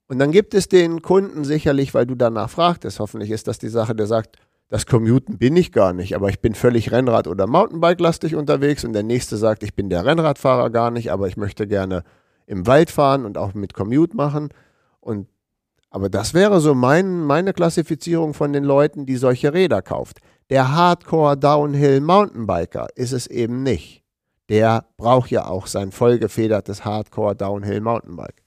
[0.07, 3.69] Und dann gibt es den Kunden sicherlich, weil du danach fragtest, hoffentlich ist das die
[3.69, 4.38] Sache, der sagt,
[4.69, 8.93] das Commuten bin ich gar nicht, aber ich bin völlig Rennrad- oder Mountainbike-lastig unterwegs und
[8.93, 12.03] der nächste sagt, ich bin der Rennradfahrer gar nicht, aber ich möchte gerne
[12.47, 14.49] im Wald fahren und auch mit Commute machen.
[14.99, 15.27] Und
[15.93, 20.17] aber das wäre so mein, meine Klassifizierung von den Leuten, die solche Räder kauft.
[20.49, 24.01] Der Hardcore Downhill Mountainbiker ist es eben nicht.
[24.49, 28.41] Der braucht ja auch sein vollgefedertes Hardcore Downhill Mountainbike.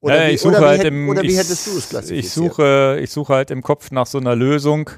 [0.00, 2.24] Oder, wie, oder, halt im, oder wie hättest du es klassifiziert?
[2.24, 4.90] Ich suche, ich suche halt im Kopf nach so einer Lösung.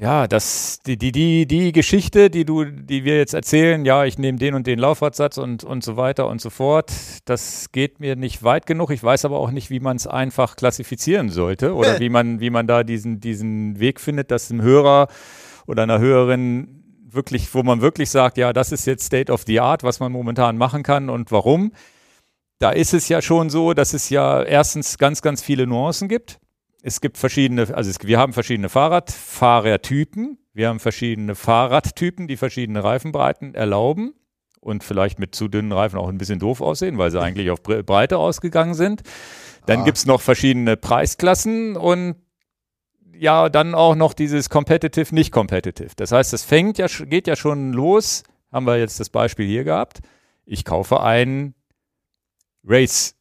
[0.00, 4.16] Ja, das, die, die, die, die Geschichte, die du, die wir jetzt erzählen, ja, ich
[4.16, 6.90] nehme den und den Laufradsatz und, und so weiter und so fort,
[7.26, 8.90] das geht mir nicht weit genug.
[8.92, 12.48] Ich weiß aber auch nicht, wie man es einfach klassifizieren sollte oder wie man, wie
[12.48, 15.08] man da diesen, diesen Weg findet, dass ein Hörer
[15.66, 19.60] oder einer Hörerin wirklich, wo man wirklich sagt, ja, das ist jetzt State of the
[19.60, 21.72] Art, was man momentan machen kann und warum
[22.58, 26.38] da ist es ja schon so, dass es ja erstens ganz, ganz viele Nuancen gibt.
[26.82, 32.82] Es gibt verschiedene, also es, wir haben verschiedene Fahrradfahrertypen, wir haben verschiedene Fahrradtypen, die verschiedene
[32.82, 34.14] Reifenbreiten erlauben
[34.60, 37.62] und vielleicht mit zu dünnen Reifen auch ein bisschen doof aussehen, weil sie eigentlich auf
[37.62, 39.02] Breite ausgegangen sind.
[39.66, 39.84] Dann ah.
[39.84, 42.16] gibt es noch verschiedene Preisklassen und
[43.14, 45.90] ja, dann auch noch dieses Competitive, nicht Competitive.
[45.96, 49.64] Das heißt, es fängt ja, geht ja schon los, haben wir jetzt das Beispiel hier
[49.64, 50.00] gehabt.
[50.46, 51.54] Ich kaufe einen
[52.64, 53.19] Race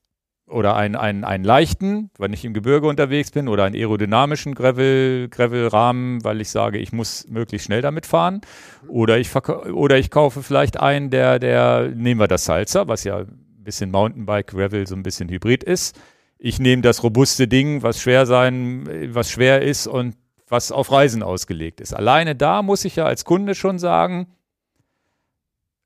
[0.50, 5.30] oder einen, einen, einen leichten, wenn ich im Gebirge unterwegs bin, oder einen aerodynamischen Gravel,
[5.30, 8.42] Gravel-Rahmen, weil ich sage, ich muss möglichst schnell damit fahren.
[8.88, 13.20] Oder ich, oder ich kaufe vielleicht einen, der, der, nehmen wir das Salsa, was ja
[13.20, 16.00] ein bisschen Mountainbike, Gravel, so ein bisschen Hybrid ist.
[16.38, 20.16] Ich nehme das robuste Ding, was schwer sein, was schwer ist und
[20.48, 21.94] was auf Reisen ausgelegt ist.
[21.94, 24.28] Alleine da muss ich ja als Kunde schon sagen,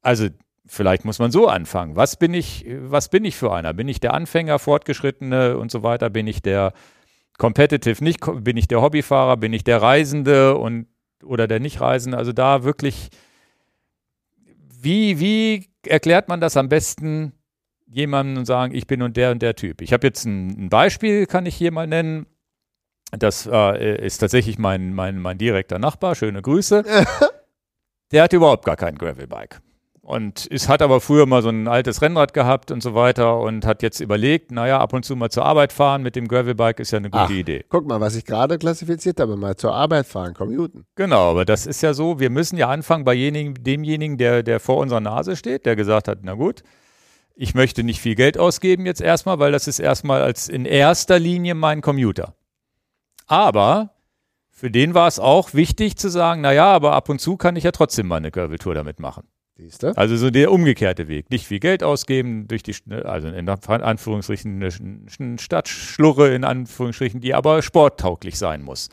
[0.02, 0.28] also
[0.74, 1.96] vielleicht muss man so anfangen.
[1.96, 3.74] Was bin ich, was bin ich für einer?
[3.74, 6.10] Bin ich der Anfänger, Fortgeschrittene und so weiter?
[6.10, 6.74] Bin ich der
[7.38, 10.88] Competitive, nicht, bin ich der Hobbyfahrer, bin ich der Reisende und
[11.24, 12.18] oder der Nicht-Reisende?
[12.18, 13.10] Also da wirklich,
[14.82, 17.34] wie, wie erklärt man das am besten
[17.88, 19.82] jemandem und sagen, ich bin und der und der Typ?
[19.82, 22.26] Ich habe jetzt ein, ein, Beispiel, kann ich hier mal nennen.
[23.12, 26.16] Das äh, ist tatsächlich mein, mein, mein direkter Nachbar.
[26.16, 26.84] Schöne Grüße.
[28.12, 29.62] der hat überhaupt gar kein Gravelbike.
[30.06, 33.66] Und es hat aber früher mal so ein altes Rennrad gehabt und so weiter und
[33.66, 36.92] hat jetzt überlegt, naja, ab und zu mal zur Arbeit fahren mit dem Gravelbike ist
[36.92, 37.64] ja eine gute Ach, Idee.
[37.70, 40.86] Guck mal, was ich gerade klassifiziert habe, mal zur Arbeit fahren, commuten.
[40.96, 44.76] Genau, aber das ist ja so, wir müssen ja anfangen bei demjenigen, der, der vor
[44.76, 46.64] unserer Nase steht, der gesagt hat, na gut,
[47.34, 51.18] ich möchte nicht viel Geld ausgeben jetzt erstmal, weil das ist erstmal als in erster
[51.18, 52.36] Linie mein Commuter.
[53.26, 53.92] Aber
[54.50, 57.64] für den war es auch wichtig zu sagen, naja, aber ab und zu kann ich
[57.64, 59.30] ja trotzdem mal eine Graveltour damit machen.
[59.56, 59.96] Siehste?
[59.98, 61.30] Also so der umgekehrte Weg.
[61.30, 67.62] Nicht viel Geld ausgeben durch die, also in Anführungsstrichen eine Stadtschlurre in Anführungsstrichen, die aber
[67.62, 68.90] sporttauglich sein muss.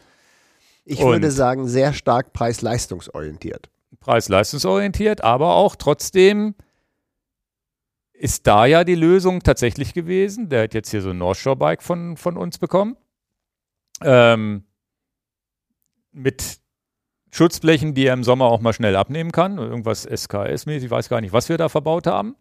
[0.85, 3.71] Ich Und würde sagen, sehr stark preis-leistungsorientiert.
[4.01, 6.55] Preis-leistungsorientiert, aber auch trotzdem
[8.13, 10.51] ist da ja die Lösung tatsächlich gewesen.
[10.51, 12.97] Der hat jetzt hier so ein North Shore Bike von, von uns bekommen.
[14.03, 14.65] Ähm,
[16.13, 16.60] mit
[17.31, 19.59] Schutzblechen, die er im Sommer auch mal schnell abnehmen kann.
[19.59, 22.35] Irgendwas SKS-mäßig, ich weiß gar nicht, was wir da verbaut haben.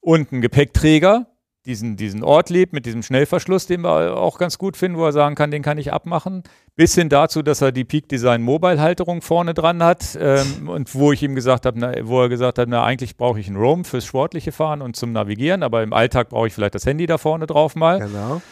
[0.00, 1.26] Und ein Gepäckträger,
[1.64, 5.34] diesen, diesen Ortlieb mit diesem Schnellverschluss, den wir auch ganz gut finden, wo er sagen
[5.34, 6.42] kann, den kann ich abmachen.
[6.74, 10.94] Bis hin dazu, dass er die Peak Design Mobile Halterung vorne dran hat ähm, und
[10.94, 13.84] wo ich ihm gesagt habe, wo er gesagt hat, na eigentlich brauche ich einen Roam
[13.84, 17.18] fürs sportliche Fahren und zum Navigieren, aber im Alltag brauche ich vielleicht das Handy da
[17.18, 18.00] vorne drauf mal.
[18.00, 18.42] Genau.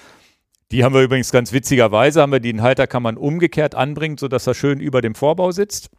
[0.73, 4.47] Die haben wir übrigens ganz witzigerweise, haben wir den Halter kann man umgekehrt anbringen, sodass
[4.47, 5.91] er schön über dem Vorbau sitzt.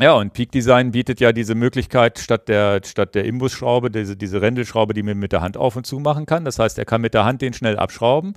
[0.00, 4.42] Ja, und Peak Design bietet ja diese Möglichkeit, statt der, statt der Imbusschraube, diese, diese
[4.42, 6.44] Rändelschraube, die man mit der Hand auf und zu machen kann.
[6.44, 8.34] Das heißt, er kann mit der Hand den schnell abschrauben.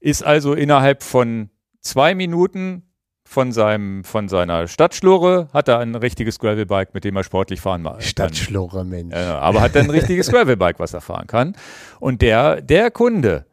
[0.00, 1.48] Ist also innerhalb von
[1.80, 2.82] zwei Minuten
[3.24, 7.84] von, seinem, von seiner Stadtschlurre hat er ein richtiges Gravelbike, mit dem er sportlich fahren
[7.84, 8.02] kann.
[8.02, 9.14] Stadtschlurre, Mensch.
[9.14, 11.56] Ja, aber hat er ein richtiges Gravelbike, was er fahren kann.
[12.00, 13.46] Und der, der Kunde,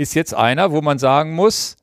[0.00, 1.76] ist jetzt einer, wo man sagen muss,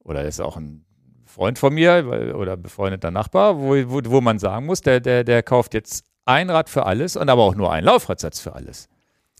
[0.00, 0.84] oder ist auch ein
[1.24, 5.42] Freund von mir oder befreundeter Nachbar, wo, wo, wo man sagen muss, der, der, der
[5.42, 8.88] kauft jetzt ein Rad für alles und aber auch nur einen Laufradsatz für alles.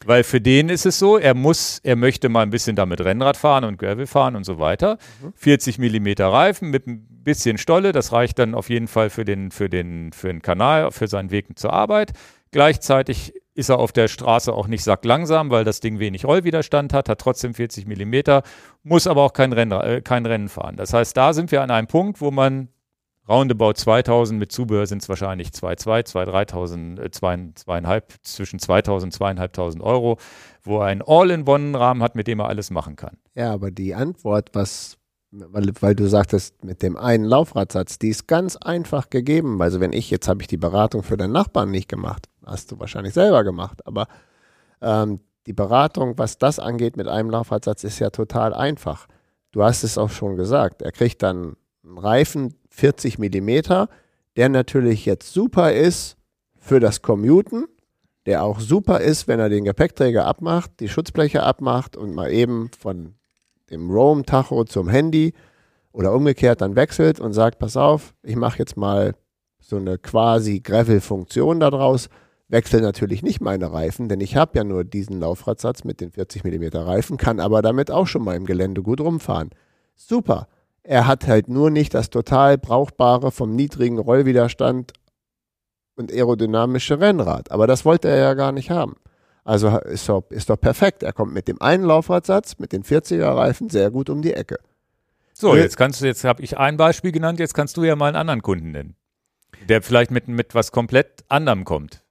[0.04, 3.36] Weil für den ist es so, er muss, er möchte mal ein bisschen damit Rennrad
[3.36, 4.98] fahren und Gravel fahren und so weiter.
[5.22, 5.32] Mhm.
[5.34, 9.50] 40 Millimeter Reifen mit ein bisschen Stolle, das reicht dann auf jeden Fall für den,
[9.50, 12.12] für den, für den Kanal, für seinen Weg zur Arbeit.
[12.50, 17.08] Gleichzeitig ist er auf der Straße auch nicht sacklangsam, weil das Ding wenig Rollwiderstand hat,
[17.08, 18.42] hat trotzdem 40 Millimeter,
[18.82, 20.76] muss aber auch kein Rennen, äh, kein Rennen fahren.
[20.76, 22.68] Das heißt, da sind wir an einem Punkt, wo man
[23.28, 29.12] roundabout 2000, mit Zubehör sind es wahrscheinlich 2,2, 2, 3000, äh, 2,5, zwischen 2000 und
[29.12, 30.18] 2500 Euro,
[30.62, 33.16] wo er einen All-in-One-Rahmen hat, mit dem er alles machen kann.
[33.34, 34.98] Ja, aber die Antwort, was
[35.36, 39.60] weil, weil, du sagtest, mit dem einen Laufradsatz, die ist ganz einfach gegeben.
[39.60, 42.78] Also wenn ich, jetzt habe ich die Beratung für den Nachbarn nicht gemacht, hast du
[42.78, 44.06] wahrscheinlich selber gemacht, aber
[44.80, 49.06] ähm, die Beratung, was das angeht mit einem Laufradsatz, ist ja total einfach.
[49.52, 50.82] Du hast es auch schon gesagt.
[50.82, 53.88] Er kriegt dann einen Reifen 40 Millimeter,
[54.36, 56.16] der natürlich jetzt super ist
[56.58, 57.66] für das Commuten,
[58.26, 62.70] der auch super ist, wenn er den Gepäckträger abmacht, die Schutzbleche abmacht und mal eben
[62.78, 63.14] von
[63.70, 65.34] dem Roam-Tacho zum Handy
[65.92, 69.14] oder umgekehrt dann wechselt und sagt, pass auf, ich mache jetzt mal
[69.60, 72.08] so eine quasi Gravel-Funktion daraus
[72.48, 76.44] wechsle natürlich nicht meine Reifen, denn ich habe ja nur diesen Laufradsatz mit den 40
[76.44, 79.50] mm Reifen, kann aber damit auch schon mal im Gelände gut rumfahren.
[79.96, 80.48] Super.
[80.82, 84.92] Er hat halt nur nicht das total brauchbare vom niedrigen Rollwiderstand
[85.96, 87.50] und aerodynamische Rennrad.
[87.50, 88.96] Aber das wollte er ja gar nicht haben.
[89.44, 91.02] Also ist doch, ist doch perfekt.
[91.02, 94.58] Er kommt mit dem einen Laufradsatz, mit den 40er Reifen sehr gut um die Ecke.
[95.32, 98.06] So, jetzt kannst du, jetzt habe ich ein Beispiel genannt, jetzt kannst du ja mal
[98.06, 98.94] einen anderen Kunden nennen,
[99.68, 102.03] der vielleicht mit, mit was komplett anderem kommt.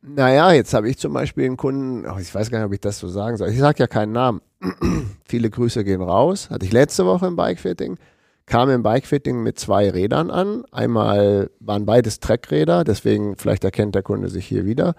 [0.00, 2.80] Naja, jetzt habe ich zum Beispiel einen Kunden, oh, ich weiß gar nicht, ob ich
[2.80, 3.48] das so sagen soll.
[3.50, 4.40] Ich sage ja keinen Namen.
[5.24, 6.50] Viele Grüße gehen raus.
[6.50, 7.98] Hatte ich letzte Woche im Bikefitting.
[8.46, 10.64] Kam im Bikefitting mit zwei Rädern an.
[10.70, 14.94] Einmal waren beides Treckräder, deswegen vielleicht erkennt der Kunde sich hier wieder.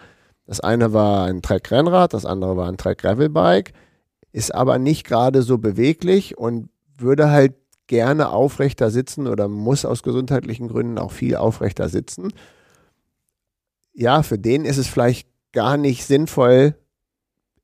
[0.45, 3.71] Das eine war ein Treck-Rennrad, das andere war ein Treck-Gravel-Bike,
[4.31, 7.53] ist aber nicht gerade so beweglich und würde halt
[7.87, 12.33] gerne aufrechter sitzen oder muss aus gesundheitlichen Gründen auch viel aufrechter sitzen
[13.99, 16.75] ja, für den ist es vielleicht gar nicht sinnvoll,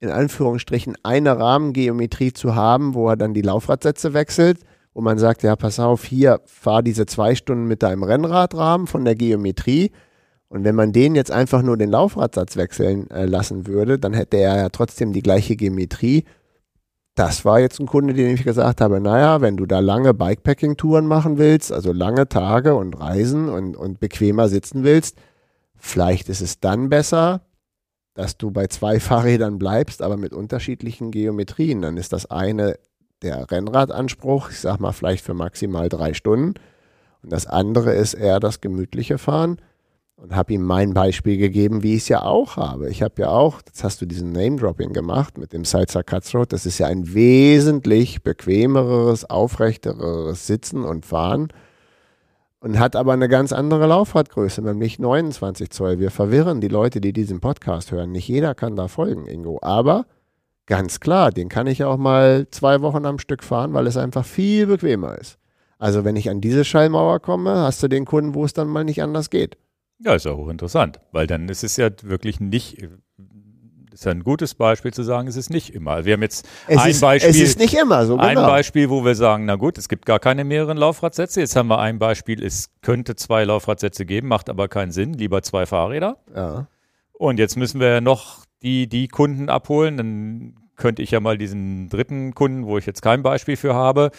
[0.02, 4.60] in Anführungsstrichen eine Rahmengeometrie zu haben, wo er dann die Laufradsätze wechselt,
[4.94, 9.06] wo man sagt, ja, pass auf, hier fahr diese zwei Stunden mit deinem Rennradrahmen von
[9.06, 9.91] der Geometrie.
[10.49, 14.38] Und wenn man den jetzt einfach nur den Laufradsatz wechseln äh, lassen würde, dann hätte
[14.38, 16.26] er ja trotzdem die gleiche Geometrie.
[17.16, 21.07] Das war jetzt ein Kunde, den ich gesagt habe, naja, wenn du da lange Bikepacking-Touren
[21.07, 25.18] machen willst, also lange Tage und Reisen und, und bequemer sitzen willst,
[25.77, 27.41] Vielleicht ist es dann besser,
[28.14, 31.81] dass du bei zwei Fahrrädern bleibst, aber mit unterschiedlichen Geometrien.
[31.81, 32.80] Dann ist das eine
[33.22, 36.56] der Rennradanspruch, ich sag mal vielleicht für maximal drei Stunden.
[37.23, 39.60] Und das andere ist eher das gemütliche Fahren.
[40.18, 42.89] Und habe ihm mein Beispiel gegeben, wie ich es ja auch habe.
[42.89, 46.53] Ich habe ja auch, jetzt hast du diesen Name-Dropping gemacht mit dem Salsa Cutthroat.
[46.53, 51.49] Das ist ja ein wesentlich bequemeres, aufrechteres Sitzen und Fahren
[52.65, 55.99] und hat aber eine ganz andere Laufradgröße, nämlich 29 Zoll.
[55.99, 58.11] Wir verwirren die Leute, die diesen Podcast hören.
[58.11, 59.59] Nicht jeder kann da folgen, Ingo.
[59.61, 60.07] Aber
[60.65, 64.25] ganz klar, den kann ich auch mal zwei Wochen am Stück fahren, weil es einfach
[64.25, 65.37] viel bequemer ist.
[65.77, 68.83] Also wenn ich an diese Schallmauer komme, hast du den Kunden, wo es dann mal
[68.83, 69.59] nicht anders geht.
[69.99, 72.83] Ja, ist ja hochinteressant, weil dann ist es ja wirklich nicht,
[74.01, 76.05] ist ein gutes Beispiel zu sagen, es ist nicht immer.
[76.05, 77.30] Wir haben jetzt Es, ein ist, Beispiel.
[77.31, 78.17] es ist nicht immer so.
[78.17, 78.47] Ein Genau.
[78.47, 81.39] Beispiel, wo wir sagen, na gut, es gibt gar keine mehreren Laufradsätze.
[81.39, 85.41] Jetzt haben wir ein Beispiel, es könnte zwei Laufradsätze geben, macht aber keinen Sinn, lieber
[85.41, 86.17] zwei Fahrräder.
[86.35, 86.67] Ja.
[87.13, 89.97] Und jetzt müssen wir ja noch die, die Kunden abholen.
[89.97, 94.11] Dann könnte ich ja mal diesen dritten Kunden, wo ich jetzt kein Beispiel für habe,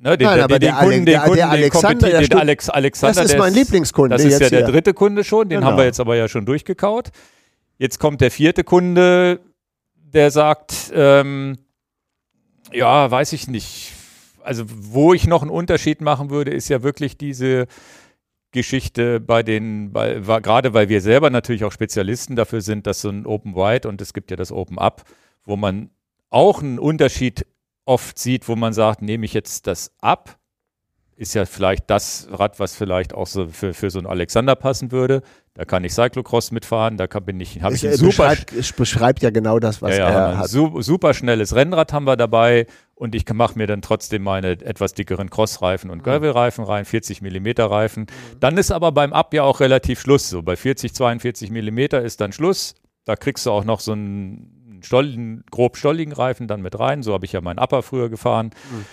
[0.00, 2.68] ne, den, Nein, den, aber den, der Kunden, den Kunden, der den, Alexander, den Alex,
[2.68, 4.16] Alexander, Das ist mein Lieblingskunde.
[4.16, 5.70] das ist ja der dritte Kunde schon, den Genau.
[5.70, 7.08] haben wir jetzt aber ja schon durchgekaut.
[7.78, 9.40] Jetzt kommt der vierte Kunde,
[9.94, 11.58] der sagt, ähm,
[12.72, 13.92] ja, weiß ich nicht.
[14.42, 17.66] Also wo ich noch einen Unterschied machen würde, ist ja wirklich diese
[18.50, 23.00] Geschichte bei den, bei, war, gerade weil wir selber natürlich auch Spezialisten dafür sind, dass
[23.00, 25.04] so ein Open Wide und es gibt ja das Open Up,
[25.44, 25.90] wo man
[26.30, 27.46] auch einen Unterschied
[27.84, 30.38] oft sieht, wo man sagt, nehme ich jetzt das ab,
[31.18, 34.92] ist ja vielleicht das Rad, was vielleicht auch so für, für so einen Alexander passen
[34.92, 35.22] würde.
[35.54, 38.72] Da kann ich Cyclocross mitfahren, da kann, bin ich, habe ich ein super, beschreibt, es
[38.72, 40.48] beschreibt ja genau das, was ja, ja, er hat.
[40.48, 44.94] su super schnelles Rennrad haben wir dabei und ich mache mir dann trotzdem meine etwas
[44.94, 45.92] dickeren Crossreifen Mhm.
[45.94, 48.06] und Gravelreifen rein, 40 Millimeter Reifen.
[48.38, 50.30] Dann ist aber beim Up ja auch relativ Schluss.
[50.30, 52.76] So bei 40, 42 Millimeter ist dann Schluss.
[53.04, 57.02] Da kriegst du auch noch so einen stolligen, grob stolligen Reifen dann mit rein.
[57.02, 58.50] So habe ich ja meinen Upper früher gefahren.
[58.70, 58.84] Mhm.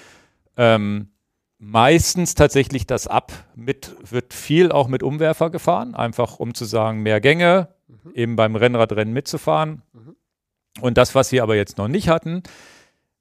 [0.57, 1.07] Ähm,
[1.57, 7.01] meistens tatsächlich das Up mit, wird viel auch mit Umwerfer gefahren, einfach um zu sagen,
[7.01, 8.11] mehr Gänge, Mhm.
[8.13, 9.81] eben beim Rennradrennen mitzufahren.
[10.81, 12.43] Und das, was wir aber jetzt noch nicht hatten,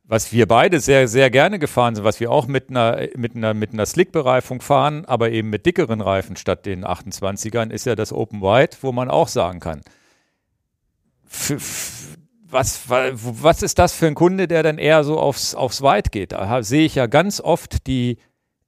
[0.03, 3.55] was wir beide sehr, sehr gerne gefahren sind, was wir auch mit einer, mit einer,
[3.55, 8.13] mit einer Slick-Bereifung fahren, aber eben mit dickeren Reifen statt den 28ern, ist ja das
[8.13, 9.83] Open Wide, wo man auch sagen kann,
[12.55, 16.09] was, wa- was ist das für ein Kunde, der dann eher so aufs, aufs Wide
[16.11, 16.33] geht?
[16.33, 18.17] Da sehe ich ja ganz oft die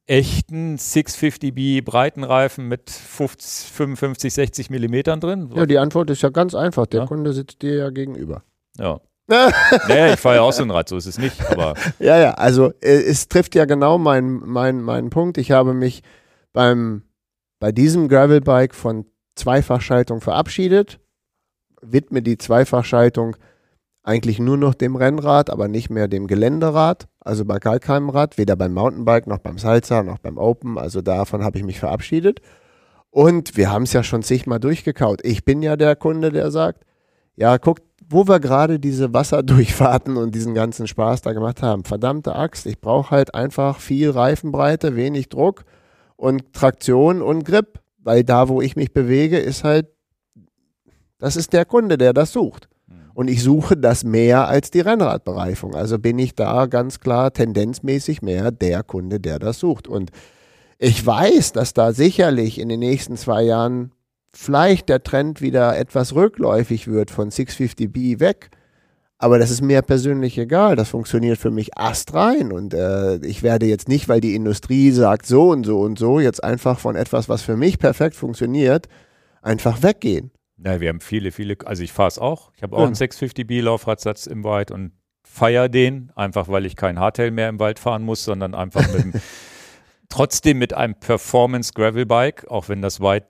[0.09, 5.51] echten 650B Breitenreifen mit 50, 55, 60 Millimetern drin.
[5.55, 6.87] Ja, die Antwort ist ja ganz einfach.
[6.87, 7.07] Der Ja.
[7.07, 8.43] Kunde sitzt dir ja gegenüber.
[8.79, 9.01] Ja.
[9.29, 11.45] naja, ich fahre ja auch so ein Rad, so ist es nicht.
[11.51, 15.39] Aber Ja, ja, also äh, es trifft ja genau meinen mein, mein Punkt.
[15.39, 16.03] Ich habe mich
[16.53, 17.03] beim,
[17.59, 21.01] bei diesem Gravelbike von Zweifachschaltung verabschiedet,
[21.83, 23.37] widme die Zweifachschaltung
[24.07, 28.55] eigentlich nur noch dem Rennrad, aber nicht mehr dem Geländerad, also bei keinem Rad, weder
[28.55, 32.41] beim Mountainbike noch beim Salsa noch beim Open, also davon habe ich mich verabschiedet.
[33.11, 35.25] Und wir haben es ja schon zigmal durchgekaut.
[35.25, 36.85] Ich bin ja der Kunde, der sagt,
[37.35, 41.83] ja, guckt, wo wir gerade diese Wasserdurchfahrten und diesen ganzen Spaß da gemacht haben.
[41.83, 45.65] Verdammte Axt, ich brauche halt einfach viel Reifenbreite, wenig Druck
[46.15, 49.89] und Traktion und Grip, weil da, wo ich mich bewege, ist halt,
[51.19, 52.69] das ist der Kunde, der das sucht.
[53.17, 55.75] Und ich suche das mehr als die Rennradbereifung.
[55.75, 59.89] Also bin ich da ganz klar tendenzmäßig mehr der Kunde, der das sucht.
[59.89, 60.11] Und
[60.77, 63.93] ich weiß, dass da sicherlich in den nächsten zwei Jahren
[64.35, 68.51] vielleicht der Trend wieder etwas rückläufig wird von 650B weg.
[69.17, 70.77] Aber das ist mir persönlich egal.
[70.77, 72.53] Das funktioniert für mich astrein.
[72.53, 76.21] Und äh, ich werde jetzt nicht, weil die Industrie sagt so und so und so,
[76.21, 78.89] jetzt einfach von etwas, was für mich perfekt funktioniert,
[79.41, 80.33] einfach weggehen.
[80.59, 82.53] Ja, wir haben viele, viele, also ich fahre es auch.
[82.57, 82.87] Ich habe auch ja.
[82.87, 84.93] einen 650B Laufradsatz im Wald und
[85.23, 89.03] feiere den, einfach weil ich kein Hardtail mehr im Wald fahren muss, sondern einfach mit
[89.03, 89.13] dem,
[90.09, 93.27] trotzdem mit einem Performance Gravel Bike, auch wenn das weit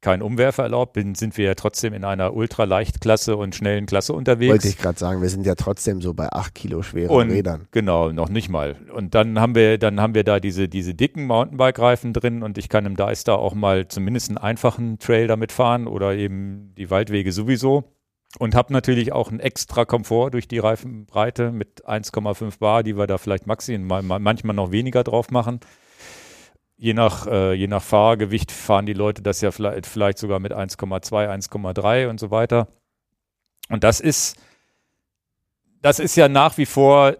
[0.00, 4.52] kein Umwerfer erlaubt, bin, sind wir ja trotzdem in einer Ultraleichtklasse und schnellen Klasse unterwegs.
[4.52, 7.66] Wollte ich gerade sagen, wir sind ja trotzdem so bei 8 Kilo schweren und, Rädern.
[7.72, 8.76] Genau, noch nicht mal.
[8.94, 12.68] Und dann haben wir, dann haben wir da diese, diese dicken Mountainbike-Reifen drin und ich
[12.68, 17.32] kann im Deister auch mal zumindest einen einfachen Trail damit fahren oder eben die Waldwege
[17.32, 17.84] sowieso.
[18.38, 23.06] Und habe natürlich auch einen extra Komfort durch die Reifenbreite mit 1,5 Bar, die wir
[23.06, 25.60] da vielleicht maximal manchmal noch weniger drauf machen
[26.78, 30.52] je nach, äh, je nach Fahrgewicht fahren die Leute das ja vielleicht, vielleicht sogar mit
[30.52, 32.68] 1,2, 1,3 und so weiter.
[33.68, 34.36] Und das ist,
[35.82, 37.16] das ist ja nach wie vor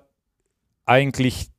[0.86, 1.50] eigentlich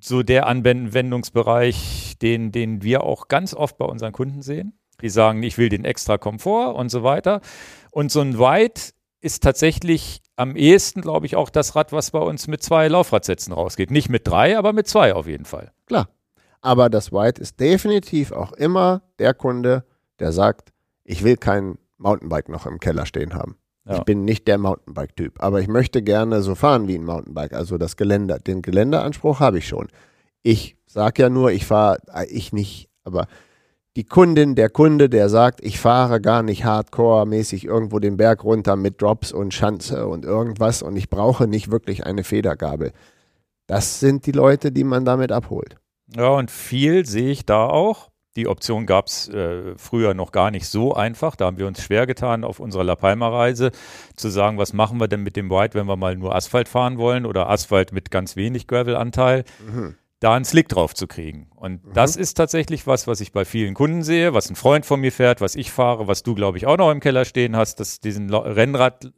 [0.00, 4.78] so der Anwendungsbereich, den, den wir auch ganz oft bei unseren Kunden sehen.
[5.00, 7.40] Die sagen, ich will den extra Komfort und so weiter.
[7.90, 12.20] Und so ein White ist tatsächlich am ehesten, glaube ich, auch das Rad, was bei
[12.20, 13.90] uns mit zwei Laufradsätzen rausgeht.
[13.90, 15.72] Nicht mit drei, aber mit zwei auf jeden Fall.
[15.86, 16.08] Klar.
[16.60, 19.84] Aber das White ist definitiv auch immer der Kunde,
[20.18, 20.72] der sagt,
[21.04, 23.56] ich will kein Mountainbike noch im Keller stehen haben.
[23.86, 23.96] Ja.
[23.96, 27.78] Ich bin nicht der Mountainbike-Typ, aber ich möchte gerne so fahren wie ein Mountainbike, also
[27.78, 28.38] das Geländer.
[28.38, 29.88] Den Geländeanspruch habe ich schon.
[30.42, 33.26] Ich sage ja nur, ich fahre, äh, ich nicht, aber
[33.96, 38.76] die Kundin, der Kunde, der sagt, ich fahre gar nicht hardcore-mäßig irgendwo den Berg runter
[38.76, 42.92] mit Drops und Schanze und irgendwas und ich brauche nicht wirklich eine Federgabel.
[43.66, 45.76] Das sind die Leute, die man damit abholt.
[46.16, 48.10] Ja, und viel sehe ich da auch.
[48.36, 51.34] Die Option gab es äh, früher noch gar nicht so einfach.
[51.34, 53.72] Da haben wir uns schwer getan, auf unserer La Palma-Reise
[54.14, 56.98] zu sagen, was machen wir denn mit dem White, wenn wir mal nur Asphalt fahren
[56.98, 59.44] wollen oder Asphalt mit ganz wenig Gravel-Anteil.
[59.66, 59.96] Mhm.
[60.20, 61.48] Da einen Slick drauf zu kriegen.
[61.56, 61.92] Und mhm.
[61.94, 65.10] das ist tatsächlich was, was ich bei vielen Kunden sehe, was ein Freund von mir
[65.10, 67.98] fährt, was ich fahre, was du, glaube ich, auch noch im Keller stehen hast, dass
[67.98, 69.10] diesen Rennrad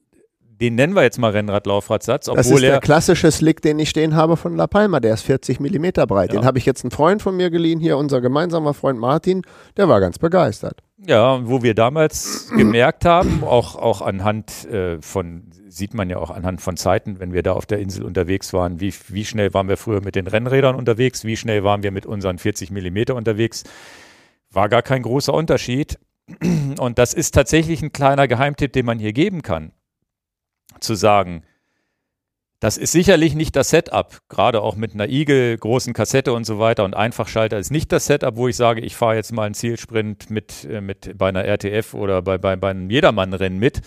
[0.61, 2.28] den nennen wir jetzt mal Rennradlaufradsatz.
[2.28, 5.01] Obwohl das ist der klassische Slick, den ich stehen habe von La Palma.
[5.01, 6.32] Der ist 40 Millimeter breit.
[6.32, 6.41] Ja.
[6.41, 9.43] Den habe ich jetzt einen Freund von mir geliehen, hier unser gemeinsamer Freund Martin.
[9.78, 10.82] Der war ganz begeistert.
[10.99, 16.31] Ja, wo wir damals gemerkt haben, auch, auch anhand äh, von, sieht man ja auch
[16.31, 19.69] anhand von Zeiten, wenn wir da auf der Insel unterwegs waren, wie, wie schnell waren
[19.69, 23.65] wir früher mit den Rennrädern unterwegs, wie schnell waren wir mit unseren 40 Millimeter unterwegs,
[24.51, 25.99] war gar kein großer Unterschied.
[26.78, 29.73] Und das ist tatsächlich ein kleiner Geheimtipp, den man hier geben kann
[30.79, 31.43] zu sagen,
[32.61, 36.59] das ist sicherlich nicht das Setup, gerade auch mit einer Igel, großen Kassette und so
[36.59, 39.55] weiter und Einfachschalter ist nicht das Setup, wo ich sage, ich fahre jetzt mal einen
[39.55, 43.81] Zielsprint mit, äh, mit bei einer RTF oder bei, bei, bei einem Jedermannrennen mit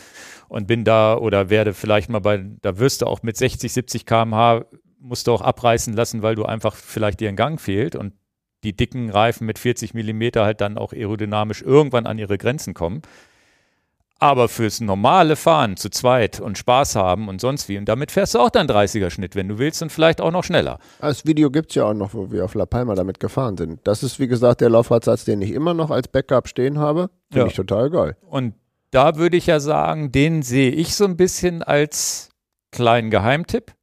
[0.49, 4.07] und bin da oder werde vielleicht mal bei, da wirst du auch mit 60, 70
[4.07, 4.65] km/h
[4.99, 8.13] musst du auch abreißen lassen, weil du einfach vielleicht dir ein Gang fehlt und
[8.63, 13.01] die dicken Reifen mit 40 Millimeter halt dann auch aerodynamisch irgendwann an ihre Grenzen kommen.
[14.23, 18.35] Aber fürs normale Fahren zu zweit und Spaß haben und sonst wie, und damit fährst
[18.35, 20.79] du auch deinen 30er-Schnitt, wenn du willst, und vielleicht auch noch schneller.
[21.01, 23.81] Das Video gibt es ja auch noch, wo wir auf La Palma damit gefahren sind.
[23.83, 27.09] Das ist, wie gesagt, der Laufradsatz, den ich immer noch als Backup stehen habe.
[27.31, 27.47] Finde ja.
[27.47, 28.15] ich total geil.
[28.21, 28.53] Und
[28.91, 32.29] da würde ich ja sagen, den sehe ich so ein bisschen als
[32.71, 33.73] kleinen Geheimtipp.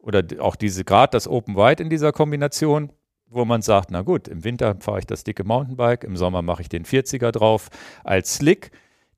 [0.00, 2.92] Oder auch diese, gerade das Open Wide in dieser Kombination,
[3.26, 6.60] wo man sagt, na gut, im Winter fahre ich das dicke Mountainbike, im Sommer mache
[6.60, 7.68] ich den 40er drauf
[8.04, 8.70] als Slick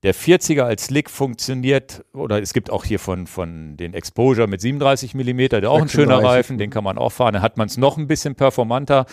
[0.02, 4.62] der 40er als Slick funktioniert, oder es gibt auch hier von, von den Exposure mit
[4.62, 7.34] 37 mm, der auch ein schöner Reifen, den kann man auch fahren.
[7.34, 9.04] Dann hat man es noch ein bisschen performanter.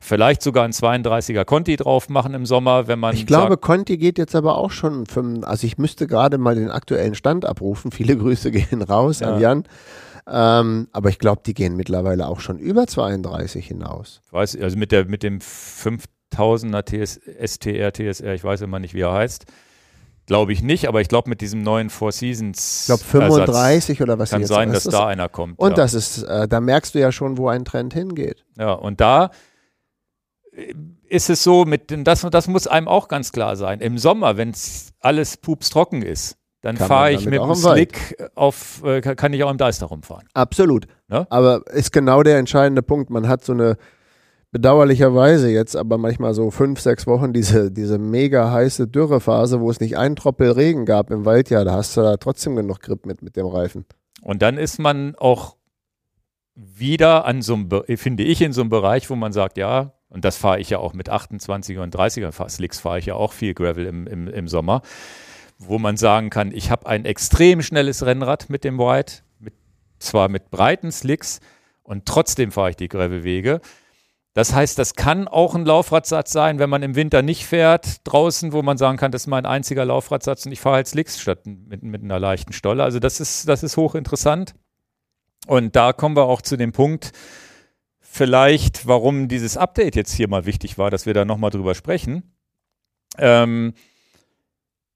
[0.00, 3.16] Vielleicht sogar ein 32er Conti drauf machen im Sommer, wenn man.
[3.16, 6.54] Ich glaube, sagt, Conti geht jetzt aber auch schon, für, also ich müsste gerade mal
[6.54, 7.90] den aktuellen Stand abrufen.
[7.96, 9.34] Viele Grüße gehen raus ja.
[9.34, 9.64] an Jan.
[10.28, 14.20] Ähm, aber ich glaube, die gehen mittlerweile auch schon über 32 hinaus.
[14.30, 19.02] weiß, also mit, der, mit dem 5000er TS, STR, TSR, ich weiß immer nicht, wie
[19.02, 19.46] er heißt
[20.26, 22.80] Glaube ich nicht, aber ich glaube mit diesem neuen Four Seasons.
[22.82, 25.58] Ich glaube 35 Ersatz oder was kann sein, dass da einer kommt.
[25.58, 25.76] Und ja.
[25.76, 28.44] das ist, äh, da merkst du ja schon, wo ein Trend hingeht.
[28.58, 29.30] Ja, und da
[30.52, 30.74] äh,
[31.08, 33.80] ist es so, mit, das, das muss einem auch ganz klar sein.
[33.80, 34.52] Im Sommer, wenn
[34.98, 39.50] alles pups trocken ist, dann fahre ich mit dem Slick auf, äh, kann ich auch
[39.50, 40.26] im Deister rumfahren.
[40.34, 40.88] Absolut.
[41.06, 41.24] Ne?
[41.30, 43.10] Aber ist genau der entscheidende Punkt.
[43.10, 43.76] Man hat so eine
[44.56, 49.80] bedauerlicherweise jetzt aber manchmal so fünf, sechs Wochen diese, diese mega heiße Dürrephase, wo es
[49.80, 53.04] nicht einen Tropel Regen gab im Wald, ja, da hast du da trotzdem genug Grip
[53.04, 53.84] mit, mit dem Reifen.
[54.22, 55.56] Und dann ist man auch
[56.54, 57.68] wieder an so einem,
[57.98, 60.78] finde ich, in so einem Bereich, wo man sagt, ja, und das fahre ich ja
[60.78, 64.48] auch mit 28er und 30er Slicks, fahre ich ja auch viel Gravel im, im, im
[64.48, 64.80] Sommer,
[65.58, 69.16] wo man sagen kann, ich habe ein extrem schnelles Rennrad mit dem White,
[69.98, 71.40] zwar mit breiten Slicks
[71.82, 73.60] und trotzdem fahre ich die Gravelwege.
[74.36, 78.52] Das heißt, das kann auch ein Laufradsatz sein, wenn man im Winter nicht fährt, draußen,
[78.52, 81.46] wo man sagen kann, das ist mein einziger Laufradsatz und ich fahre halt Slicks statt
[81.46, 82.84] mit, mit einer leichten Stolle.
[82.84, 84.54] Also das ist, das ist hochinteressant.
[85.46, 87.12] Und da kommen wir auch zu dem Punkt,
[87.98, 92.34] vielleicht, warum dieses Update jetzt hier mal wichtig war, dass wir da nochmal drüber sprechen.
[93.16, 93.72] Ähm,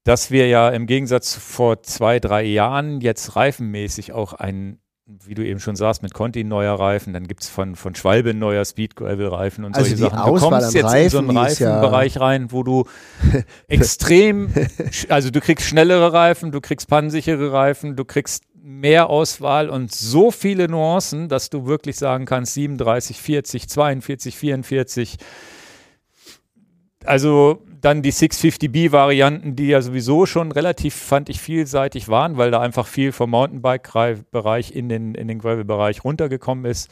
[0.03, 5.33] dass wir ja im Gegensatz zu vor zwei, drei Jahren jetzt reifenmäßig auch ein wie
[5.33, 8.63] du eben schon sagst, mit Conti neuer Reifen, dann gibt es von, von Schwalbe neuer
[8.63, 10.33] Speed Gravel Reifen und also solche Sachen.
[10.33, 12.85] Du kommst jetzt Reifen, in so einen Reifenbereich ja rein, wo du
[13.67, 14.53] extrem,
[15.09, 20.29] also du kriegst schnellere Reifen, du kriegst pannsichere Reifen, du kriegst mehr Auswahl und so
[20.29, 25.17] viele Nuancen, dass du wirklich sagen kannst 37, 40, 42, 44.
[27.03, 32.61] Also dann die 650B-Varianten, die ja sowieso schon relativ, fand ich, vielseitig waren, weil da
[32.61, 36.89] einfach viel vom Mountainbike-Bereich in den, in den Gravel-Bereich runtergekommen ist.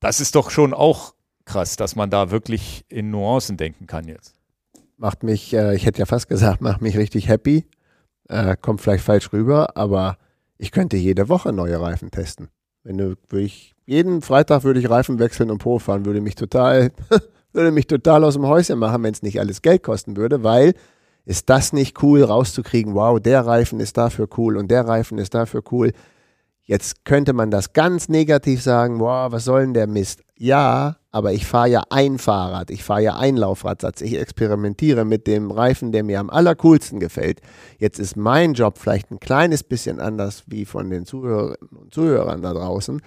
[0.00, 1.14] Das ist doch schon auch
[1.44, 4.34] krass, dass man da wirklich in Nuancen denken kann jetzt.
[4.96, 7.66] Macht mich, äh, ich hätte ja fast gesagt, macht mich richtig happy.
[8.28, 10.16] Äh, kommt vielleicht falsch rüber, aber
[10.56, 12.48] ich könnte jede Woche neue Reifen testen.
[12.84, 16.36] Wenn du, würde ich, jeden Freitag würde ich Reifen wechseln und Pro fahren, würde mich
[16.36, 16.92] total
[17.52, 20.74] würde mich total aus dem Häuschen machen, wenn es nicht alles Geld kosten würde, weil
[21.24, 25.34] ist das nicht cool rauszukriegen, wow, der Reifen ist dafür cool und der Reifen ist
[25.34, 25.92] dafür cool.
[26.62, 30.22] Jetzt könnte man das ganz negativ sagen, wow, was soll denn der Mist?
[30.36, 35.26] Ja, aber ich fahre ja ein Fahrrad, ich fahre ja ein Laufradsatz, ich experimentiere mit
[35.26, 37.40] dem Reifen, der mir am allercoolsten gefällt.
[37.78, 42.42] Jetzt ist mein Job vielleicht ein kleines bisschen anders wie von den Zuhörerinnen und Zuhörern
[42.42, 43.02] da draußen,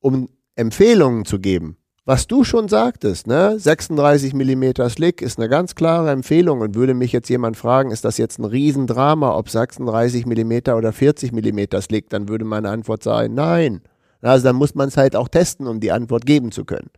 [0.00, 1.76] um Empfehlungen zu geben
[2.06, 3.58] was du schon sagtest, ne?
[3.58, 8.04] 36 mm Slick ist eine ganz klare Empfehlung und würde mich jetzt jemand fragen, ist
[8.04, 13.02] das jetzt ein Riesendrama, ob 36 mm oder 40 mm Slick, dann würde meine Antwort
[13.02, 13.80] sein, nein.
[14.20, 16.90] Also dann muss man es halt auch testen, um die Antwort geben zu können.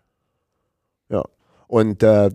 [1.08, 1.24] Ja.
[1.68, 2.30] Und äh,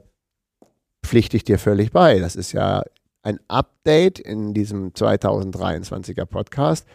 [1.04, 2.20] pflichte ich dir völlig bei.
[2.20, 2.84] Das ist ja
[3.24, 6.88] ein Update in diesem 2023er Podcast.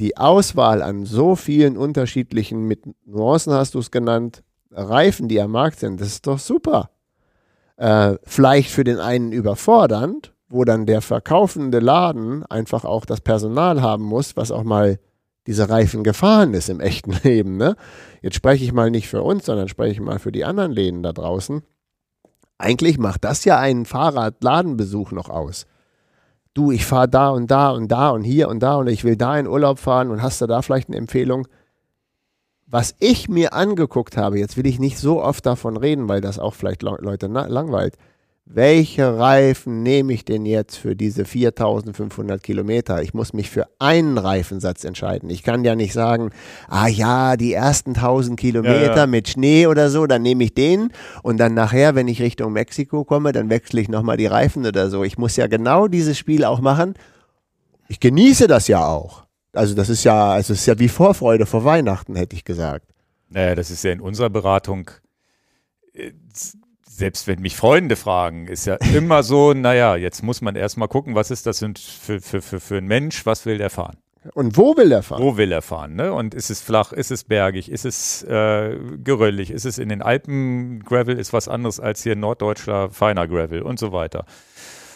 [0.00, 5.52] Die Auswahl an so vielen unterschiedlichen, mit Nuancen hast du es genannt, Reifen, die am
[5.52, 6.90] Markt sind, das ist doch super.
[7.76, 13.82] Äh, vielleicht für den einen überfordernd, wo dann der verkaufende Laden einfach auch das Personal
[13.82, 14.98] haben muss, was auch mal
[15.46, 17.56] diese Reifen gefahren ist im echten Leben.
[17.56, 17.76] Ne?
[18.20, 21.02] Jetzt spreche ich mal nicht für uns, sondern spreche ich mal für die anderen Läden
[21.02, 21.62] da draußen.
[22.58, 25.66] Eigentlich macht das ja einen Fahrradladenbesuch noch aus.
[26.54, 29.16] Du, ich fahre da und da und da und hier und da und ich will
[29.16, 31.46] da in Urlaub fahren und hast du da vielleicht eine Empfehlung?
[32.70, 36.38] Was ich mir angeguckt habe, jetzt will ich nicht so oft davon reden, weil das
[36.38, 37.94] auch vielleicht Leute langweilt.
[38.50, 43.02] Welche Reifen nehme ich denn jetzt für diese 4500 Kilometer?
[43.02, 45.28] Ich muss mich für einen Reifensatz entscheiden.
[45.28, 46.30] Ich kann ja nicht sagen,
[46.66, 49.06] ah ja, die ersten 1000 Kilometer ja, ja.
[49.06, 50.92] mit Schnee oder so, dann nehme ich den
[51.22, 54.88] und dann nachher, wenn ich Richtung Mexiko komme, dann wechsle ich nochmal die Reifen oder
[54.88, 55.04] so.
[55.04, 56.94] Ich muss ja genau dieses Spiel auch machen.
[57.88, 59.27] Ich genieße das ja auch.
[59.58, 62.86] Also das ist ja, also es ist ja wie Vorfreude vor Weihnachten, hätte ich gesagt.
[63.28, 64.88] Naja, das ist ja in unserer Beratung,
[65.94, 66.12] äh,
[66.88, 71.16] selbst wenn mich Freunde fragen, ist ja immer so, naja, jetzt muss man erstmal gucken,
[71.16, 73.96] was ist das für, für, für, für ein Mensch, was will der fahren?
[74.34, 75.22] Und wo will er fahren?
[75.22, 75.96] Wo will er fahren?
[75.96, 76.12] Ne?
[76.12, 80.02] Und ist es flach, ist es bergig, ist es äh, geröllig, ist es in den
[80.02, 84.24] Alpen Gravel, ist was anderes als hier norddeutscher feiner Gravel und so weiter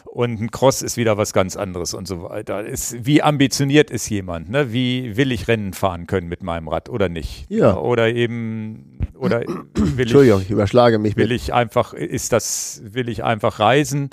[0.05, 2.65] und ein Cross ist wieder was ganz anderes und so weiter.
[2.65, 4.51] Ist, wie ambitioniert ist jemand?
[4.51, 4.73] Ne?
[4.73, 7.47] Wie will ich Rennen fahren können mit meinem Rad oder nicht?
[7.49, 7.77] Ja.
[7.77, 9.41] Oder eben, oder
[9.75, 11.17] will Entschuldigung, ich, ich überschlage mich.
[11.17, 14.11] Will ich einfach, ist das, will ich einfach reisen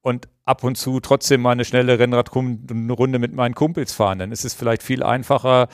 [0.00, 4.18] und ab und zu trotzdem mal eine schnelle Rennradrunde mit meinen Kumpels fahren?
[4.18, 5.68] Dann ist es vielleicht viel einfacher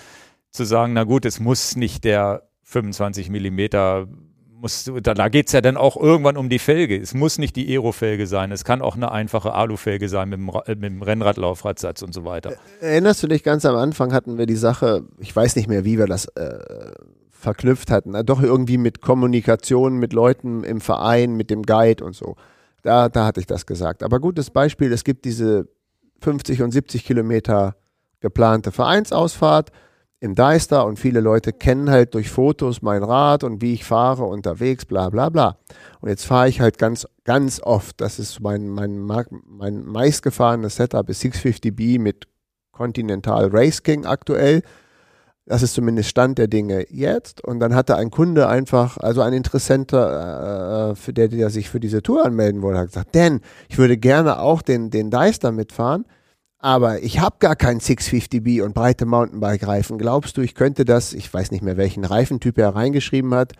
[0.50, 4.06] zu sagen, na gut, es muss nicht der 25 Millimeter
[4.60, 7.00] muss, da, da geht es ja dann auch irgendwann um die Felge.
[7.00, 10.48] Es muss nicht die Aero-Felge sein, es kann auch eine einfache Alu-Felge sein mit dem,
[10.48, 12.54] äh, mit dem Rennradlaufradsatz und so weiter.
[12.80, 15.98] Erinnerst du dich, ganz am Anfang hatten wir die Sache, ich weiß nicht mehr, wie
[15.98, 16.92] wir das äh,
[17.30, 22.36] verknüpft hatten, doch irgendwie mit Kommunikation mit Leuten im Verein, mit dem Guide und so.
[22.82, 24.02] Da, da hatte ich das gesagt.
[24.02, 25.68] Aber gutes Beispiel, es gibt diese
[26.20, 27.76] 50 und 70 Kilometer
[28.20, 29.70] geplante Vereinsausfahrt
[30.20, 34.24] im Deister und viele Leute kennen halt durch Fotos mein Rad und wie ich fahre
[34.24, 35.56] unterwegs, bla bla bla.
[36.00, 41.08] Und jetzt fahre ich halt ganz, ganz oft, das ist mein, mein, mein meistgefahrenes Setup,
[41.08, 42.28] ist 650B mit
[42.70, 44.62] Continental Race King aktuell.
[45.46, 47.42] Das ist zumindest Stand der Dinge jetzt.
[47.42, 51.80] Und dann hatte ein Kunde einfach, also ein Interessenter, äh, für der, der sich für
[51.80, 56.04] diese Tour anmelden wollte, hat gesagt, denn ich würde gerne auch den, den Deister mitfahren
[56.60, 59.98] aber ich habe gar keinen 650B und breite Mountainbike-Reifen.
[59.98, 63.54] Glaubst du, ich könnte das, ich weiß nicht mehr, welchen Reifentyp er reingeschrieben hat,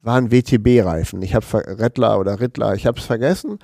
[0.00, 1.20] waren WTB-Reifen.
[1.22, 3.58] Ich habe Rettler oder Rittler, ich habe es vergessen.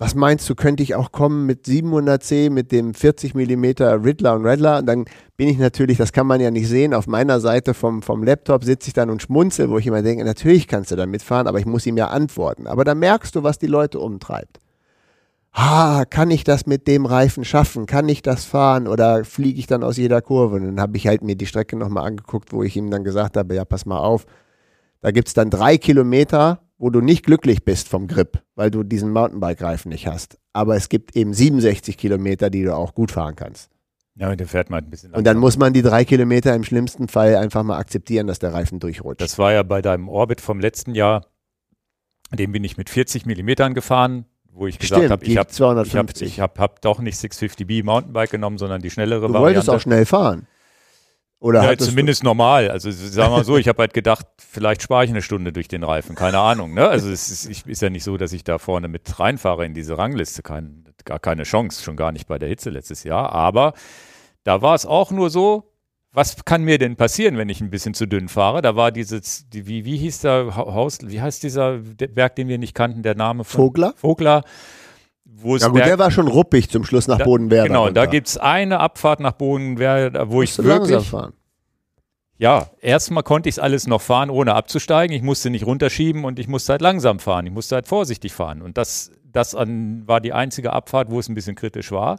[0.00, 3.64] Was meinst du, könnte ich auch kommen mit 700C, mit dem 40 mm
[4.04, 4.46] Riddler und?
[4.46, 5.04] Und dann
[5.36, 8.62] bin ich natürlich, das kann man ja nicht sehen, auf meiner Seite vom, vom Laptop
[8.62, 11.58] sitze ich dann und schmunzel, wo ich immer denke, natürlich kannst du da mitfahren, aber
[11.58, 12.68] ich muss ihm ja antworten.
[12.68, 14.60] Aber da merkst du, was die Leute umtreibt.
[15.52, 17.86] Ah, kann ich das mit dem Reifen schaffen?
[17.86, 18.86] Kann ich das fahren?
[18.86, 20.56] Oder fliege ich dann aus jeder Kurve?
[20.56, 23.36] Und dann habe ich halt mir die Strecke nochmal angeguckt, wo ich ihm dann gesagt
[23.36, 24.26] habe, ja, pass mal auf,
[25.00, 28.82] da gibt es dann drei Kilometer, wo du nicht glücklich bist vom Grip, weil du
[28.82, 30.38] diesen Mountainbike-Reifen nicht hast.
[30.52, 33.70] Aber es gibt eben 67 Kilometer, die du auch gut fahren kannst.
[34.14, 36.64] Ja, und der fährt mal ein bisschen Und dann muss man die drei Kilometer im
[36.64, 39.20] schlimmsten Fall einfach mal akzeptieren, dass der Reifen durchrutscht.
[39.20, 41.26] Das war ja bei deinem Orbit vom letzten Jahr,
[42.32, 44.24] dem bin ich mit 40 Millimetern gefahren,
[44.58, 48.58] wo ich gesagt habe, ich habe hab, ich hab, hab doch nicht 650B Mountainbike genommen,
[48.58, 49.38] sondern die schnellere du Variante.
[49.38, 50.46] Du wolltest auch schnell fahren.
[51.40, 52.68] Oder ja, zumindest normal.
[52.68, 55.68] Also sagen wir mal so, ich habe halt gedacht, vielleicht spare ich eine Stunde durch
[55.68, 56.16] den Reifen.
[56.16, 56.74] Keine Ahnung.
[56.74, 56.88] Ne?
[56.88, 59.72] Also es ist, ich, ist ja nicht so, dass ich da vorne mit reinfahre in
[59.72, 60.42] diese Rangliste.
[60.42, 63.32] Kein, gar keine Chance, schon gar nicht bei der Hitze letztes Jahr.
[63.32, 63.74] Aber
[64.42, 65.67] da war es auch nur so,
[66.12, 68.62] was kann mir denn passieren, wenn ich ein bisschen zu dünn fahre?
[68.62, 72.58] Da war dieses, die, wie, wie hieß der Haus, wie heißt dieser Berg, den wir
[72.58, 73.94] nicht kannten, der Name von Vogler?
[73.96, 74.42] Vogler.
[75.24, 77.68] Wo ja gut, Berg, der war schon ruppig zum Schluss nach da, Bodenwerder.
[77.68, 81.08] Genau, da gibt es eine Abfahrt nach Bodenwerder, wo Musst ich wirklich...
[81.08, 81.34] Fahren.
[82.38, 85.14] Ja, erstmal konnte ich es alles noch fahren, ohne abzusteigen.
[85.14, 87.46] Ich musste nicht runterschieben und ich musste halt langsam fahren.
[87.46, 88.62] Ich musste halt vorsichtig fahren.
[88.62, 92.18] Und das, das an, war die einzige Abfahrt, wo es ein bisschen kritisch war.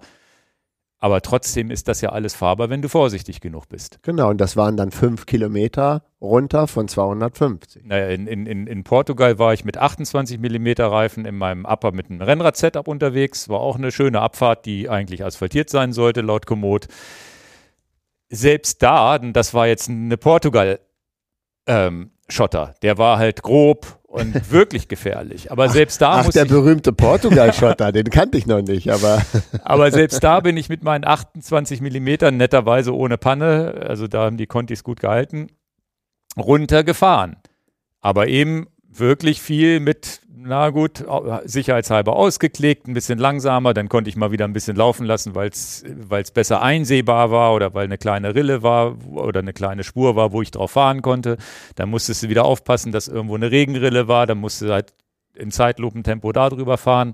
[1.01, 3.99] Aber trotzdem ist das ja alles fahrbar, wenn du vorsichtig genug bist.
[4.03, 7.85] Genau, und das waren dann fünf Kilometer runter von 250.
[7.85, 12.09] Naja, in, in, in Portugal war ich mit 28 Millimeter Reifen in meinem Upper mit
[12.09, 13.47] einem Rennrad-Setup unterwegs.
[13.47, 16.87] War auch eine schöne Abfahrt, die eigentlich asphaltiert sein sollte, laut Komoot.
[18.27, 20.79] Selbst da, das war jetzt eine Portugal-
[21.65, 22.11] ähm.
[22.83, 25.51] Der war halt grob und wirklich gefährlich.
[25.51, 29.21] Aber selbst da ach, muss der ich, berühmte Portugal-Schotter, den kannte ich noch nicht, aber.
[29.63, 34.37] aber selbst da bin ich mit meinen 28 Millimetern netterweise ohne Panne, also da haben
[34.37, 35.47] die Contis gut gehalten,
[36.37, 37.37] runtergefahren.
[38.01, 41.03] Aber eben wirklich viel mit na gut,
[41.43, 45.49] sicherheitshalber ausgeklickt, ein bisschen langsamer, dann konnte ich mal wieder ein bisschen laufen lassen, weil
[45.49, 50.31] es besser einsehbar war oder weil eine kleine Rille war oder eine kleine Spur war,
[50.31, 51.37] wo ich drauf fahren konnte.
[51.75, 54.93] Dann musstest du wieder aufpassen, dass irgendwo eine Regenrille war, dann musst du halt
[55.35, 57.13] in Zeitlupentempo da drüber fahren.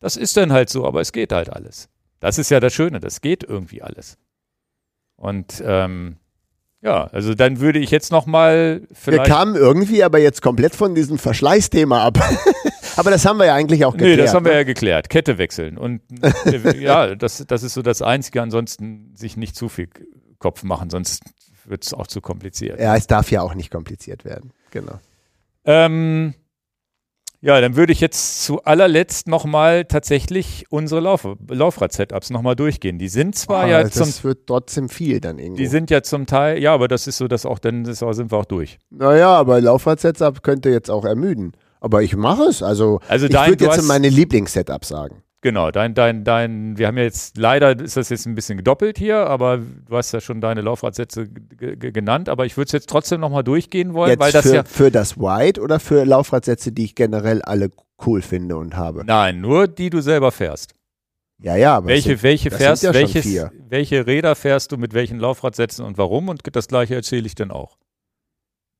[0.00, 1.88] Das ist dann halt so, aber es geht halt alles.
[2.20, 4.18] Das ist ja das Schöne, das geht irgendwie alles.
[5.16, 6.16] Und ähm,
[6.82, 10.94] ja, also dann würde ich jetzt noch mal Wir kamen irgendwie aber jetzt komplett von
[10.94, 12.18] diesem Verschleißthema ab.
[12.96, 14.18] aber das haben wir ja eigentlich auch geklärt.
[14.18, 14.58] Nee, das haben wir ne?
[14.58, 15.08] ja geklärt.
[15.08, 15.78] Kette wechseln.
[15.78, 16.02] Und
[16.78, 18.42] ja, das, das ist so das Einzige.
[18.42, 19.88] Ansonsten sich nicht zu viel
[20.38, 21.24] Kopf machen, sonst
[21.64, 22.78] wird es auch zu kompliziert.
[22.78, 24.52] Ja, es darf ja auch nicht kompliziert werden.
[24.70, 25.00] Genau.
[25.64, 26.34] Ähm,
[27.46, 32.98] ja, dann würde ich jetzt zu allerletzt nochmal tatsächlich unsere Lauf Laufrad-Setups nochmal durchgehen.
[32.98, 34.06] Die sind zwar ah, ja das zum.
[34.06, 35.62] Das wird trotzdem viel dann irgendwie.
[35.62, 38.32] Die sind ja zum Teil, ja, aber das ist so, dass auch dann ist, sind
[38.32, 38.78] wir auch durch.
[38.90, 41.52] Naja, aber Laufrad-Setup könnte jetzt auch ermüden.
[41.78, 42.64] Aber ich mache es.
[42.64, 45.22] Also, also ich würde jetzt meine Lieblings-Setups sagen.
[45.46, 48.98] Genau, dein, dein, dein, wir haben ja jetzt, leider ist das jetzt ein bisschen gedoppelt
[48.98, 53.20] hier, aber du hast ja schon deine Laufradsätze genannt, aber ich würde es jetzt trotzdem
[53.20, 54.64] nochmal durchgehen wollen, jetzt weil das für, ja.
[54.64, 57.70] Für das White oder für Laufradsätze, die ich generell alle
[58.04, 59.04] cool finde und habe?
[59.06, 60.74] Nein, nur die du selber fährst.
[61.38, 63.24] Ja, ja, aber welche, sind, welche fährst, ja welches,
[63.68, 66.28] welche Räder fährst du mit welchen Laufradsätzen und warum?
[66.28, 67.76] Und das gleiche erzähle ich dann auch.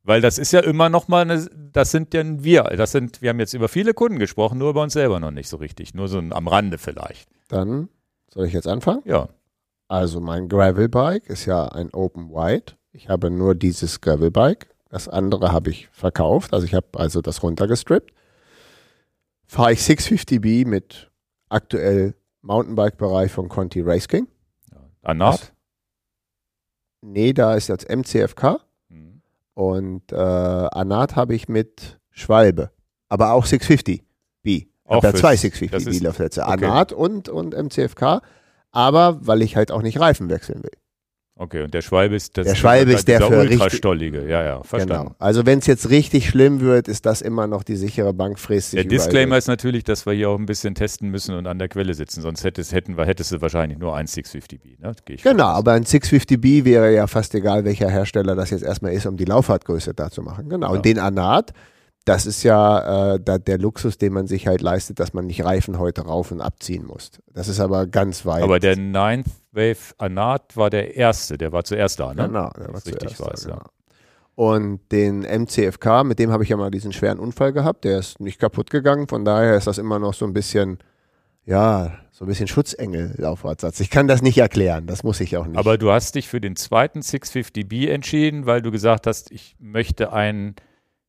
[0.07, 3.31] Weil das ist ja immer noch mal eine, das sind ja wir, das sind, wir
[3.31, 6.07] haben jetzt über viele Kunden gesprochen, nur über uns selber noch nicht so richtig, nur
[6.07, 7.29] so am Rande vielleicht.
[7.49, 7.89] Dann
[8.33, 9.03] soll ich jetzt anfangen?
[9.05, 9.29] Ja.
[9.89, 12.77] Also mein Gravelbike ist ja ein Open White.
[12.93, 14.69] Ich habe nur dieses Gravelbike.
[14.91, 18.13] Das andere habe ich verkauft, also ich habe also das runtergestrippt.
[19.45, 21.11] Fahre ich 650B mit
[21.49, 24.29] aktuell Mountainbike-Bereich von Conti Race King.
[24.71, 24.79] Ja.
[25.03, 25.53] Anat?
[27.01, 28.61] Nee, da ist jetzt MCFK.
[29.57, 32.73] Und äh, Anat habe ich mit Schwalbe,
[33.09, 34.05] aber auch 650
[34.43, 34.67] B.
[34.85, 36.43] Auch da zwei 650 B Laufsätze.
[36.43, 36.67] Okay.
[36.67, 38.21] Anat und, und MCFK,
[38.71, 40.73] aber weil ich halt auch nicht Reifen wechseln will.
[41.39, 45.09] Okay, und der Schwalbe ist das der Schwalbe ist der für ultrastollige, ja, ja, verstanden.
[45.09, 45.17] Genau.
[45.19, 48.73] Also wenn es jetzt richtig schlimm wird, ist das immer noch die sichere Bank frisst
[48.73, 51.69] Der Disclaimer ist natürlich, dass wir hier auch ein bisschen testen müssen und an der
[51.69, 54.81] Quelle sitzen, sonst hättest, hätten wir, hättest du wahrscheinlich nur ein 650B.
[54.81, 54.95] Ne?
[55.23, 59.19] genau, aber ein 650B wäre ja fast egal, welcher Hersteller das jetzt erstmal ist, um
[59.19, 60.49] die Laufradgröße da zu machen.
[60.49, 60.73] Genau, ja.
[60.73, 61.53] und den Anat,
[62.07, 65.45] das ist ja äh, da, der Luxus, den man sich halt leistet, dass man nicht
[65.45, 67.11] Reifen heute rauf und abziehen muss.
[67.35, 68.45] Das ist aber ganz weit.
[68.45, 72.29] Aber der Ninth Wave Anat war der erste, der war zuerst da, ne?
[72.29, 73.57] Genau, der war richtig zuerst weiß, da, ja.
[73.57, 73.71] genau.
[74.37, 78.21] Und den MCFK, mit dem habe ich ja mal diesen schweren Unfall gehabt, der ist
[78.21, 80.79] nicht kaputt gegangen, von daher ist das immer noch so ein bisschen,
[81.45, 83.81] ja, so ein bisschen Schutzengel-Laufradsatz.
[83.81, 85.59] Ich kann das nicht erklären, das muss ich auch nicht.
[85.59, 90.13] Aber du hast dich für den zweiten 650B entschieden, weil du gesagt hast, ich möchte
[90.13, 90.55] einen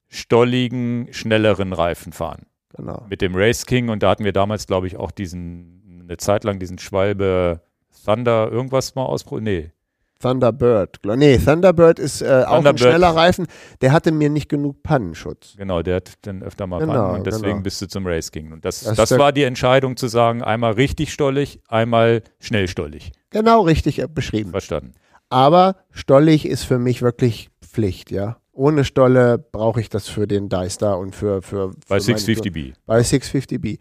[0.09, 2.45] stolligen, schnelleren Reifen fahren.
[2.75, 3.05] genau.
[3.09, 6.43] Mit dem Race King und da hatten wir damals, glaube ich, auch diesen, eine Zeit
[6.43, 7.61] lang diesen Schwalbe
[8.05, 9.43] Thunder irgendwas mal ausprobiert.
[9.43, 9.71] Nee,
[10.19, 10.97] Thunderbird.
[11.15, 12.79] Nee, Thunderbird ist äh, auch ein Thunderbird.
[12.79, 13.45] schneller Reifen.
[13.81, 15.53] Der hatte mir nicht genug Pannenschutz.
[15.57, 17.61] genau, der hat dann öfter mal Genau, ran und deswegen genau.
[17.61, 18.51] bist du zum Race King.
[18.51, 23.11] Und das, Das das, war die Entscheidung zu sagen, einmal richtig stollig, einmal schnell stollig.
[23.29, 24.49] Genau richtig äh, beschrieben.
[24.51, 24.93] Verstanden.
[25.29, 28.37] Aber stollig ist für mich wirklich Pflicht, ja.
[28.57, 32.73] Ohne Stolle brauche ich das für den Deister und für, für, für Bei meine 650B.
[32.87, 33.77] bei 650B.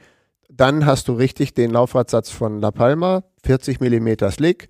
[0.51, 4.69] Dann hast du richtig den Laufradsatz von La Palma, 40 mm Slick.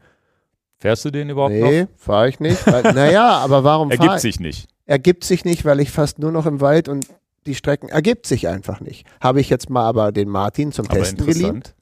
[0.78, 2.64] Fährst du den überhaupt Nee, fahre ich nicht.
[2.66, 3.96] Weil, naja, aber warum noch?
[3.96, 4.68] fahr Ergibt sich nicht.
[4.84, 7.08] Ergibt sich nicht, weil ich fast nur noch im Wald und
[7.46, 9.06] die Strecken ergibt sich einfach nicht.
[9.20, 11.56] Habe ich jetzt mal aber den Martin zum Aber Testen geliehen.
[11.56, 11.74] interessant.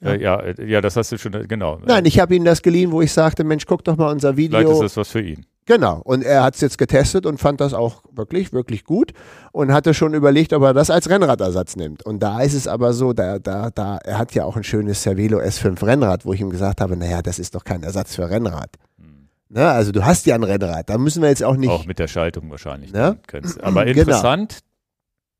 [0.00, 0.10] Ja.
[0.12, 1.78] Äh, ja, äh, ja, das hast du schon, äh, genau.
[1.84, 4.52] Nein, ich habe ihm das geliehen, wo ich sagte, Mensch, guck doch mal unser Vielleicht
[4.52, 4.72] Video.
[4.72, 5.46] ist das was für ihn.
[5.68, 6.00] Genau.
[6.02, 9.12] Und er hat es jetzt getestet und fand das auch wirklich, wirklich gut
[9.52, 12.02] und hatte schon überlegt, ob er das als Rennradersatz nimmt.
[12.06, 15.02] Und da ist es aber so, da, da, da, er hat ja auch ein schönes
[15.02, 18.30] Cervelo S5 Rennrad, wo ich ihm gesagt habe, naja, das ist doch kein Ersatz für
[18.30, 18.70] Rennrad.
[19.50, 19.68] Ne?
[19.68, 21.68] Also du hast ja ein Rennrad, da müssen wir jetzt auch nicht.
[21.68, 22.90] Auch mit der Schaltung wahrscheinlich.
[22.92, 23.18] Ne?
[23.60, 24.00] Aber Genau.
[24.00, 24.60] interessant,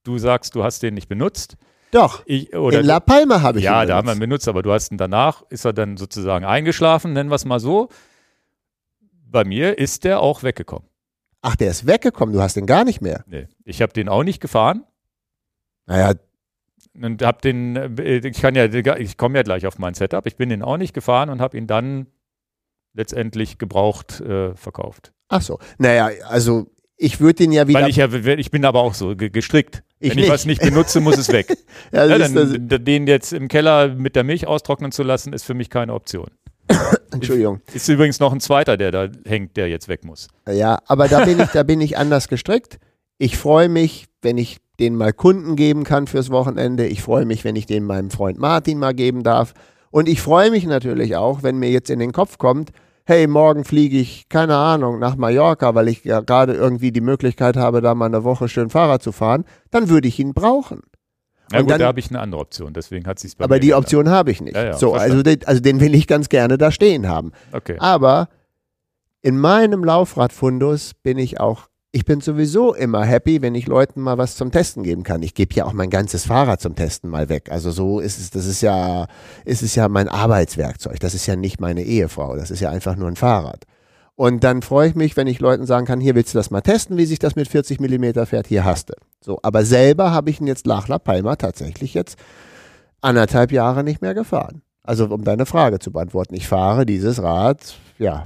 [0.04, 1.56] du sagst, du hast den nicht benutzt.
[1.90, 4.46] Doch, Ich, oder in La Palma habe ich ja, ihn da haben wir ihn benutzt,
[4.46, 7.88] aber du hast ihn danach, ist er dann sozusagen eingeschlafen, nennen wir es mal so.
[9.30, 10.88] Bei mir ist der auch weggekommen.
[11.42, 13.24] Ach, der ist weggekommen, du hast den gar nicht mehr.
[13.28, 13.46] Nee.
[13.64, 14.84] Ich habe den auch nicht gefahren
[15.86, 16.14] Naja,
[17.00, 18.64] und habe den, äh, ich kann ja,
[18.96, 21.56] ich komme ja gleich auf mein Setup, ich bin den auch nicht gefahren und habe
[21.56, 22.06] ihn dann
[22.94, 25.12] letztendlich gebraucht äh, verkauft.
[25.28, 25.58] ach so.
[25.78, 27.82] Naja, also ich würde den ja wieder.
[27.82, 29.84] Weil ich ja, ich bin aber auch so ge- gestrickt.
[30.00, 30.32] Ich Wenn ich nicht.
[30.32, 31.46] was nicht benutze, muss es weg.
[31.92, 35.54] ja, Ja, dann, den jetzt im Keller mit der Milch austrocknen zu lassen, ist für
[35.54, 36.28] mich keine Option.
[37.12, 37.60] Entschuldigung.
[37.72, 40.28] Ist übrigens noch ein zweiter, der da hängt, der jetzt weg muss.
[40.48, 42.78] Ja, aber da bin ich, da bin ich anders gestrickt.
[43.18, 46.86] Ich freue mich, wenn ich den mal Kunden geben kann fürs Wochenende.
[46.86, 49.54] Ich freue mich, wenn ich den meinem Freund Martin mal geben darf.
[49.90, 52.70] Und ich freue mich natürlich auch, wenn mir jetzt in den Kopf kommt,
[53.04, 57.56] hey, morgen fliege ich, keine Ahnung, nach Mallorca, weil ich ja gerade irgendwie die Möglichkeit
[57.56, 60.82] habe, da mal eine Woche schön Fahrrad zu fahren, dann würde ich ihn brauchen.
[61.52, 63.58] Na gut, dann- da habe ich eine andere Option, deswegen hat sie es bei Aber
[63.58, 63.74] die.
[63.74, 64.54] Option habe ich nicht.
[64.56, 67.32] Ja, ja, so, also den, also den will ich ganz gerne da stehen haben.
[67.52, 67.76] Okay.
[67.78, 68.28] Aber
[69.22, 74.18] in meinem Laufradfundus bin ich auch, ich bin sowieso immer happy, wenn ich Leuten mal
[74.18, 75.22] was zum Testen geben kann.
[75.22, 77.50] Ich gebe ja auch mein ganzes Fahrrad zum Testen mal weg.
[77.50, 79.06] Also so ist es, das ist ja,
[79.46, 81.00] ist es ja mein Arbeitswerkzeug.
[81.00, 82.36] Das ist ja nicht meine Ehefrau.
[82.36, 83.64] Das ist ja einfach nur ein Fahrrad.
[84.18, 86.60] Und dann freue ich mich, wenn ich Leuten sagen kann, hier willst du das mal
[86.60, 88.94] testen, wie sich das mit 40 Millimeter fährt, hier hast du.
[89.20, 92.18] So, aber selber habe ich ihn jetzt nach La Palma tatsächlich jetzt
[93.00, 94.62] anderthalb Jahre nicht mehr gefahren.
[94.82, 98.24] Also um deine Frage zu beantworten, ich fahre dieses Rad, ja,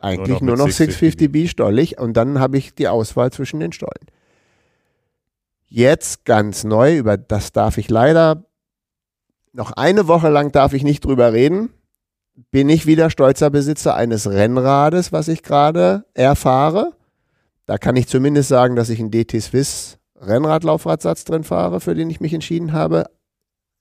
[0.00, 3.70] eigentlich nur noch noch, mit 650B stollig und dann habe ich die Auswahl zwischen den
[3.70, 4.08] Stollen.
[5.68, 8.46] Jetzt ganz neu, über das darf ich leider
[9.52, 11.70] noch eine Woche lang darf ich nicht drüber reden.
[12.50, 16.92] Bin ich wieder stolzer Besitzer eines Rennrades, was ich gerade erfahre.
[17.66, 22.10] Da kann ich zumindest sagen, dass ich einen DT Swiss Rennradlaufradsatz drin fahre, für den
[22.10, 23.06] ich mich entschieden habe.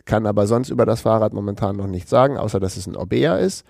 [0.06, 3.38] Kann aber sonst über das Fahrrad momentan noch nichts sagen, außer dass es ein Orbea
[3.38, 3.66] ist.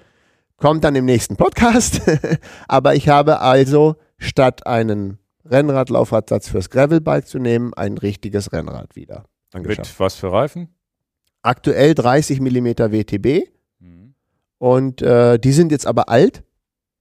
[0.58, 2.02] Kommt dann im nächsten Podcast.
[2.68, 9.26] aber ich habe also statt einen Rennradlaufradsatz fürs Gravelbike zu nehmen, ein richtiges Rennrad wieder.
[9.54, 10.74] Mit was für Reifen?
[11.42, 13.50] Aktuell 30 mm WTB.
[14.64, 16.41] Und äh, die sind jetzt aber alt.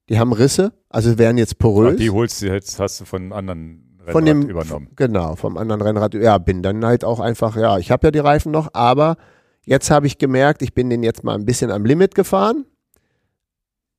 [0.08, 1.92] Die haben Risse, also wären jetzt porös.
[1.92, 4.88] Ach, die holst du jetzt, hast du von anderen Rennrad von dem übernommen.
[4.96, 6.14] Genau, vom anderen Rennrad.
[6.14, 9.16] Ja, bin dann halt auch einfach, ja, ich habe ja die Reifen noch, aber
[9.64, 12.64] jetzt habe ich gemerkt, ich bin den jetzt mal ein bisschen am Limit gefahren.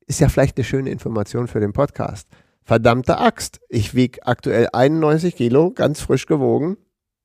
[0.06, 2.28] Ist ja vielleicht eine schöne Information für den Podcast.
[2.64, 3.62] Verdammte Axt.
[3.70, 6.76] Ich wiege aktuell 91 Kilo, ganz frisch gewogen.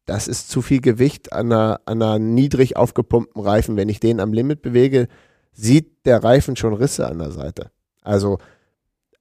[0.06, 3.76] Das ist zu viel Gewicht an einer, an einer niedrig aufgepumpten Reifen.
[3.76, 5.10] Wenn ich den am Limit bewege,
[5.60, 7.72] sieht der Reifen schon Risse an der Seite.
[8.02, 8.40] Also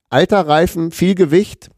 [0.08, 1.70] alter Reifen, viel Gewicht,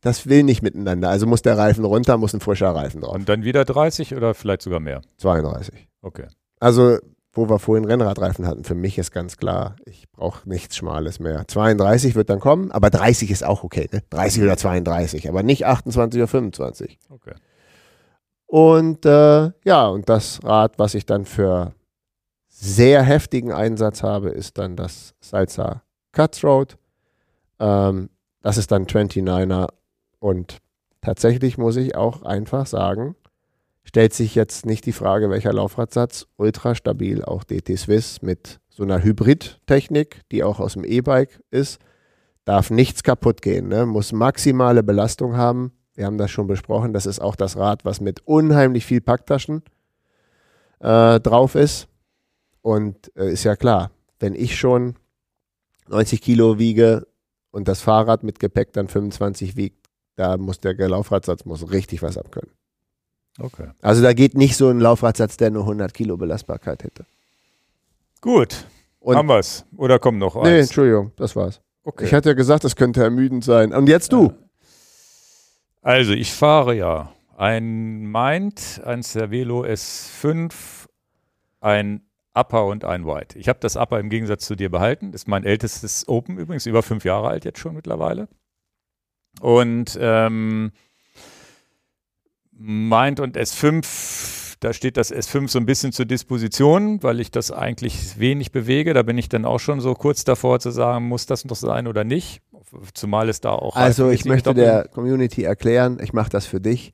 [0.00, 1.10] das will nicht miteinander.
[1.10, 3.14] Also muss der Reifen runter, muss ein frischer Reifen drauf.
[3.14, 5.02] Und dann wieder 30 oder vielleicht sogar mehr?
[5.18, 5.88] 32.
[6.02, 6.26] Okay.
[6.60, 6.98] Also
[7.32, 11.44] wo wir vorhin Rennradreifen hatten, für mich ist ganz klar, ich brauche nichts Schmales mehr.
[11.46, 13.88] 32 wird dann kommen, aber 30 ist auch okay.
[13.92, 14.02] Ne?
[14.10, 16.98] 30 oder 32, aber nicht 28 oder 25.
[17.10, 17.34] Okay.
[18.46, 21.74] Und äh, ja, und das Rad, was ich dann für
[22.60, 25.82] sehr heftigen Einsatz habe, ist dann das Salsa
[26.12, 26.76] Cutthroat.
[27.60, 28.10] Ähm,
[28.42, 29.68] das ist dann 29er
[30.18, 30.58] und
[31.00, 33.14] tatsächlich muss ich auch einfach sagen,
[33.84, 38.82] stellt sich jetzt nicht die Frage, welcher Laufradsatz ultra stabil, auch DT Swiss mit so
[38.82, 41.78] einer Hybrid-Technik, die auch aus dem E-Bike ist,
[42.44, 43.86] darf nichts kaputt gehen, ne?
[43.86, 45.72] muss maximale Belastung haben.
[45.94, 49.62] Wir haben das schon besprochen, das ist auch das Rad, was mit unheimlich viel Packtaschen
[50.80, 51.88] äh, drauf ist.
[52.62, 54.96] Und äh, ist ja klar, wenn ich schon
[55.88, 57.06] 90 Kilo wiege
[57.50, 59.86] und das Fahrrad mit Gepäck dann 25 wiegt,
[60.16, 62.50] da muss der Laufradsatz muss richtig was abkönnen.
[63.38, 63.68] Okay.
[63.80, 67.04] Also da geht nicht so ein Laufradsatz, der nur 100 Kilo Belastbarkeit hätte.
[68.20, 68.66] Gut.
[68.98, 69.64] Und Haben wir's?
[69.76, 70.66] Oder kommt noch nee, eins?
[70.66, 71.60] Entschuldigung, das war's.
[71.84, 72.04] okay.
[72.04, 73.72] Ich hatte ja gesagt, es könnte ermüdend sein.
[73.72, 74.32] Und jetzt du.
[75.82, 80.52] Also ich fahre ja ein Mind, ein Cervelo S5,
[81.60, 82.02] ein
[82.38, 83.38] Upper und ein White.
[83.38, 85.12] Ich habe das Upper im Gegensatz zu dir behalten.
[85.12, 88.28] Ist mein ältestes Open übrigens, über fünf Jahre alt jetzt schon mittlerweile.
[89.40, 90.72] Und ähm,
[92.52, 97.52] Mind und S5, da steht das S5 so ein bisschen zur Disposition, weil ich das
[97.52, 98.94] eigentlich wenig bewege.
[98.94, 101.86] Da bin ich dann auch schon so kurz davor zu sagen, muss das noch sein
[101.86, 102.42] oder nicht.
[102.94, 103.76] Zumal es da auch.
[103.76, 106.92] Also ich möchte der Community erklären, ich mache das für dich.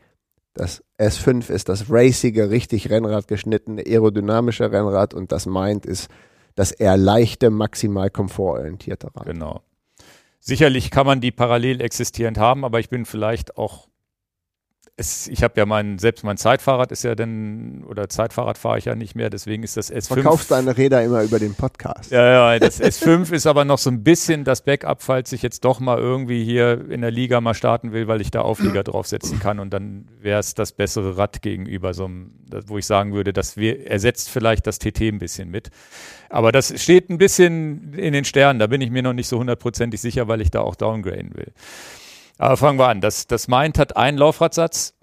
[0.54, 6.08] Das S5 ist das racige, richtig Rennrad geschnittene, aerodynamische Rennrad und das Mind ist
[6.54, 9.26] das eher leichte, maximal komfortorientierte Rad.
[9.26, 9.62] Genau.
[10.38, 13.88] Sicherlich kann man die parallel existierend haben, aber ich bin vielleicht auch.
[14.96, 18.84] Es, ich habe ja mein, selbst mein Zeitfahrrad ist ja dann, oder Zeitfahrrad fahre ich
[18.84, 20.14] ja nicht mehr, deswegen ist das S5.
[20.14, 22.12] Verkaufst deine Räder immer über den Podcast.
[22.12, 25.64] Ja, ja, das S5 ist aber noch so ein bisschen das Backup, falls ich jetzt
[25.64, 29.40] doch mal irgendwie hier in der Liga mal starten will, weil ich da Auflieger draufsetzen
[29.40, 32.30] kann und dann wäre es das bessere Rad gegenüber so einem,
[32.66, 35.70] wo ich sagen würde, das wir, ersetzt vielleicht das TT ein bisschen mit.
[36.28, 39.40] Aber das steht ein bisschen in den Sternen, da bin ich mir noch nicht so
[39.40, 41.52] hundertprozentig sicher, weil ich da auch downgraden will.
[42.38, 43.00] Aber fangen wir an.
[43.00, 44.94] Das, das Mind hat einen Laufradsatz.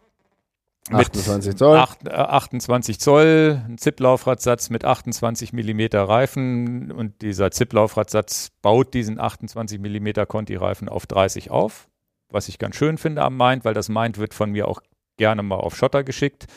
[0.89, 1.77] 28 Zoll.
[1.77, 9.19] acht- äh, 28 Zoll, ein ZIP-Laufradsatz mit 28 Millimeter Reifen und dieser ZIP-Laufradsatz baut diesen
[9.19, 11.87] 28 Millimeter Conti-Reifen auf 30 auf,
[12.29, 14.81] was ich ganz schön finde am Mind, weil das Mind wird von mir auch
[15.17, 16.47] gerne mal auf Schotter geschickt,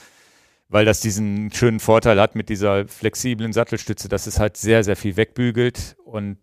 [0.71, 4.97] weil das diesen schönen Vorteil hat mit dieser flexiblen Sattelstütze, dass es halt sehr, sehr
[4.97, 6.39] viel wegbügelt und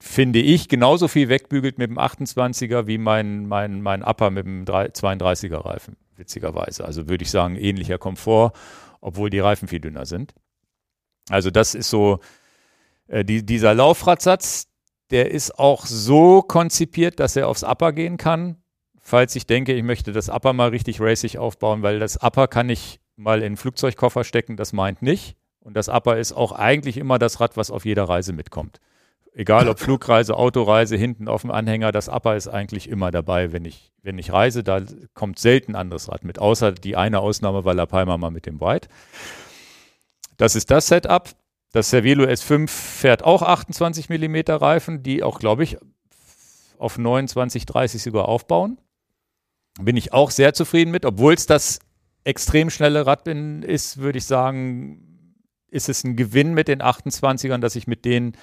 [0.00, 4.64] finde ich genauso viel wegbügelt mit dem 28er wie mein, mein, mein Upper mit dem
[4.64, 6.84] 3 32er Reifen, witzigerweise.
[6.84, 8.52] Also würde ich sagen, ähnlicher Komfort,
[9.00, 10.34] obwohl die Reifen viel dünner sind.
[11.28, 12.20] Also das ist so,
[13.08, 14.68] äh, die, dieser Laufradsatz,
[15.10, 18.56] der ist auch so konzipiert, dass er aufs Upper gehen kann.
[19.00, 22.70] Falls ich denke, ich möchte das Upper mal richtig racing aufbauen, weil das Upper kann
[22.70, 25.36] ich mal in den Flugzeugkoffer stecken, das meint nicht.
[25.58, 28.80] Und das Upper ist auch eigentlich immer das Rad, was auf jeder Reise mitkommt.
[29.32, 33.64] Egal ob Flugreise, Autoreise, hinten auf dem Anhänger, das Upper ist eigentlich immer dabei, wenn
[33.64, 34.64] ich, wenn ich reise.
[34.64, 34.82] Da
[35.14, 38.60] kommt selten anderes Rad mit, außer die eine Ausnahme war La Palma mal mit dem
[38.60, 38.88] White.
[40.36, 41.30] Das ist das Setup.
[41.72, 45.76] Das Cervelo S5 fährt auch 28 mm Reifen, die auch, glaube ich,
[46.78, 48.78] auf 29, 30 sogar aufbauen.
[49.80, 51.78] Bin ich auch sehr zufrieden mit, obwohl es das
[52.24, 55.36] extrem schnelle Rad bin, ist, würde ich sagen,
[55.70, 58.36] ist es ein Gewinn mit den 28ern, dass ich mit denen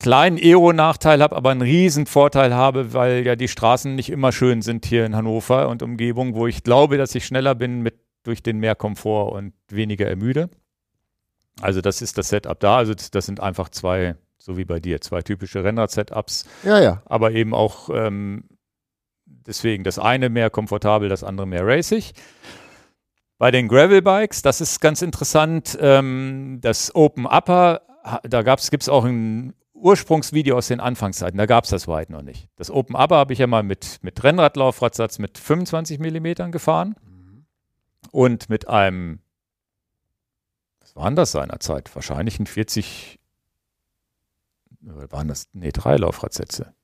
[0.00, 4.62] kleinen Aero-Nachteil habe, aber einen riesen Vorteil habe, weil ja die Straßen nicht immer schön
[4.62, 8.42] sind hier in Hannover und Umgebung, wo ich glaube, dass ich schneller bin mit durch
[8.42, 10.50] den mehr Komfort und weniger ermüde.
[11.60, 12.76] Also das ist das Setup da.
[12.76, 17.02] Also das, das sind einfach zwei, so wie bei dir, zwei typische Rennrad-Setups, Ja, ja.
[17.06, 18.44] aber eben auch ähm,
[19.24, 22.04] deswegen das eine mehr komfortabel, das andere mehr racing.
[23.38, 27.82] Bei den Gravel-Bikes, das ist ganz interessant, ähm, das Open Upper,
[28.24, 32.22] da gibt es auch ein Ursprungsvideo aus den Anfangszeiten, da gab es das White noch
[32.22, 32.48] nicht.
[32.56, 36.96] Das Open Upper habe ich ja mal mit, mit Rennradlaufradsatz mit 25 Millimetern gefahren
[38.10, 39.20] und mit einem,
[40.80, 41.94] was waren das seinerzeit?
[41.94, 43.18] Wahrscheinlich ein 40,
[44.84, 46.74] oder waren das, nee, drei Laufradsätze.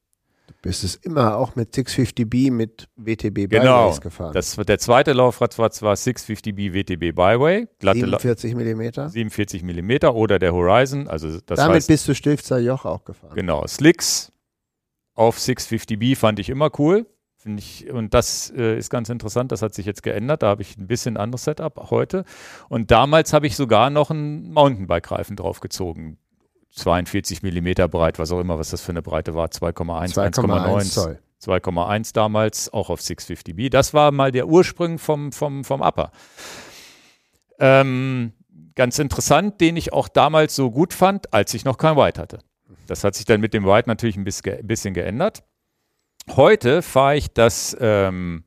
[0.46, 4.32] Du bist es immer auch mit 650B mit WTB Genau, Byways gefahren.
[4.32, 9.08] Das, der zweite Laufrad war zwar 650B WTB Byway, glatte La 47 Millimeter.
[9.08, 13.34] 47 mm oder der Horizon, also das Damit heißt, bist du Stilfzer Joch auch gefahren.
[13.34, 14.32] genau, Slicks
[15.14, 17.06] auf 650B fand ich immer cool.
[17.46, 20.42] Ich, und das äh, ist ganz interessant, das hat sich jetzt geändert.
[20.42, 22.24] Da habe ich ein bisschen anderes Setup heute.
[22.70, 26.16] Und damals habe ich sogar noch einen Mountainbike-Reifen draufgezogen.
[26.74, 31.18] 42 Millimeter breit, was auch immer, was das für eine Breite war, 2,1, 1,9.
[31.42, 33.70] 2,1 damals, auch auf 650B.
[33.70, 36.10] Das war mal der Ursprung vom, vom, vom Upper.
[37.58, 38.32] Ähm,
[38.74, 42.38] ganz interessant, den ich auch damals so gut fand, als ich noch kein White hatte.
[42.86, 45.44] Das hat sich dann mit dem White natürlich ein bisschen geändert.
[46.34, 48.44] Heute fahre ich das ähm,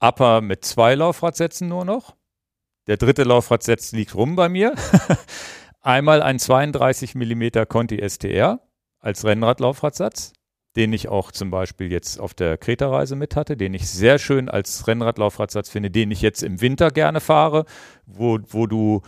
[0.00, 2.16] Upper mit zwei Laufradsätzen nur noch.
[2.88, 4.74] Der dritte Laufradsatz liegt rum bei mir.
[5.82, 8.60] Einmal ein 32 mm Conti STR
[9.00, 10.32] als Rennradlaufradsatz,
[10.76, 14.48] den ich auch zum Beispiel jetzt auf der Kreta-Reise mit hatte, den ich sehr schön
[14.48, 17.64] als Rennradlaufradsatz finde, den ich jetzt im Winter gerne fahre,
[18.06, 19.02] wo, wo du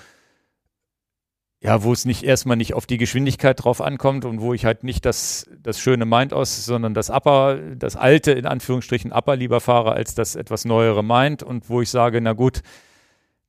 [1.65, 4.85] ja, wo es nicht erstmal nicht auf die Geschwindigkeit drauf ankommt und wo ich halt
[4.85, 9.61] nicht das, das schöne Mind aus, sondern das Upper, das alte, in Anführungsstrichen Upper lieber
[9.61, 12.61] fahre, als das etwas neuere Mind und wo ich sage, na gut,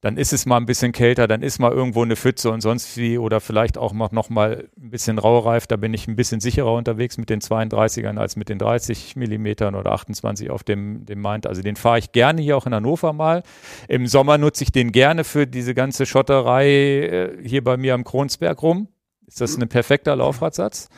[0.06, 2.96] dann ist es mal ein bisschen kälter, dann ist mal irgendwo eine Pfütze und sonst
[2.96, 5.66] wie oder vielleicht auch noch mal ein bisschen raureif.
[5.66, 9.74] Da bin ich ein bisschen sicherer unterwegs mit den 32ern als mit den 30 Millimetern
[9.74, 11.48] oder 28 auf dem, dem Mind.
[11.48, 13.42] Also den fahre ich gerne hier auch in Hannover mal.
[13.88, 18.04] Im Sommer nutze ich den gerne für diese ganze Schotterei äh, hier bei mir am
[18.04, 18.90] Kronsberg rum.
[19.26, 20.90] Ist das ein perfekter Laufradsatz?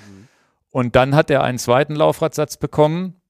[0.70, 3.22] Und dann hat er einen zweiten Laufradsatz bekommen,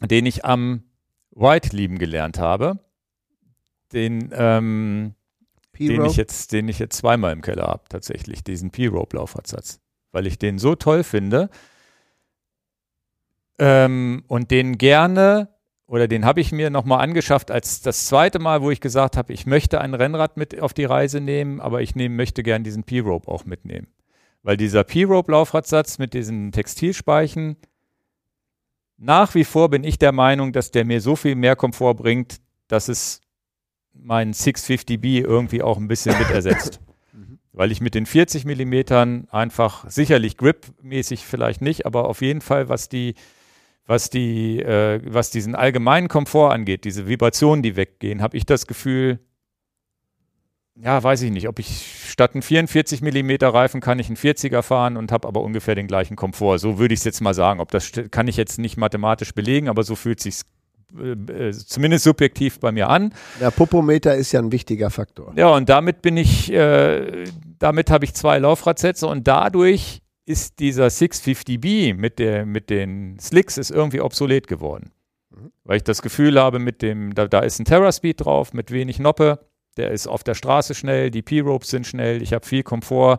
[0.00, 0.84] den ich am
[1.32, 2.78] White lieben gelernt habe
[3.92, 5.14] den, ähm,
[5.78, 9.80] den ich jetzt, den ich jetzt zweimal im Keller habe, tatsächlich, diesen P-Rope-Laufradsatz.
[10.12, 11.50] Weil ich den so toll finde
[13.58, 15.48] ähm, und den gerne
[15.88, 19.32] oder den habe ich mir nochmal angeschafft als das zweite Mal, wo ich gesagt habe,
[19.32, 22.82] ich möchte ein Rennrad mit auf die Reise nehmen, aber ich nehm, möchte gern diesen
[22.82, 23.86] P-Rope auch mitnehmen.
[24.42, 27.56] Weil dieser P-Rope-Laufradsatz mit diesen Textilspeichen,
[28.96, 32.38] nach wie vor bin ich der Meinung, dass der mir so viel mehr Komfort bringt,
[32.66, 33.20] dass es
[34.02, 36.80] meinen 650B irgendwie auch ein bisschen mit ersetzt.
[37.12, 37.38] Mhm.
[37.52, 42.68] Weil ich mit den 40 Millimetern einfach sicherlich grip-mäßig vielleicht nicht, aber auf jeden Fall,
[42.68, 43.14] was die,
[43.86, 48.66] was die, äh, was diesen allgemeinen Komfort angeht, diese Vibrationen, die weggehen, habe ich das
[48.66, 49.18] Gefühl,
[50.78, 54.62] ja, weiß ich nicht, ob ich statt einen 44 Millimeter Reifen kann ich einen 40er
[54.62, 56.58] fahren und habe aber ungefähr den gleichen Komfort.
[56.58, 57.60] So würde ich es jetzt mal sagen.
[57.60, 60.42] Ob das kann ich jetzt nicht mathematisch belegen, aber so fühlt sich
[60.94, 63.12] äh, äh, zumindest subjektiv bei mir an.
[63.40, 65.32] Der Popometer ist ja ein wichtiger Faktor.
[65.36, 67.24] Ja, und damit bin ich, äh,
[67.58, 73.58] damit habe ich zwei Laufradsätze und dadurch ist dieser 650B mit, der, mit den Slicks
[73.58, 74.92] ist irgendwie obsolet geworden.
[75.30, 75.52] Mhm.
[75.64, 78.98] Weil ich das Gefühl habe, mit dem, da, da ist ein Terra-Speed drauf, mit wenig
[78.98, 79.40] Noppe,
[79.76, 83.18] der ist auf der Straße schnell, die P-Ropes sind schnell, ich habe viel Komfort,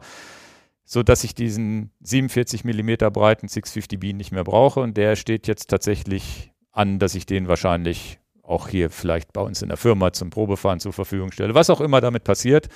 [0.86, 6.52] sodass ich diesen 47 mm breiten 650B nicht mehr brauche und der steht jetzt tatsächlich
[6.78, 10.80] an, dass ich den wahrscheinlich auch hier vielleicht bei uns in der Firma zum Probefahren
[10.80, 12.70] zur Verfügung stelle, was auch immer damit passiert.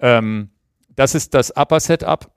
[0.00, 0.50] Ähm,
[0.94, 2.30] das ist das Upper Setup.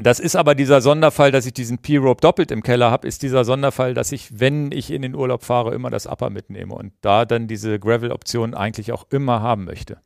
[0.00, 3.44] Das ist aber dieser Sonderfall, dass ich diesen P-Rope doppelt im Keller habe, ist dieser
[3.44, 7.26] Sonderfall, dass ich, wenn ich in den Urlaub fahre, immer das Upper mitnehme und da
[7.26, 10.00] dann diese Gravel-Option eigentlich auch immer haben möchte.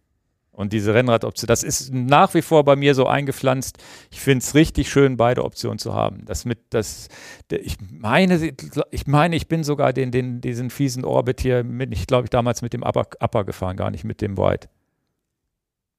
[0.56, 3.76] Und diese Rennradoption, das ist nach wie vor bei mir so eingepflanzt.
[4.10, 6.24] Ich finde es richtig schön, beide Optionen zu haben.
[6.24, 7.08] Das mit, das,
[7.50, 8.54] ich meine,
[8.90, 12.30] ich meine, ich bin sogar den, den, diesen fiesen Orbit hier mit, ich glaube ich,
[12.30, 14.70] damals mit dem Upper, Upper gefahren, gar nicht mit dem White.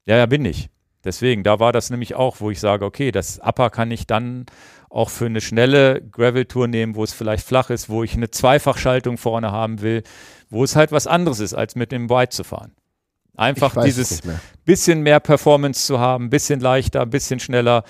[0.07, 0.69] Ja, ja, bin ich.
[1.03, 4.47] Deswegen, da war das nämlich auch, wo ich sage, okay, das Upper kann ich dann
[4.89, 9.19] auch für eine schnelle Gravel-Tour nehmen, wo es vielleicht flach ist, wo ich eine Zweifachschaltung
[9.19, 10.01] vorne haben will,
[10.49, 12.71] wo es halt was anderes ist, als mit dem White zu fahren.
[13.37, 14.21] Einfach dieses
[14.65, 17.83] bisschen mehr Performance zu haben, bisschen leichter, bisschen schneller.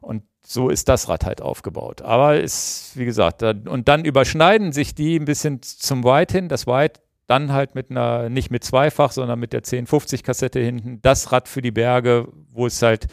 [0.00, 2.02] Und so ist das Rad halt aufgebaut.
[2.02, 6.48] Aber ist, wie gesagt, da, und dann überschneiden sich die ein bisschen zum White hin.
[6.48, 11.00] Das White dann halt mit einer, nicht mit zweifach, sondern mit der 1050 Kassette hinten.
[11.02, 13.06] Das Rad für die Berge, wo es halt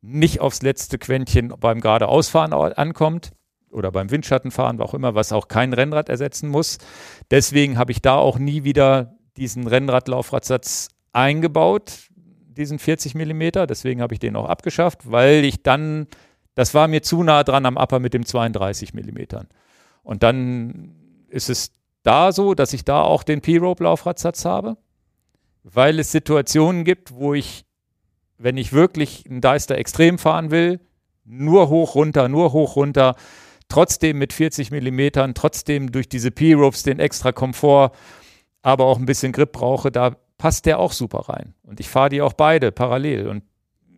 [0.00, 3.32] nicht aufs letzte Quäntchen beim geradeausfahren ankommt
[3.70, 6.78] oder beim Windschattenfahren, auch immer, was auch kein Rennrad ersetzen muss.
[7.30, 12.10] Deswegen habe ich da auch nie wieder diesen Rennradlaufradsatz eingebaut,
[12.48, 13.66] diesen 40 Millimeter.
[13.66, 16.06] Deswegen habe ich den auch abgeschafft, weil ich dann,
[16.54, 19.48] das war mir zu nah dran am Upper mit dem 32 Millimetern.
[20.02, 20.94] Und dann
[21.28, 21.72] ist es
[22.02, 24.76] da so, dass ich da auch den P-Rope-Laufradsatz habe,
[25.62, 27.64] weil es Situationen gibt, wo ich,
[28.36, 30.80] wenn ich wirklich einen Deister extrem fahren will,
[31.24, 33.16] nur hoch runter, nur hoch runter,
[33.68, 37.92] trotzdem mit 40 Millimetern, trotzdem durch diese P-Ropes den extra Komfort,
[38.60, 41.54] aber auch ein bisschen Grip brauche, da passt der auch super rein.
[41.62, 43.28] Und ich fahre die auch beide parallel.
[43.28, 43.44] Und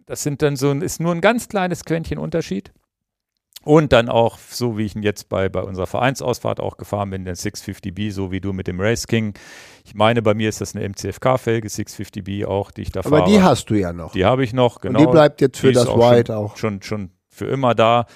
[0.06, 2.72] das sind dann so, ist nur ein ganz kleines Quäntchen Unterschied.
[3.64, 7.24] Und dann auch, so wie ich ihn jetzt bei, bei unserer Vereinsausfahrt auch gefahren bin,
[7.24, 9.34] den 650B, so wie du mit dem Race King.
[9.84, 13.28] Ich meine, bei mir ist das eine MCFK-Felge, 650B auch, die ich da Aber fahre.
[13.28, 14.12] die hast du ja noch.
[14.12, 15.00] Die habe ich noch, genau.
[15.00, 16.56] Und die bleibt jetzt für das auch White schon, auch.
[16.56, 18.06] Schon, schon für immer da.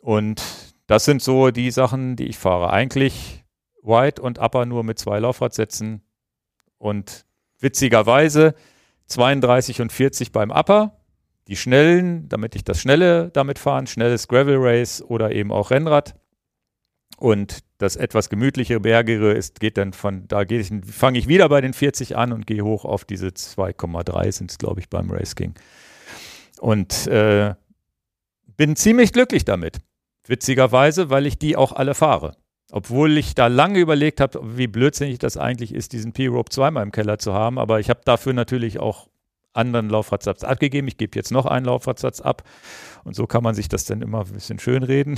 [0.00, 0.42] Und
[0.86, 2.70] das sind so die Sachen, die ich fahre.
[2.70, 3.44] Eigentlich
[3.82, 6.00] White und Upper nur mit zwei Laufradsätzen.
[6.78, 7.26] Und
[7.64, 8.54] witzigerweise
[9.08, 11.00] 32 und 40 beim Upper.
[11.48, 16.14] Die schnellen, damit ich das Schnelle damit fahren, schnelles Gravel Race oder eben auch Rennrad.
[17.16, 21.60] Und das etwas gemütlichere, bergige ist, geht dann von, da ich, fange ich wieder bei
[21.60, 25.34] den 40 an und gehe hoch auf diese 2,3 sind es, glaube ich, beim Race
[25.34, 25.54] King.
[26.60, 27.54] Und äh,
[28.56, 29.78] bin ziemlich glücklich damit.
[30.26, 32.36] Witzigerweise, weil ich die auch alle fahre.
[32.76, 36.90] Obwohl ich da lange überlegt habe, wie blödsinnig das eigentlich ist, diesen P-Rope zweimal im
[36.90, 37.56] Keller zu haben.
[37.56, 39.06] Aber ich habe dafür natürlich auch
[39.52, 40.88] anderen Laufradsatz abgegeben.
[40.88, 42.42] Ich gebe jetzt noch einen Laufradsatz ab.
[43.04, 45.16] Und so kann man sich das dann immer ein bisschen schönreden.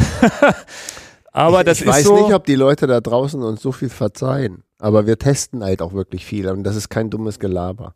[1.33, 2.17] aber ich, das ich ist weiß so.
[2.27, 4.63] nicht, ob die Leute da draußen uns so viel verzeihen.
[4.79, 7.95] Aber wir testen halt auch wirklich viel und das ist kein dummes Gelaber.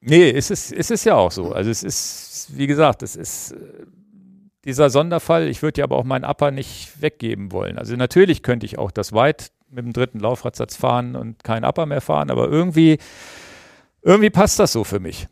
[0.00, 1.52] Nee, es ist, es ist ja auch so.
[1.52, 3.56] Also es ist, wie gesagt, es ist äh,
[4.66, 5.48] dieser Sonderfall.
[5.48, 7.78] Ich würde ja aber auch meinen Upper nicht weggeben wollen.
[7.78, 11.86] Also natürlich könnte ich auch das White mit dem dritten Laufradsatz fahren und keinen Upper
[11.86, 12.98] mehr fahren, aber irgendwie,
[14.02, 15.26] irgendwie passt das so für mich.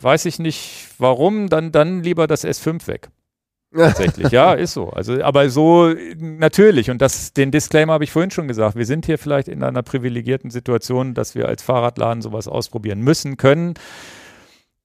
[0.00, 3.10] Weiß ich nicht warum, dann, dann lieber das S5 weg.
[3.74, 4.90] Tatsächlich, ja, ist so.
[4.90, 9.06] Also, aber so natürlich, und das, den Disclaimer habe ich vorhin schon gesagt, wir sind
[9.06, 13.74] hier vielleicht in einer privilegierten Situation, dass wir als Fahrradladen sowas ausprobieren müssen, können.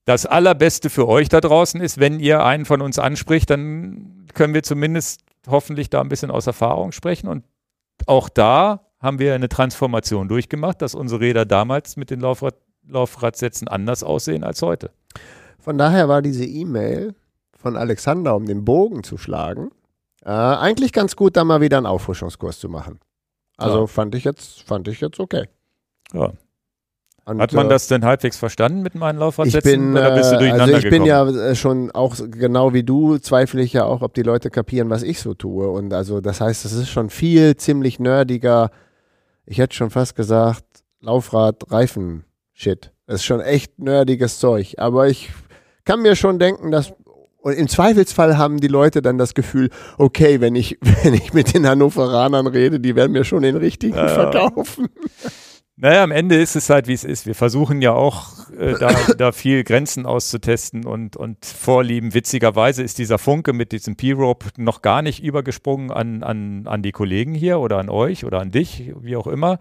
[0.08, 4.54] Das Allerbeste für euch da draußen ist, wenn ihr einen von uns anspricht, dann können
[4.54, 5.20] wir zumindest
[5.50, 7.28] hoffentlich da ein bisschen aus Erfahrung sprechen.
[7.28, 7.44] Und
[8.06, 12.56] auch da haben wir eine Transformation durchgemacht, dass unsere Räder damals mit den Laufrad,
[12.88, 14.92] Laufradsätzen anders aussehen als heute.
[15.60, 17.14] Von daher war diese E-Mail
[17.58, 19.72] von Alexander, um den Bogen zu schlagen,
[20.24, 23.02] äh, eigentlich ganz gut, da mal wieder einen Auffrischungskurs zu machen.
[23.58, 23.88] Also Ja.
[23.88, 25.50] fand ich jetzt, fand ich jetzt okay.
[26.14, 26.32] Ja.
[27.28, 30.32] Und, Hat man äh, das denn halbwegs verstanden mit meinen Ich Laufradsätzen bin, oder bist
[30.32, 31.36] du äh, durcheinander also ich bin gekommen?
[31.36, 34.90] ja äh, schon auch genau wie du, zweifle ich ja auch, ob die Leute kapieren,
[34.90, 35.68] was ich so tue.
[35.68, 38.72] Und also das heißt, es ist schon viel ziemlich nerdiger,
[39.46, 40.64] ich hätte schon fast gesagt,
[41.02, 42.24] Laufrad, Reifen,
[42.54, 42.92] Shit.
[43.08, 44.76] Das ist schon echt nerdiges Zeug.
[44.78, 45.30] Aber ich
[45.86, 46.94] kann mir schon denken, dass
[47.40, 51.54] und im Zweifelsfall haben die Leute dann das Gefühl, okay, wenn ich, wenn ich mit
[51.54, 54.08] den Hannoveranern rede, die werden mir schon den richtigen Ja.
[54.08, 54.88] verkaufen.
[55.80, 57.28] Naja, am Ende ist es halt, wie es ist.
[57.28, 62.16] Wir versuchen ja auch, äh, da, da viel Grenzen auszutesten und, und Vorlieben.
[62.16, 66.92] Witzigerweise ist dieser Funke mit diesem P-Rope noch gar nicht übergesprungen an, an, an die
[66.92, 69.60] Kollegen hier oder an euch oder an dich, wie auch immer.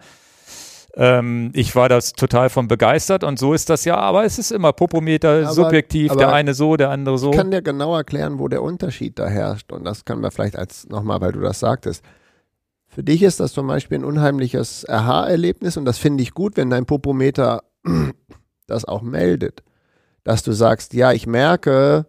[0.95, 4.49] Ähm, ich war das total von begeistert und so ist das ja, aber es ist
[4.51, 7.29] immer Popometer, Aber- subjektiv, aber der eine so, der andere so.
[7.29, 9.71] Ich kann dir genau erklären, wo der Unterschied da herrscht.
[9.71, 12.03] Und das kann man vielleicht als nochmal, weil du das sagtest.
[12.97, 16.71] Für dich ist das zum Beispiel ein unheimliches Aha-Erlebnis und das finde ich gut, wenn
[16.71, 17.61] dein Popometer
[18.65, 19.61] das auch meldet.
[20.23, 22.07] Dass du sagst, ja, ich merke,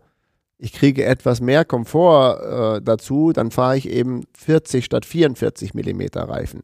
[0.56, 2.40] ich kriege etwas mehr Komfort
[2.78, 6.62] äh, dazu, dann fahre ich eben 40 statt 44 Millimeter Reifen.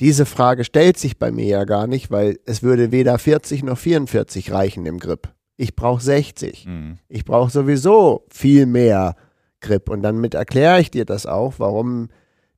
[0.00, 3.78] Diese Frage stellt sich bei mir ja gar nicht, weil es würde weder 40 noch
[3.78, 5.30] 44 reichen im Grip.
[5.56, 6.66] Ich brauche 60.
[6.66, 6.98] Mhm.
[7.08, 9.16] Ich brauche sowieso viel mehr
[9.62, 9.88] Grip.
[9.88, 12.10] Und damit erkläre ich dir das auch, warum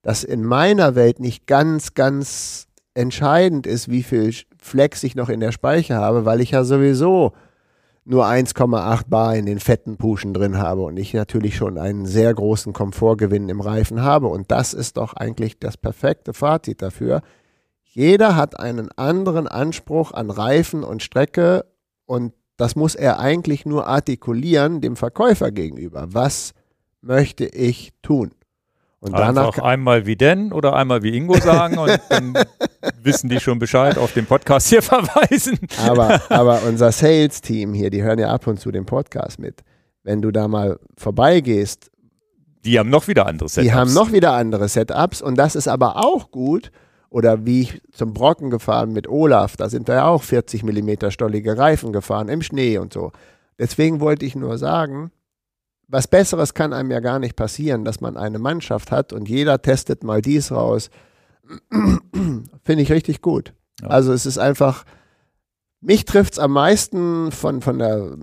[0.02, 5.40] das in meiner Welt nicht ganz, ganz entscheidend ist, wie viel Flex ich noch in
[5.40, 7.32] der Speicher habe, weil ich ja sowieso
[8.04, 12.32] nur 1,8 Bar in den fetten Puschen drin habe und ich natürlich schon einen sehr
[12.32, 14.28] großen Komfortgewinn im Reifen habe.
[14.28, 17.20] Und das ist doch eigentlich das perfekte Fazit dafür.
[17.82, 21.66] Jeder hat einen anderen Anspruch an Reifen und Strecke
[22.06, 26.06] und das muss er eigentlich nur artikulieren dem Verkäufer gegenüber.
[26.08, 26.54] Was
[27.02, 28.32] möchte ich tun?
[29.00, 32.34] Und danach Einfach einmal wie Den oder einmal wie Ingo sagen und dann
[33.02, 35.58] wissen die schon Bescheid, auf den Podcast hier verweisen.
[35.86, 39.62] aber, aber unser Sales-Team hier, die hören ja ab und zu den Podcast mit.
[40.02, 41.90] Wenn du da mal vorbeigehst,
[42.64, 43.66] Die haben noch wieder andere Setups.
[43.68, 46.70] die haben noch wieder andere Setups und das ist aber auch gut.
[47.10, 51.10] Oder wie ich zum Brocken gefahren mit Olaf, da sind wir ja auch 40 Millimeter
[51.10, 53.12] stollige Reifen gefahren im Schnee und so.
[53.58, 55.10] Deswegen wollte ich nur sagen,
[55.88, 59.60] was Besseres kann einem ja gar nicht passieren, dass man eine Mannschaft hat und jeder
[59.60, 60.90] testet mal dies raus.
[62.62, 63.54] Finde ich richtig gut.
[63.80, 63.88] Ja.
[63.88, 64.84] Also es ist einfach,
[65.80, 68.18] mich trifft es am meisten von, von, der,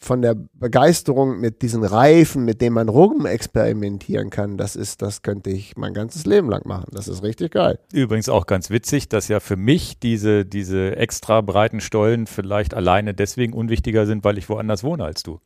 [0.00, 4.56] von der Begeisterung mit diesen Reifen, mit denen man rum experimentieren kann.
[4.56, 6.86] Das ist, das könnte ich mein ganzes Leben lang machen.
[6.92, 7.78] Das ist richtig geil.
[7.92, 13.12] Übrigens auch ganz witzig, dass ja für mich diese, diese extra breiten Stollen vielleicht alleine
[13.12, 15.40] deswegen unwichtiger sind, weil ich woanders wohne als du.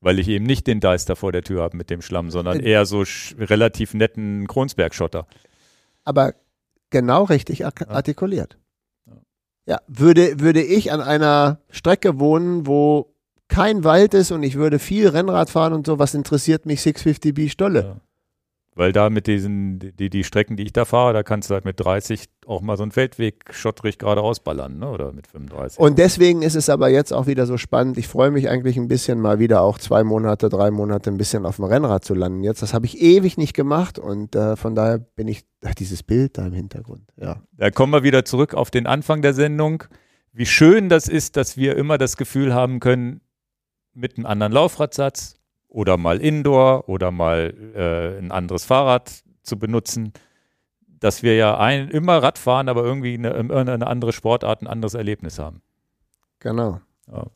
[0.00, 2.86] Weil ich eben nicht den Deister vor der Tür habe mit dem Schlamm, sondern eher
[2.86, 3.04] so
[3.38, 5.26] relativ netten Kronsbergschotter.
[6.04, 6.34] Aber
[6.90, 8.56] genau richtig artikuliert.
[9.66, 13.14] Ja, würde, würde ich an einer Strecke wohnen, wo
[13.48, 17.50] kein Wald ist und ich würde viel Rennrad fahren und so, was interessiert mich 650B
[17.50, 17.80] Stolle?
[17.80, 18.00] Ja.
[18.76, 21.64] Weil da mit diesen, die, die Strecken, die ich da fahre, da kannst du halt
[21.64, 24.88] mit 30 auch mal so einen Feldweg schottrig geradeaus ballern, ne?
[24.88, 25.78] oder mit 35.
[25.78, 27.98] Und deswegen ist es aber jetzt auch wieder so spannend.
[27.98, 31.46] Ich freue mich eigentlich ein bisschen mal wieder auch zwei Monate, drei Monate ein bisschen
[31.46, 32.44] auf dem Rennrad zu landen.
[32.44, 36.04] Jetzt, das habe ich ewig nicht gemacht und äh, von daher bin ich, ach, dieses
[36.04, 37.42] Bild da im Hintergrund, ja.
[37.52, 39.82] Da kommen wir wieder zurück auf den Anfang der Sendung.
[40.32, 43.20] Wie schön das ist, dass wir immer das Gefühl haben können,
[43.94, 45.39] mit einem anderen Laufradsatz,
[45.70, 50.12] oder mal Indoor oder mal äh, ein anderes Fahrrad zu benutzen,
[50.86, 54.94] dass wir ja ein, immer Rad fahren, aber irgendwie eine, eine andere Sportart, ein anderes
[54.94, 55.62] Erlebnis haben.
[56.40, 56.80] Genau.
[57.10, 57.26] Ja.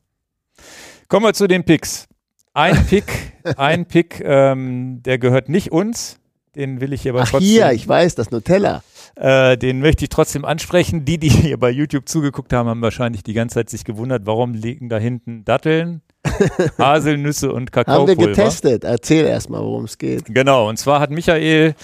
[1.08, 2.08] Kommen wir zu den Picks.
[2.52, 6.20] Ein Pick, ein Pick, ähm, der gehört nicht uns.
[6.54, 7.48] Den will ich hier aber Ach trotzdem.
[7.48, 8.82] Hier, ich weiß, das Nutella.
[9.16, 11.04] Äh, den möchte ich trotzdem ansprechen.
[11.04, 14.54] Die, die hier bei YouTube zugeguckt haben, haben wahrscheinlich die ganze Zeit sich gewundert, warum
[14.54, 16.02] liegen da hinten Datteln,
[16.78, 18.12] Haselnüsse und Kakaopulver.
[18.12, 18.84] Haben wir getestet.
[18.84, 20.24] Erzähl erstmal, worum es geht.
[20.26, 21.74] Genau, und zwar hat Michael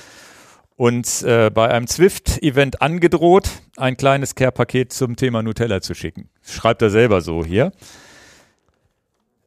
[0.77, 6.31] uns äh, bei einem Zwift-Event angedroht, ein kleines Care-Paket zum Thema Nutella zu schicken.
[6.43, 7.73] schreibt er selber so hier.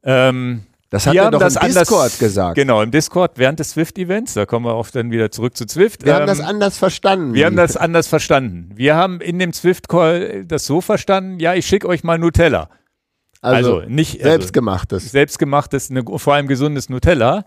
[0.04, 2.54] Ähm, das hat er doch im Discord anders, gesagt.
[2.54, 4.34] Genau, im Discord während des Zwift-Events.
[4.34, 6.04] Da kommen wir auch dann wieder zurück zu Zwift.
[6.04, 7.34] Wir ähm, haben das anders verstanden.
[7.34, 8.70] Wir haben das anders verstanden.
[8.76, 12.68] Wir haben in dem Zwift-Call das so verstanden, ja, ich schicke euch mal Nutella.
[13.44, 15.10] Also, also nicht also selbstgemachtes.
[15.10, 17.44] Selbstgemachtes, ne, vor allem gesundes Nutella.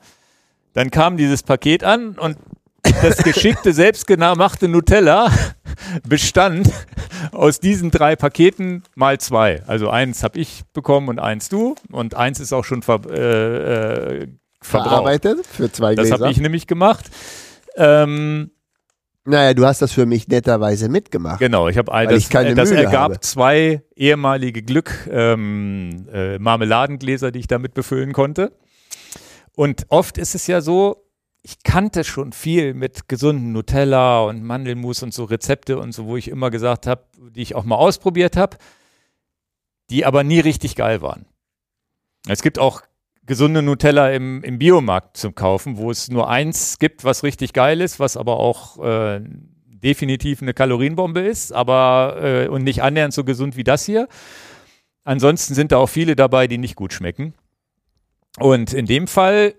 [0.73, 2.37] Dann kam dieses Paket an und
[3.01, 5.31] das geschickte, selbstgemachte Nutella
[6.07, 6.69] bestand
[7.31, 9.63] aus diesen drei Paketen mal zwei.
[9.65, 14.21] Also eins habe ich bekommen und eins du und eins ist auch schon ver äh,
[14.21, 14.27] äh,
[14.61, 16.11] verarbeitet für zwei Gläser.
[16.11, 17.05] Das habe ich nämlich gemacht.
[17.75, 18.51] Ähm,
[19.27, 21.39] naja, du hast das für mich netterweise mitgemacht.
[21.39, 23.19] Genau, ich habe all das, äh, das ergab habe.
[23.19, 28.53] zwei ehemalige Glück ähm, äh, Marmeladengläser, die ich damit befüllen konnte.
[29.55, 31.03] Und oft ist es ja so,
[31.43, 36.17] ich kannte schon viel mit gesunden Nutella und Mandelmus und so Rezepte und so, wo
[36.17, 37.03] ich immer gesagt habe,
[37.35, 38.57] die ich auch mal ausprobiert habe,
[39.89, 41.25] die aber nie richtig geil waren.
[42.27, 42.81] Es gibt auch
[43.27, 47.81] gesunde Nutella im, im Biomarkt zum Kaufen, wo es nur eins gibt, was richtig geil
[47.81, 49.21] ist, was aber auch äh,
[49.65, 54.07] definitiv eine Kalorienbombe ist, aber äh, und nicht annähernd so gesund wie das hier.
[55.03, 57.33] Ansonsten sind da auch viele dabei, die nicht gut schmecken.
[58.39, 59.53] Und in dem Fall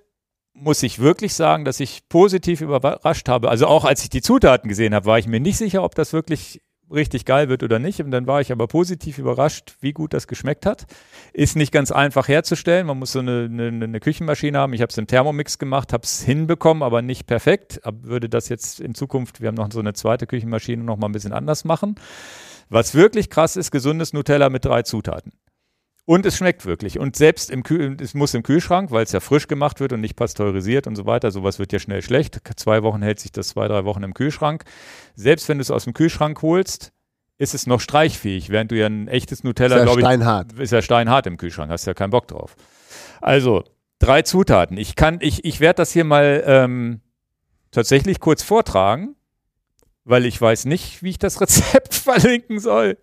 [0.55, 3.49] muss ich wirklich sagen, dass ich positiv überrascht habe.
[3.49, 6.13] Also auch als ich die Zutaten gesehen habe, war ich mir nicht sicher, ob das
[6.13, 6.61] wirklich
[6.91, 8.01] richtig geil wird oder nicht.
[8.01, 10.87] Und dann war ich aber positiv überrascht, wie gut das geschmeckt hat.
[11.33, 12.87] Ist nicht ganz einfach herzustellen.
[12.87, 14.73] Man muss so eine, eine, eine Küchenmaschine haben.
[14.73, 17.81] Ich habe es im Thermomix gemacht, habe es hinbekommen, aber nicht perfekt.
[17.85, 21.09] Aber würde das jetzt in Zukunft, wir haben noch so eine zweite Küchenmaschine, noch mal
[21.09, 21.97] ein bisschen anders machen.
[22.71, 25.33] Was wirklich krass ist, gesundes Nutella mit drei Zutaten.
[26.09, 26.99] Und es schmeckt wirklich.
[26.99, 30.01] Und selbst im Kühl, es muss im Kühlschrank, weil es ja frisch gemacht wird und
[30.01, 31.31] nicht pasteurisiert und so weiter.
[31.31, 32.41] Sowas wird ja schnell schlecht.
[32.57, 34.65] Zwei Wochen hält sich das zwei, drei Wochen im Kühlschrank.
[35.17, 36.93] Selbst wenn du es aus dem Kühlschrank holst,
[37.37, 40.55] ist es noch streichfähig, während du ja ein echtes Nutella, glaube ich, steinhart.
[40.59, 42.57] ist ja steinhart im Kühlschrank, hast ja keinen Bock drauf.
[43.21, 43.65] Also,
[43.99, 44.79] drei Zutaten.
[44.79, 47.03] Ich kann, ich, ich werde das hier mal ähm,
[47.71, 49.15] tatsächlich kurz vortragen,
[50.05, 52.97] weil ich weiß nicht, wie ich das Rezept verlinken soll.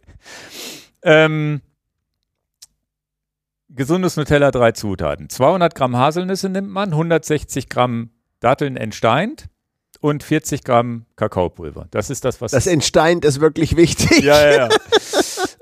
[1.03, 1.61] Ähm,
[3.75, 5.29] gesundes Nutella, drei Zutaten.
[5.29, 9.47] 200 Gramm Haselnüsse nimmt man, 160 Gramm Datteln entsteint
[10.01, 11.87] und 40 Gramm Kakaopulver.
[11.91, 12.51] Das ist das, was.
[12.51, 14.23] Das entsteint ist wirklich wichtig.
[14.23, 14.69] Ja, ja, ja.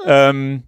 [0.30, 0.64] ähm,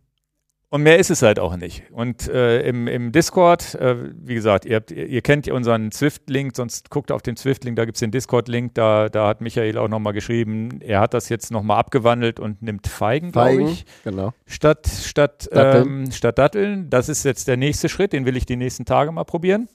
[0.75, 1.83] und mehr ist es halt auch nicht.
[1.89, 6.89] Und äh, im, im Discord, äh, wie gesagt, ihr, habt, ihr, kennt unseren Zwift-Link, sonst
[6.89, 10.11] guckt auf den Zwift-Link, da gibt es den Discord-Link, da, da hat Michael auch nochmal
[10.11, 13.85] geschrieben, er hat das jetzt nochmal abgewandelt und nimmt Feigen, glaube ich.
[14.03, 14.33] Genau.
[14.47, 15.87] Statt, statt, Datteln.
[15.87, 16.89] Ähm, statt Datteln.
[16.89, 19.69] Das ist jetzt der nächste Schritt, den will ich die nächsten Tage mal probieren.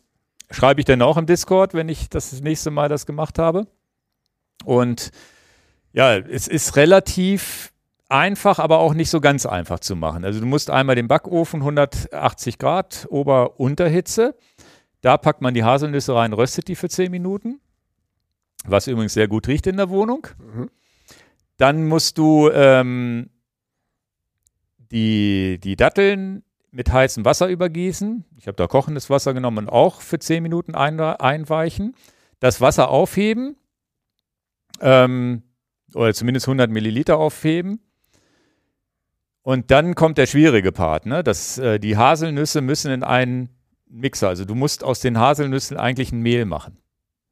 [0.51, 3.67] Schreibe ich dann auch im Discord, wenn ich das nächste Mal das gemacht habe.
[4.67, 5.13] Und
[5.95, 7.73] ja, es ist relativ
[8.11, 10.25] einfach, aber auch nicht so ganz einfach zu machen.
[10.25, 14.37] Also du musst einmal den Backofen 180 Grad Ober-Unterhitze.
[15.01, 17.61] Da packt man die Haselnüsse rein, röstet die für 10 Minuten.
[18.65, 20.27] Was übrigens sehr gut riecht in der Wohnung.
[20.39, 20.71] Mhm.
[21.57, 23.31] Dann musst du ähm,
[24.79, 28.25] die, die Datteln mit heißem Wasser übergießen.
[28.37, 31.95] Ich habe da kochendes Wasser genommen und auch für 10 Minuten ein, einweichen.
[32.39, 33.57] Das Wasser aufheben
[34.81, 35.43] ähm,
[35.95, 37.81] oder zumindest 100 Milliliter aufheben
[39.51, 41.07] und dann kommt der schwierige Part.
[41.07, 41.25] Ne?
[41.25, 43.49] Das, äh, die Haselnüsse müssen in einen
[43.89, 44.29] Mixer.
[44.29, 46.79] Also du musst aus den Haselnüssen eigentlich ein Mehl machen.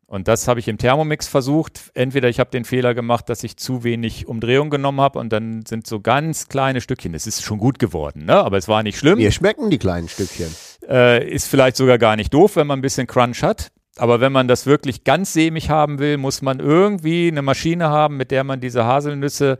[0.04, 1.92] Und das habe ich im Thermomix versucht.
[1.94, 5.64] Entweder ich habe den Fehler gemacht, dass ich zu wenig Umdrehung genommen habe und dann
[5.64, 7.14] sind so ganz kleine Stückchen.
[7.14, 8.34] Es ist schon gut geworden, ne?
[8.34, 9.18] aber es war nicht schlimm.
[9.18, 10.52] Mir schmecken die kleinen Stückchen.
[10.88, 13.70] Äh, ist vielleicht sogar gar nicht doof, wenn man ein bisschen Crunch hat.
[13.96, 18.16] Aber wenn man das wirklich ganz sämig haben will, muss man irgendwie eine Maschine haben,
[18.16, 19.58] mit der man diese Haselnüsse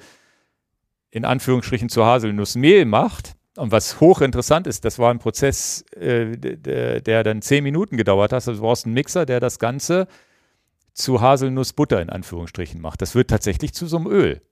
[1.10, 3.34] in Anführungsstrichen zu Haselnussmehl macht.
[3.56, 8.36] Und was hochinteressant ist, das war ein Prozess, äh, der, dann zehn Minuten gedauert hat.
[8.36, 10.06] Also du brauchst einen Mixer, der das Ganze
[10.92, 13.02] zu Haselnussbutter in Anführungsstrichen macht.
[13.02, 14.42] Das wird tatsächlich zu so einem Öl.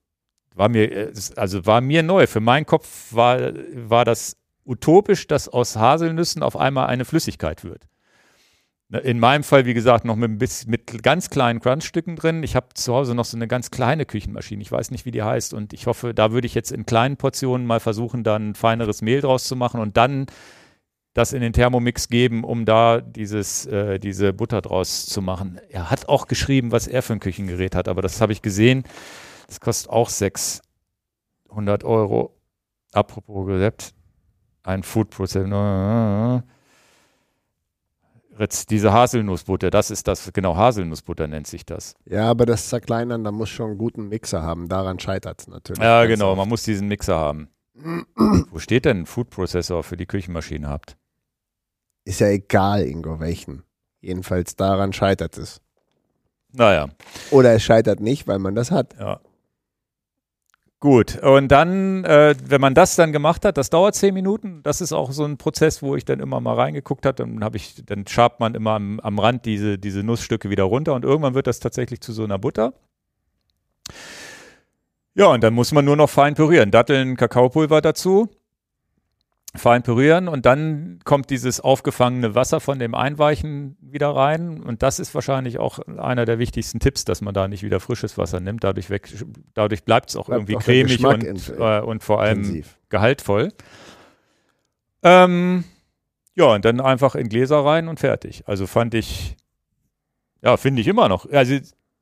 [0.54, 2.26] War mir, äh, also war mir neu.
[2.26, 7.86] Für meinen Kopf war, war das utopisch, dass aus Haselnüssen auf einmal eine Flüssigkeit wird.
[8.88, 12.44] In meinem Fall, wie gesagt, noch mit, ein bisschen, mit ganz kleinen Crunchstücken drin.
[12.44, 14.62] Ich habe zu Hause noch so eine ganz kleine Küchenmaschine.
[14.62, 15.54] Ich weiß nicht, wie die heißt.
[15.54, 19.20] Und ich hoffe, da würde ich jetzt in kleinen Portionen mal versuchen, dann feineres Mehl
[19.20, 20.26] draus zu machen und dann
[21.14, 25.58] das in den Thermomix geben, um da dieses, äh, diese Butter draus zu machen.
[25.70, 28.84] Er hat auch geschrieben, was er für ein Küchengerät hat, aber das habe ich gesehen.
[29.48, 32.36] Das kostet auch 600 Euro.
[32.92, 33.94] Apropos Rezept,
[34.62, 36.44] ein Food Processor.
[38.70, 41.94] Diese Haselnussbutter, das ist das, genau, Haselnussbutter nennt sich das.
[42.04, 44.68] Ja, aber das Zerkleinern, da muss schon einen guten Mixer haben.
[44.68, 45.82] Daran scheitert es natürlich.
[45.82, 46.38] Ja, genau, oft.
[46.38, 47.48] man muss diesen Mixer haben.
[48.14, 50.96] Wo steht denn ein Food Processor für die Küchenmaschine habt?
[52.04, 53.62] Ist ja egal, Ingo, welchen.
[54.00, 55.60] Jedenfalls daran scheitert es.
[56.52, 56.88] Naja.
[57.30, 58.94] Oder es scheitert nicht, weil man das hat.
[58.98, 59.20] Ja.
[60.78, 64.62] Gut, und dann, äh, wenn man das dann gemacht hat, das dauert zehn Minuten.
[64.62, 67.16] Das ist auch so ein Prozess, wo ich dann immer mal reingeguckt habe.
[67.16, 70.92] Dann habe ich, dann schabt man immer am, am Rand diese, diese Nussstücke wieder runter
[70.94, 72.74] und irgendwann wird das tatsächlich zu so einer Butter.
[75.14, 76.70] Ja, und dann muss man nur noch fein pürieren.
[76.70, 78.28] Datteln, Kakaopulver dazu
[79.58, 84.98] fein pürieren und dann kommt dieses aufgefangene Wasser von dem Einweichen wieder rein und das
[84.98, 88.64] ist wahrscheinlich auch einer der wichtigsten Tipps, dass man da nicht wieder frisches Wasser nimmt.
[88.64, 88.86] Dadurch,
[89.54, 92.78] dadurch bleibt es auch bleibt irgendwie auch cremig und, äh, und vor allem intensiv.
[92.88, 93.52] gehaltvoll.
[95.02, 95.64] Ähm,
[96.34, 98.44] ja, und dann einfach in Gläser rein und fertig.
[98.46, 99.36] Also fand ich,
[100.42, 101.30] ja, finde ich immer noch.
[101.30, 101.58] Also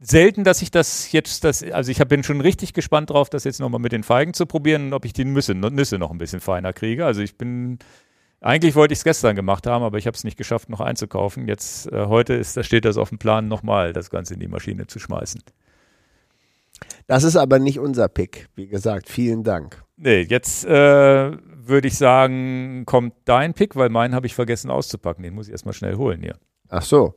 [0.07, 3.61] selten, dass ich das jetzt, das, also ich bin schon richtig gespannt drauf, das jetzt
[3.61, 6.73] nochmal mit den Feigen zu probieren, ob ich die Nüsse, Nüsse noch ein bisschen feiner
[6.73, 7.07] kriege.
[7.07, 7.79] Also ich bin,
[8.41, 11.49] eigentlich wollte ich es gestern gemacht haben, aber ich habe es nicht geschafft, noch einzukaufen.
[11.49, 14.49] Jetzt, äh, heute ist, da steht das auf dem Plan, nochmal das Ganze in die
[14.49, 15.43] Maschine zu schmeißen.
[17.07, 19.09] Das ist aber nicht unser Pick, wie gesagt.
[19.09, 19.83] Vielen Dank.
[19.97, 25.23] Nee, jetzt äh, würde ich sagen, kommt dein Pick, weil meinen habe ich vergessen auszupacken.
[25.23, 26.37] Den muss ich erstmal schnell holen hier.
[26.69, 27.15] Ach so.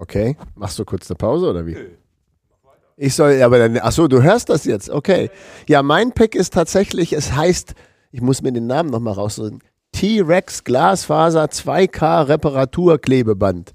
[0.00, 0.34] Okay.
[0.54, 1.76] Machst du kurz eine Pause oder wie?
[2.96, 5.30] Ich soll, aber dann, ach so, du hörst das jetzt, okay.
[5.68, 7.74] Ja, mein Pick ist tatsächlich, es heißt,
[8.10, 9.60] ich muss mir den Namen nochmal raussuchen,
[9.92, 13.72] T-Rex Glasfaser 2K Reparaturklebeband.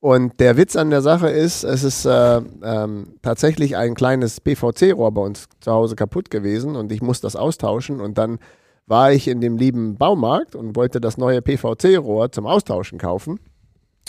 [0.00, 5.12] Und der Witz an der Sache ist, es ist äh, ähm, tatsächlich ein kleines PVC-Rohr
[5.12, 8.40] bei uns zu Hause kaputt gewesen und ich muss das austauschen und dann
[8.86, 13.38] war ich in dem lieben Baumarkt und wollte das neue PVC-Rohr zum Austauschen kaufen.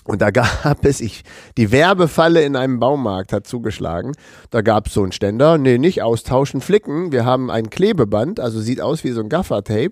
[0.04, 1.24] Und da gab es, ich,
[1.58, 4.14] die Werbefalle in einem Baumarkt hat zugeschlagen.
[4.50, 7.12] Da gab es so einen Ständer, nee, nicht austauschen, flicken.
[7.12, 9.92] Wir haben ein Klebeband, also sieht aus wie so ein Gaffer-Tape,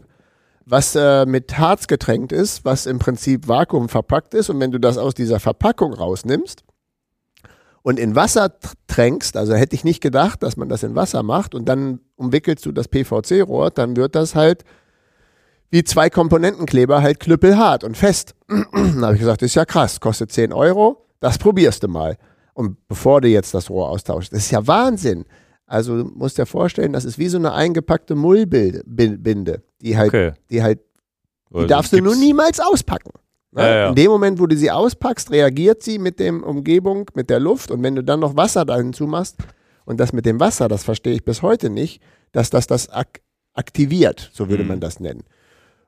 [0.65, 4.49] was äh, mit Harz getränkt ist, was im Prinzip Vakuum verpackt ist.
[4.49, 6.63] Und wenn du das aus dieser Verpackung rausnimmst
[7.81, 8.53] und in Wasser
[8.88, 12.65] tränkst, also hätte ich nicht gedacht, dass man das in Wasser macht und dann umwickelst
[12.65, 14.65] du das PVC-Rohr, dann wird das halt
[15.72, 18.35] wie zwei Komponentenkleber halt knüppelhart und fest.
[18.48, 22.18] da habe ich gesagt, ist ja krass, kostet 10 Euro, das probierst du mal.
[22.53, 25.26] Und bevor du jetzt das Rohr austauschst, das ist ja Wahnsinn.
[25.65, 30.34] Also du musst dir vorstellen, das ist wie so eine eingepackte Mullbinde, die halt, okay.
[30.49, 30.80] die halt,
[31.49, 33.11] die also darfst du nur niemals auspacken.
[33.52, 33.61] Ne?
[33.61, 33.89] Ja, ja.
[33.89, 37.72] In dem Moment, wo du sie auspackst, reagiert sie mit der Umgebung, mit der Luft
[37.72, 39.38] und wenn du dann noch Wasser da hinzu machst
[39.85, 42.02] und das mit dem Wasser, das verstehe ich bis heute nicht,
[42.34, 43.22] dass das das ak
[43.53, 44.69] aktiviert, so würde mhm.
[44.69, 45.23] man das nennen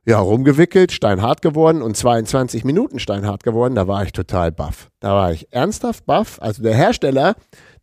[0.06, 3.74] ja, rumgewickelt, steinhart geworden und 22 Minuten steinhart geworden.
[3.74, 4.90] Da war ich total baff.
[5.00, 6.40] Da war ich ernsthaft baff.
[6.42, 7.36] Also der Hersteller,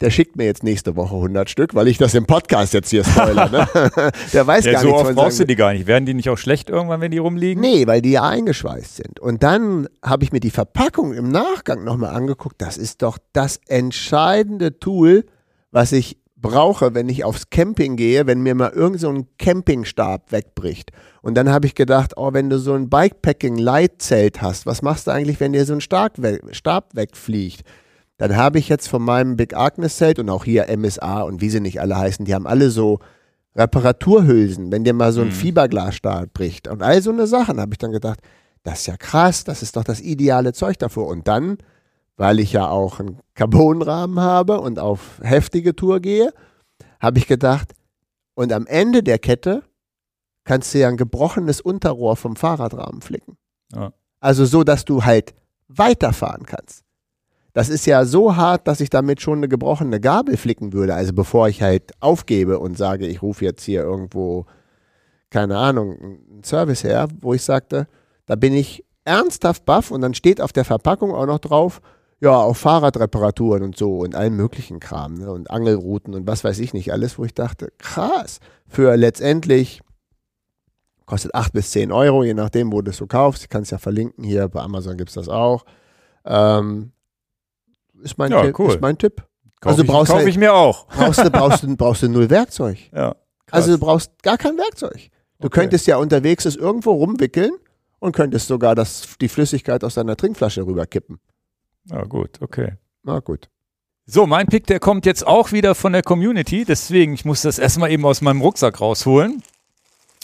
[0.02, 3.04] der schickt mir jetzt nächste Woche 100 Stück, weil ich das im Podcast jetzt hier
[3.04, 3.48] spoiler.
[3.48, 3.66] Ne?
[4.34, 5.86] der weiß ja, gar so nichts oft brauchst du die gar nicht.
[5.86, 7.62] Werden die nicht auch schlecht irgendwann, wenn die rumliegen?
[7.62, 9.18] Nee, weil die ja eingeschweißt sind.
[9.18, 12.60] Und dann habe ich mir die Verpackung im Nachgang nochmal angeguckt.
[12.60, 15.24] Das ist doch das entscheidende Tool,
[15.70, 20.32] was ich brauche, wenn ich aufs Camping gehe, wenn mir mal irgend so ein Campingstab
[20.32, 20.92] wegbricht.
[21.22, 25.10] Und dann habe ich gedacht, oh, wenn du so ein Bikepacking-Leitzelt hast, was machst du
[25.10, 27.62] eigentlich, wenn dir so ein Stab, we Stab wegfliegt?
[28.16, 31.50] Dann habe ich jetzt von meinem Big Agnes Zelt und auch hier MSA und wie
[31.50, 32.98] sie nicht alle heißen, die haben alle so
[33.56, 35.32] Reparaturhülsen, wenn dir mal so ein mhm.
[35.32, 38.20] Fiberglasstab bricht und all so eine Sachen, habe ich dann gedacht,
[38.62, 41.06] das ist ja krass, das ist doch das ideale Zeug davor.
[41.06, 41.58] Und dann,
[42.16, 46.32] weil ich ja auch einen Carbonrahmen habe und auf heftige Tour gehe,
[47.00, 47.72] habe ich gedacht,
[48.34, 49.62] und am Ende der Kette
[50.44, 53.36] kannst du ja ein gebrochenes Unterrohr vom Fahrradrahmen flicken.
[53.74, 53.92] Ja.
[54.20, 55.34] Also so, dass du halt
[55.68, 56.84] weiterfahren kannst.
[57.52, 60.94] Das ist ja so hart, dass ich damit schon eine gebrochene Gabel flicken würde.
[60.94, 64.46] Also bevor ich halt aufgebe und sage, ich rufe jetzt hier irgendwo,
[65.30, 67.88] keine Ahnung, einen Service her, wo ich sagte,
[68.26, 71.80] da bin ich ernsthaft baff und dann steht auf der Verpackung auch noch drauf,
[72.20, 75.32] ja, auch Fahrradreparaturen und so und allen möglichen Kram ne?
[75.32, 79.80] und Angelrouten und was weiß ich nicht alles, wo ich dachte, krass, für letztendlich
[81.10, 83.42] kostet 8 bis 10 Euro, je nachdem, wo du es so kaufst.
[83.42, 85.64] Ich kann es ja verlinken hier, bei Amazon gibt es das auch.
[86.24, 86.92] Ähm,
[88.02, 88.70] ist, mein Ja, Tipp, cool.
[88.70, 89.22] ist mein Tipp.
[89.60, 90.86] Kauf Also ich, brauchst kauf du- ich mir auch.
[90.86, 92.78] Brauchst du, brauchst du, brauchst du null Werkzeug.
[92.94, 93.16] Ja.
[93.50, 95.10] Also du brauchst gar kein Werkzeug.
[95.40, 95.60] Du Okay.
[95.60, 97.52] könntest ja unterwegs es irgendwo rumwickeln
[97.98, 101.18] und könntest sogar das, die Flüssigkeit aus deiner Trinkflasche rüberkippen.
[101.86, 102.74] Ja, gut, okay.
[103.02, 103.48] Na gut.
[104.06, 107.58] So, mein Pick, der kommt jetzt auch wieder von der Community, deswegen, ich muss das
[107.58, 109.42] erstmal eben aus meinem Rucksack rausholen.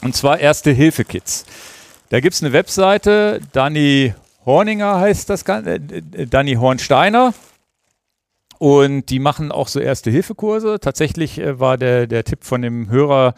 [0.03, 1.47] Und zwar Erste-Hilfe-Kits.
[2.11, 4.15] Da gibt es eine Webseite, Danny
[4.45, 7.35] Horninger heißt das Ganze, äh, äh, Danny Hornsteiner.
[8.59, 10.79] Und die machen auch so Erste-Hilfe-Kurse.
[10.81, 13.35] Tatsächlich äh, war der, der Tipp von dem Hörer,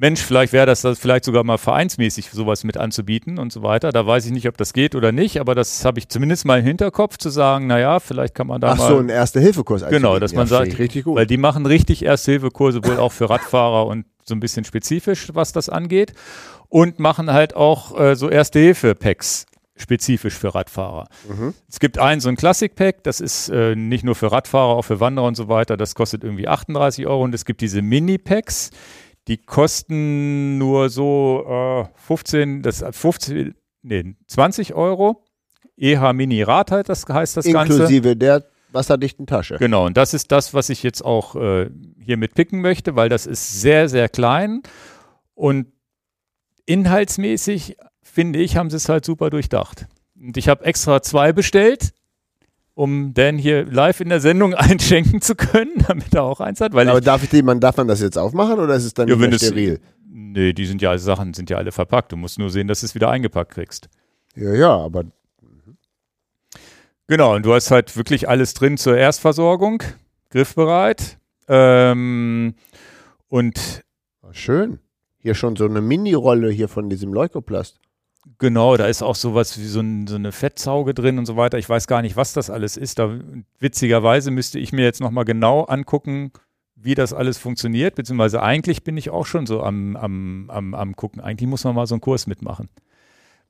[0.00, 3.92] Mensch, vielleicht wäre das, das vielleicht sogar mal vereinsmäßig sowas mit anzubieten und so weiter.
[3.92, 6.60] Da weiß ich nicht, ob das geht oder nicht, aber das habe ich zumindest mal
[6.60, 9.86] im Hinterkopf zu sagen, naja, vielleicht kann man da Ach mal so, ein Erste-Hilfe-Kurs.
[9.90, 11.16] Genau, dass ja, man sagt, ich richtig gut.
[11.16, 15.52] Weil die machen richtig Erste-Hilfe-Kurse wohl auch für Radfahrer und so ein bisschen spezifisch, was
[15.52, 16.14] das angeht.
[16.68, 19.46] Und machen halt auch äh, so Erste-Hilfe-Packs
[19.76, 21.08] spezifisch für Radfahrer.
[21.28, 21.54] Mhm.
[21.68, 25.00] Es gibt einen, so ein Classic-Pack, das ist äh, nicht nur für Radfahrer, auch für
[25.00, 25.76] Wanderer und so weiter.
[25.76, 27.24] Das kostet irgendwie 38 Euro.
[27.24, 28.70] Und es gibt diese Mini-Packs,
[29.28, 35.24] die kosten nur so äh, 15, das 15, nee, 20 Euro.
[35.76, 37.72] EH Mini Rad halt, das heißt das Ganze.
[37.72, 39.56] Inklusive der wasserdichten Tasche.
[39.58, 43.08] Genau, und das ist das, was ich jetzt auch äh, hier mit picken möchte, weil
[43.08, 44.62] das ist sehr, sehr klein
[45.34, 45.66] und
[46.66, 49.86] inhaltsmäßig, finde ich, haben sie es halt super durchdacht.
[50.20, 51.92] Und ich habe extra zwei bestellt,
[52.74, 56.72] um Dan hier live in der Sendung einschenken zu können, damit er auch eins hat,
[56.72, 58.94] weil Aber ich, darf, ich die, man, darf man das jetzt aufmachen oder ist es
[58.94, 59.80] dann Ja, nicht steril?
[60.06, 62.12] nee, die sind ja, Sachen sind ja alle verpackt.
[62.12, 63.88] Du musst nur sehen, dass du es wieder eingepackt kriegst.
[64.36, 65.04] Ja, ja, aber
[67.10, 69.82] Genau, und du hast halt wirklich alles drin zur Erstversorgung,
[70.30, 71.18] griffbereit.
[71.48, 72.54] Ähm,
[73.26, 73.82] und
[74.30, 74.78] schön.
[75.18, 77.80] Hier schon so eine Mini-Rolle hier von diesem Leukoplast.
[78.38, 81.58] Genau, da ist auch sowas wie so, ein, so eine Fettzauge drin und so weiter.
[81.58, 83.00] Ich weiß gar nicht, was das alles ist.
[83.00, 83.18] Da,
[83.58, 86.30] witzigerweise müsste ich mir jetzt nochmal genau angucken,
[86.76, 87.96] wie das alles funktioniert.
[87.96, 91.20] Beziehungsweise eigentlich bin ich auch schon so am, am, am, am gucken.
[91.20, 92.68] Eigentlich muss man mal so einen Kurs mitmachen.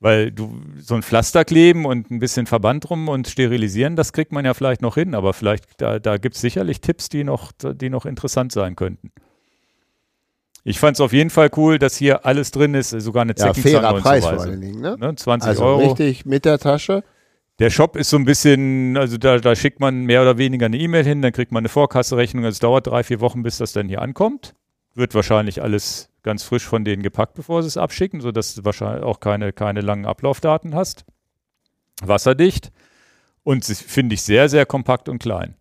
[0.02, 4.32] Weil du so ein Pflaster kleben und ein bisschen Verband rum und sterilisieren, das kriegt
[4.32, 7.52] man ja vielleicht noch hin, aber vielleicht, da, da gibt es sicherlich Tipps, die noch,
[7.52, 9.12] die noch interessant sein könnten.
[10.64, 13.54] Ich fand es auf jeden Fall cool, dass hier alles drin ist, sogar eine Ja,
[13.54, 14.96] fairer Preis vor allen Dingen, ne?
[14.98, 15.88] Ne, 20 Also Euro.
[15.88, 17.02] richtig mit der Tasche.
[17.58, 20.78] Der Shop ist so ein bisschen, also da, da schickt man mehr oder weniger eine
[20.78, 22.44] E-Mail hin, dann kriegt man eine Vorkasserechnung.
[22.44, 24.54] Also es dauert drei, vier Wochen, bis das dann hier ankommt.
[24.94, 29.04] Wird wahrscheinlich alles ganz frisch von denen gepackt, bevor sie es abschicken, sodass du wahrscheinlich
[29.04, 31.04] auch keine, keine langen Ablaufdaten hast.
[32.02, 32.70] Wasserdicht.
[33.42, 35.56] Und finde ich sehr, sehr kompakt und klein.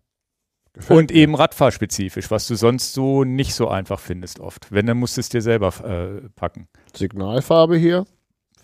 [0.72, 1.16] Gefällt Und mir.
[1.16, 4.70] eben radfahrspezifisch, was du sonst so nicht so einfach findest oft.
[4.70, 6.68] Wenn, dann musst du es dir selber äh, packen.
[6.94, 8.06] Signalfarbe hier.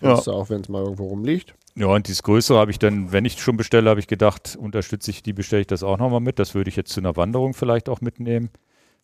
[0.01, 0.09] Ja.
[0.09, 1.55] Findest du auch, wenn es mal irgendwo rumliegt.
[1.75, 5.11] Ja, und dieses Größere habe ich dann, wenn ich schon bestelle, habe ich gedacht, unterstütze
[5.11, 6.39] ich die, bestelle ich das auch nochmal mit.
[6.39, 8.49] Das würde ich jetzt zu einer Wanderung vielleicht auch mitnehmen.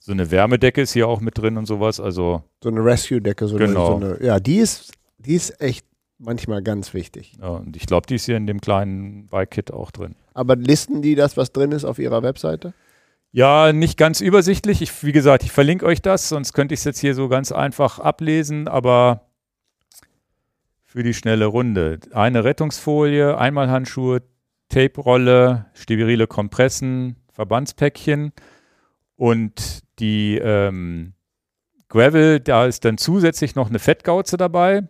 [0.05, 2.01] So eine Wärmedecke ist hier auch mit drin und sowas.
[2.01, 3.47] Also, So eine Rescue-Decke.
[3.47, 3.87] So Genau.
[3.99, 5.85] so eine, ja, die ist, die ist echt
[6.17, 7.37] manchmal ganz wichtig.
[7.39, 10.15] ja, und ich glaube, die ist hier in dem kleinen Bike-Kit auch drin.
[10.33, 12.73] Aber listen die das, was drin ist, auf ihrer Webseite?
[13.31, 14.81] Ja, nicht ganz übersichtlich.
[14.81, 17.53] Ich, wie gesagt, ich verlinke euch das, sonst könnte ich es jetzt hier so ganz
[17.53, 19.29] einfach ablesen, aber
[20.83, 22.01] für die schnelle Runde.
[22.11, 24.21] Eine Rettungsfolie, Einmalhandschuhe,
[24.67, 28.33] Tape-Rolle, sterile Kompressen, Verbandspäckchen
[29.23, 31.13] und die ähm,
[31.87, 34.85] Gravel, da ist dann zusätzlich noch eine Fettgauze dabei,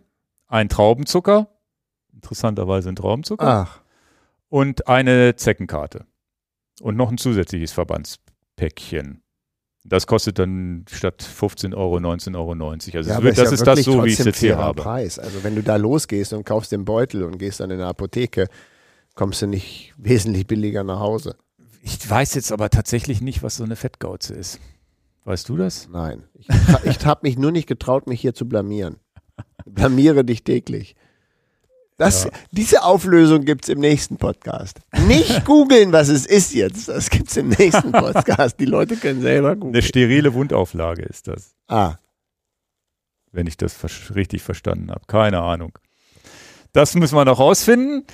[0.48, 1.46] ein Traubenzucker,
[2.12, 3.80] interessanterweise ein Traubenzucker Ach,
[4.48, 6.04] und eine Zeckenkarte.
[6.80, 9.22] Und noch ein zusätzliches Verbandspäckchen.
[9.84, 12.50] Das kostet dann statt 15 Euro 19,90 Euro.
[12.50, 14.82] Also ja, aber wird, das ja ist das so, wie ich es jetzt hier habe.
[14.82, 15.20] Preis.
[15.20, 18.48] Also wenn du da losgehst und kaufst den Beutel und gehst dann in eine Apotheke,
[19.14, 21.36] kommst du nicht wesentlich billiger nach Hause.
[21.86, 24.58] Ich weiß jetzt aber tatsächlich nicht, was so eine Fettgauze ist.
[25.24, 25.88] Weißt du das?
[25.90, 26.24] Nein.
[26.34, 26.48] Ich,
[26.84, 28.96] ich habe mich nur nicht getraut, mich hier zu blamieren.
[29.66, 30.96] Blamiere dich täglich.
[31.98, 32.30] Das, Ja.
[32.52, 34.80] Diese Auflösung gibt es im nächsten Podcast.
[35.06, 36.88] Nicht googeln, was es ist jetzt.
[36.88, 38.58] Das gibt es im nächsten Podcast.
[38.58, 39.82] Die Leute können selber Eine googeln.
[39.82, 41.96] sterile Wundauflage ist das, Ah,
[43.30, 43.76] wenn ich das
[44.14, 45.02] richtig verstanden habe.
[45.06, 45.78] Keine Ahnung.
[46.72, 48.04] Das müssen wir noch rausfinden.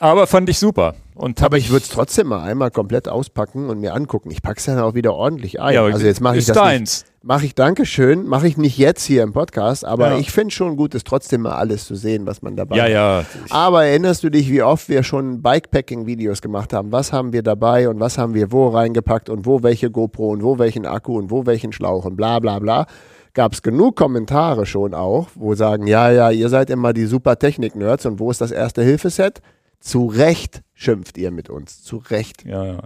[0.00, 0.94] Aber fand ich super.
[1.14, 4.30] Und aber ich würde es trotzdem mal einmal komplett auspacken und mir angucken.
[4.30, 5.74] Ich packe es dann auch wieder ordentlich ein.
[5.74, 6.66] Ja, also jetzt mache ich ist das nicht.
[6.66, 7.04] deins.
[7.22, 8.24] Mache ich Dankeschön.
[8.28, 10.18] Mache ich nicht jetzt hier im Podcast, aber Ja.
[10.18, 12.90] ich finde schon gut, es trotzdem mal alles zu sehen, was man dabei Ja, hat.
[12.90, 13.24] ja.
[13.50, 16.92] Aber erinnerst du dich, wie oft wir schon Bikepacking-Videos gemacht haben?
[16.92, 20.44] Was haben wir dabei und was haben wir wo reingepackt und wo welche GoPro und
[20.44, 22.86] wo welchen Akku und wo welchen Schlauch und bla bla bla.
[23.34, 27.36] Gab es genug Kommentare schon auch, wo sagen, ja, ja, ihr seid immer die super
[27.38, 29.40] Technik-Nerds und wo ist das erste Hilfeset?
[29.80, 31.82] Zu Recht schimpft ihr mit uns.
[31.82, 32.44] Zu Recht.
[32.44, 32.82] Ja, ja.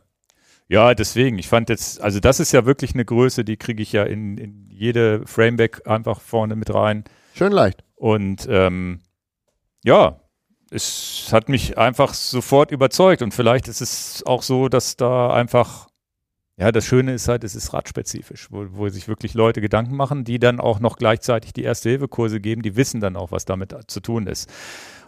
[0.68, 3.92] Ja, deswegen, ich fand jetzt, also das ist ja wirklich eine Größe, die kriege ich
[3.92, 7.04] ja in, in jede Frameback einfach vorne mit rein.
[7.34, 7.84] Schön leicht.
[7.94, 9.00] Und ähm,
[9.84, 10.20] ja,
[10.70, 13.22] es hat mich einfach sofort überzeugt.
[13.22, 15.88] Und vielleicht ist es auch so, dass da einfach,
[16.56, 20.24] ja, das Schöne ist halt, es ist radspezifisch, wo, wo sich wirklich Leute Gedanken machen,
[20.24, 24.00] die dann auch noch gleichzeitig die Erste-Hilfe-Kurse geben, die wissen dann auch, was damit zu
[24.00, 24.50] tun ist.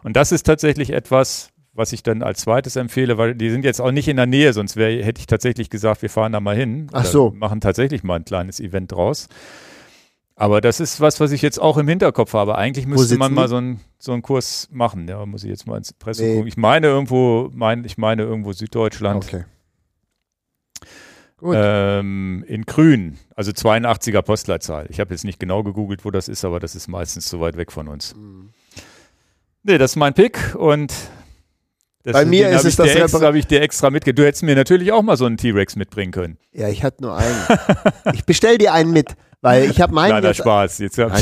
[0.03, 3.81] Und das ist tatsächlich etwas, was ich dann als zweites empfehle, weil die sind jetzt
[3.81, 6.57] auch nicht in der Nähe, sonst wär, hätte ich tatsächlich gesagt, wir fahren da mal
[6.57, 6.87] hin.
[6.93, 7.33] Ach so.
[7.37, 9.29] Machen tatsächlich mal ein kleines Event draus.
[10.37, 12.57] Aber das ist was, was ich jetzt auch im Hinterkopf habe.
[12.57, 15.07] Eigentlich müsste man mal so einen so einen Kurs machen.
[15.09, 16.33] Ja, muss ich jetzt mal ins Presse Nee.
[16.35, 16.49] gucken.
[16.49, 19.25] Ich meine irgendwo, mein, ich meine irgendwo Süddeutschland.
[19.25, 19.45] Okay.
[21.39, 21.57] Gut.
[21.59, 24.87] Ähm, in Grün, also 82er Postleitzahl.
[24.89, 27.57] Ich habe jetzt nicht genau gegoogelt, wo das ist, aber das ist meistens so weit
[27.57, 28.15] weg von uns.
[28.15, 28.51] Mhm.
[29.63, 30.93] Nee, das ist mein Pick und
[32.05, 34.23] das, Bei mir ist es das dir extra, Repar- habe ich dir extra mitgegeben.
[34.23, 36.39] Du hättest mir natürlich auch mal so einen T-Rex mitbringen können.
[36.53, 37.35] Ja, ich hatte nur einen.
[38.13, 40.79] ich bestell dir einen mit, weil ich habe meinen Kleiner jetzt Spaß.
[40.79, 41.17] Jetzt hab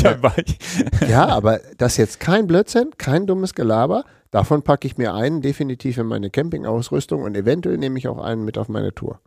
[0.45, 0.57] ich,
[1.09, 4.03] Ja, aber das ist jetzt kein Blödsinn, kein dummes Gelaber.
[4.31, 8.43] Davon packe ich mir einen definitiv in meine Campingausrüstung und eventuell nehme ich auch einen
[8.43, 9.19] mit auf meine Tour.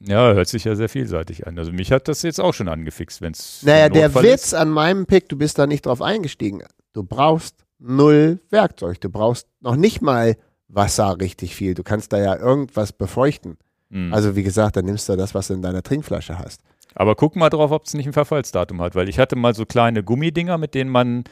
[0.00, 1.58] ja, hört sich ja sehr vielseitig an.
[1.58, 5.06] Also mich hat das jetzt auch schon angefixt, wenn es Naja, der Witz an meinem
[5.06, 6.62] Pick, du bist da nicht drauf eingestiegen.
[6.92, 9.00] Du brauchst null Werkzeug.
[9.00, 10.36] Du brauchst noch nicht mal
[10.68, 11.74] Wasser richtig viel.
[11.74, 13.56] Du kannst da ja irgendwas befeuchten.
[13.90, 14.12] Mhm.
[14.12, 16.60] Also wie gesagt, dann nimmst du das, was du in deiner Trinkflasche hast.
[16.94, 19.64] Aber guck mal drauf, ob es nicht ein Verfallsdatum hat, weil ich hatte mal so
[19.66, 21.24] kleine Gummidinger, mit denen man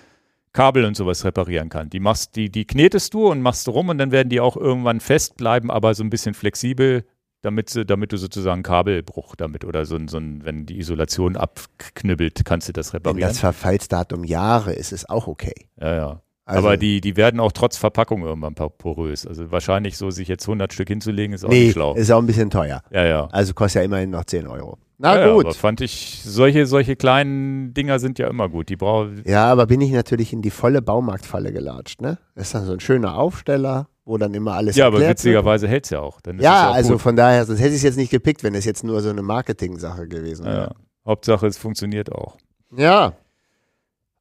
[0.52, 1.90] Kabel und sowas reparieren kann.
[1.90, 4.56] Die machst, die, die knetest du und machst du rum und dann werden die auch
[4.56, 7.04] irgendwann fest bleiben, aber so ein bisschen flexibel,
[7.42, 11.36] damit, sie, damit du sozusagen Kabelbruch damit oder so, ein- so ein, wenn die Isolation
[11.36, 13.28] abknibbelt, kannst du das Wenn reparieren.
[13.28, 15.68] das Verfallsdatum Jahre ist, ist auch okay.
[15.80, 16.22] ja, ja.
[16.48, 19.26] Also, aber die, die werden auch trotz Verpackung irgendwann po- porös.
[19.26, 21.94] Also wahrscheinlich so sich jetzt 100 Stück hinzulegen, ist auch nee, nicht schlau.
[21.94, 22.82] ist auch ein bisschen teuer.
[22.92, 23.26] Ja, ja.
[23.32, 24.78] Also kostet ja immerhin noch 10 Euro.
[24.98, 25.44] Na ja, Ja, gut.
[25.44, 28.68] aber fand ich, solche, solche kleinen Dinger sind ja immer gut.
[28.68, 28.78] Die
[29.24, 32.16] Ja, aber bin ich natürlich in die volle Baumarktfalle gelatscht, ne?
[32.36, 35.84] Das ist dann so ein schöner Aufsteller, wo dann immer alles ja, aber witzigerweise hält
[35.84, 36.20] es ja auch.
[36.38, 37.02] Ja, auch also gut.
[37.02, 39.20] von daher, sonst hätte ich es jetzt nicht gepickt, wenn es jetzt nur so eine
[39.22, 40.62] Marketing-Sache gewesen Ja, wäre.
[40.68, 40.72] ja.
[41.04, 42.36] Hauptsache, es funktioniert auch.
[42.76, 43.14] Ja.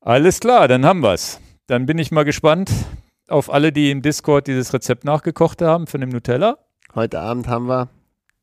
[0.02, 1.40] Alles klar, dann haben wir es.
[1.68, 2.72] Dann bin ich mal gespannt
[3.28, 6.58] auf alle, die im Discord dieses Rezept nachgekocht haben von dem Nutella.
[6.94, 7.90] heute Abend haben wir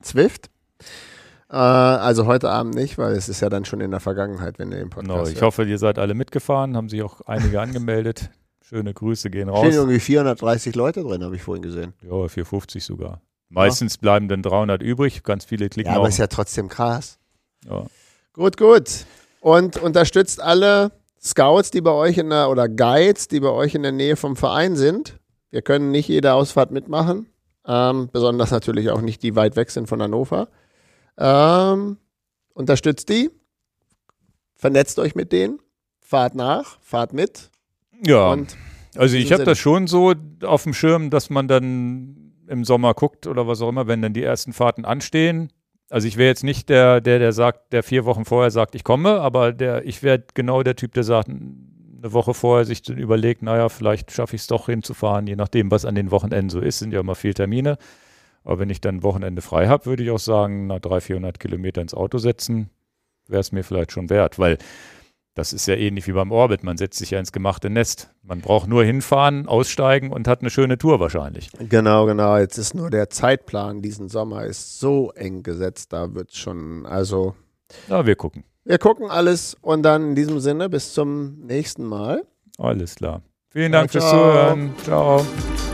[0.02, 0.50] Zwift.
[1.48, 4.72] Äh, also heute Abend nicht, weil es ist ja dann schon in der Vergangenheit, wenn
[4.72, 5.42] ihr den Podcast Genau, ich hört.
[5.42, 8.30] hoffe, ihr seid alle mitgefahren, haben sich auch einige angemeldet.
[8.60, 9.74] Schöne Grüße gehen Stehen raus.
[9.74, 11.92] irgendwie 430 Leute drin, habe ich vorhin gesehen.
[12.02, 13.20] Ja, 450 sogar.
[13.50, 16.08] Meistens bleiben dann 300 übrig, ganz viele klicken Ja, aber auch.
[16.08, 17.18] ist ja trotzdem krass.
[17.68, 17.84] ja.
[18.32, 19.04] Gut, gut.
[19.40, 20.90] Und unterstützt alle
[21.22, 24.36] Scouts, die bei euch in der, oder Guides, die bei euch in der Nähe vom
[24.36, 25.18] Verein sind.
[25.50, 27.26] Wir können nicht jede Ausfahrt mitmachen.
[27.66, 30.48] Ähm, besonders natürlich auch nicht die weit weg sind von Hannover.
[31.16, 31.98] Ähm,
[32.54, 33.30] unterstützt die.
[34.56, 35.60] Vernetzt euch mit denen.
[36.00, 37.50] Fahrt nach, fahrt mit.
[38.04, 38.36] ja.
[38.94, 40.12] Also ich habe das schon so
[40.42, 44.12] auf dem Schirm, dass man dann im Sommer guckt oder was auch immer, wenn dann
[44.12, 45.50] die ersten Fahrten anstehen.
[45.92, 48.82] Also ich wäre jetzt nicht der, der, der sagt, der vier Wochen vorher sagt, ich
[48.82, 53.42] komme, aber der, ich wäre genau der Typ, der sagt, eine Woche vorher sich überlegt,
[53.42, 56.78] naja, vielleicht schaffe ich es doch hinzufahren, je nachdem, was an den Wochenenden so ist,
[56.78, 57.76] sind ja immer viel Termine.
[58.42, 61.82] Aber wenn ich dann Wochenende frei habe, würde ich auch sagen, na 300, 400 Kilometer
[61.82, 62.70] ins Auto setzen,
[63.28, 64.56] wäre es mir vielleicht schon wert, weil
[65.34, 66.62] das ist ja ähnlich wie beim Orbit.
[66.62, 68.10] Man setzt sich ja ins gemachte Nest.
[68.22, 71.50] Man braucht nur hinfahren, aussteigen und hat eine schöne Tour wahrscheinlich.
[71.68, 72.36] genau, genau.
[72.36, 75.92] Jetzt ist nur der Zeitplan diesen Sommer ist so eng gesetzt.
[75.92, 77.34] Da wird schon, also
[77.88, 78.44] Ja, wir gucken.
[78.64, 82.22] wir gucken alles und dann in diesem Sinne bis zum nächsten Mal.
[82.58, 83.22] Alles klar.
[83.48, 84.18] Vielen Dank fürs ciao.
[84.18, 84.74] Zuhören.
[84.84, 85.71] Ciao.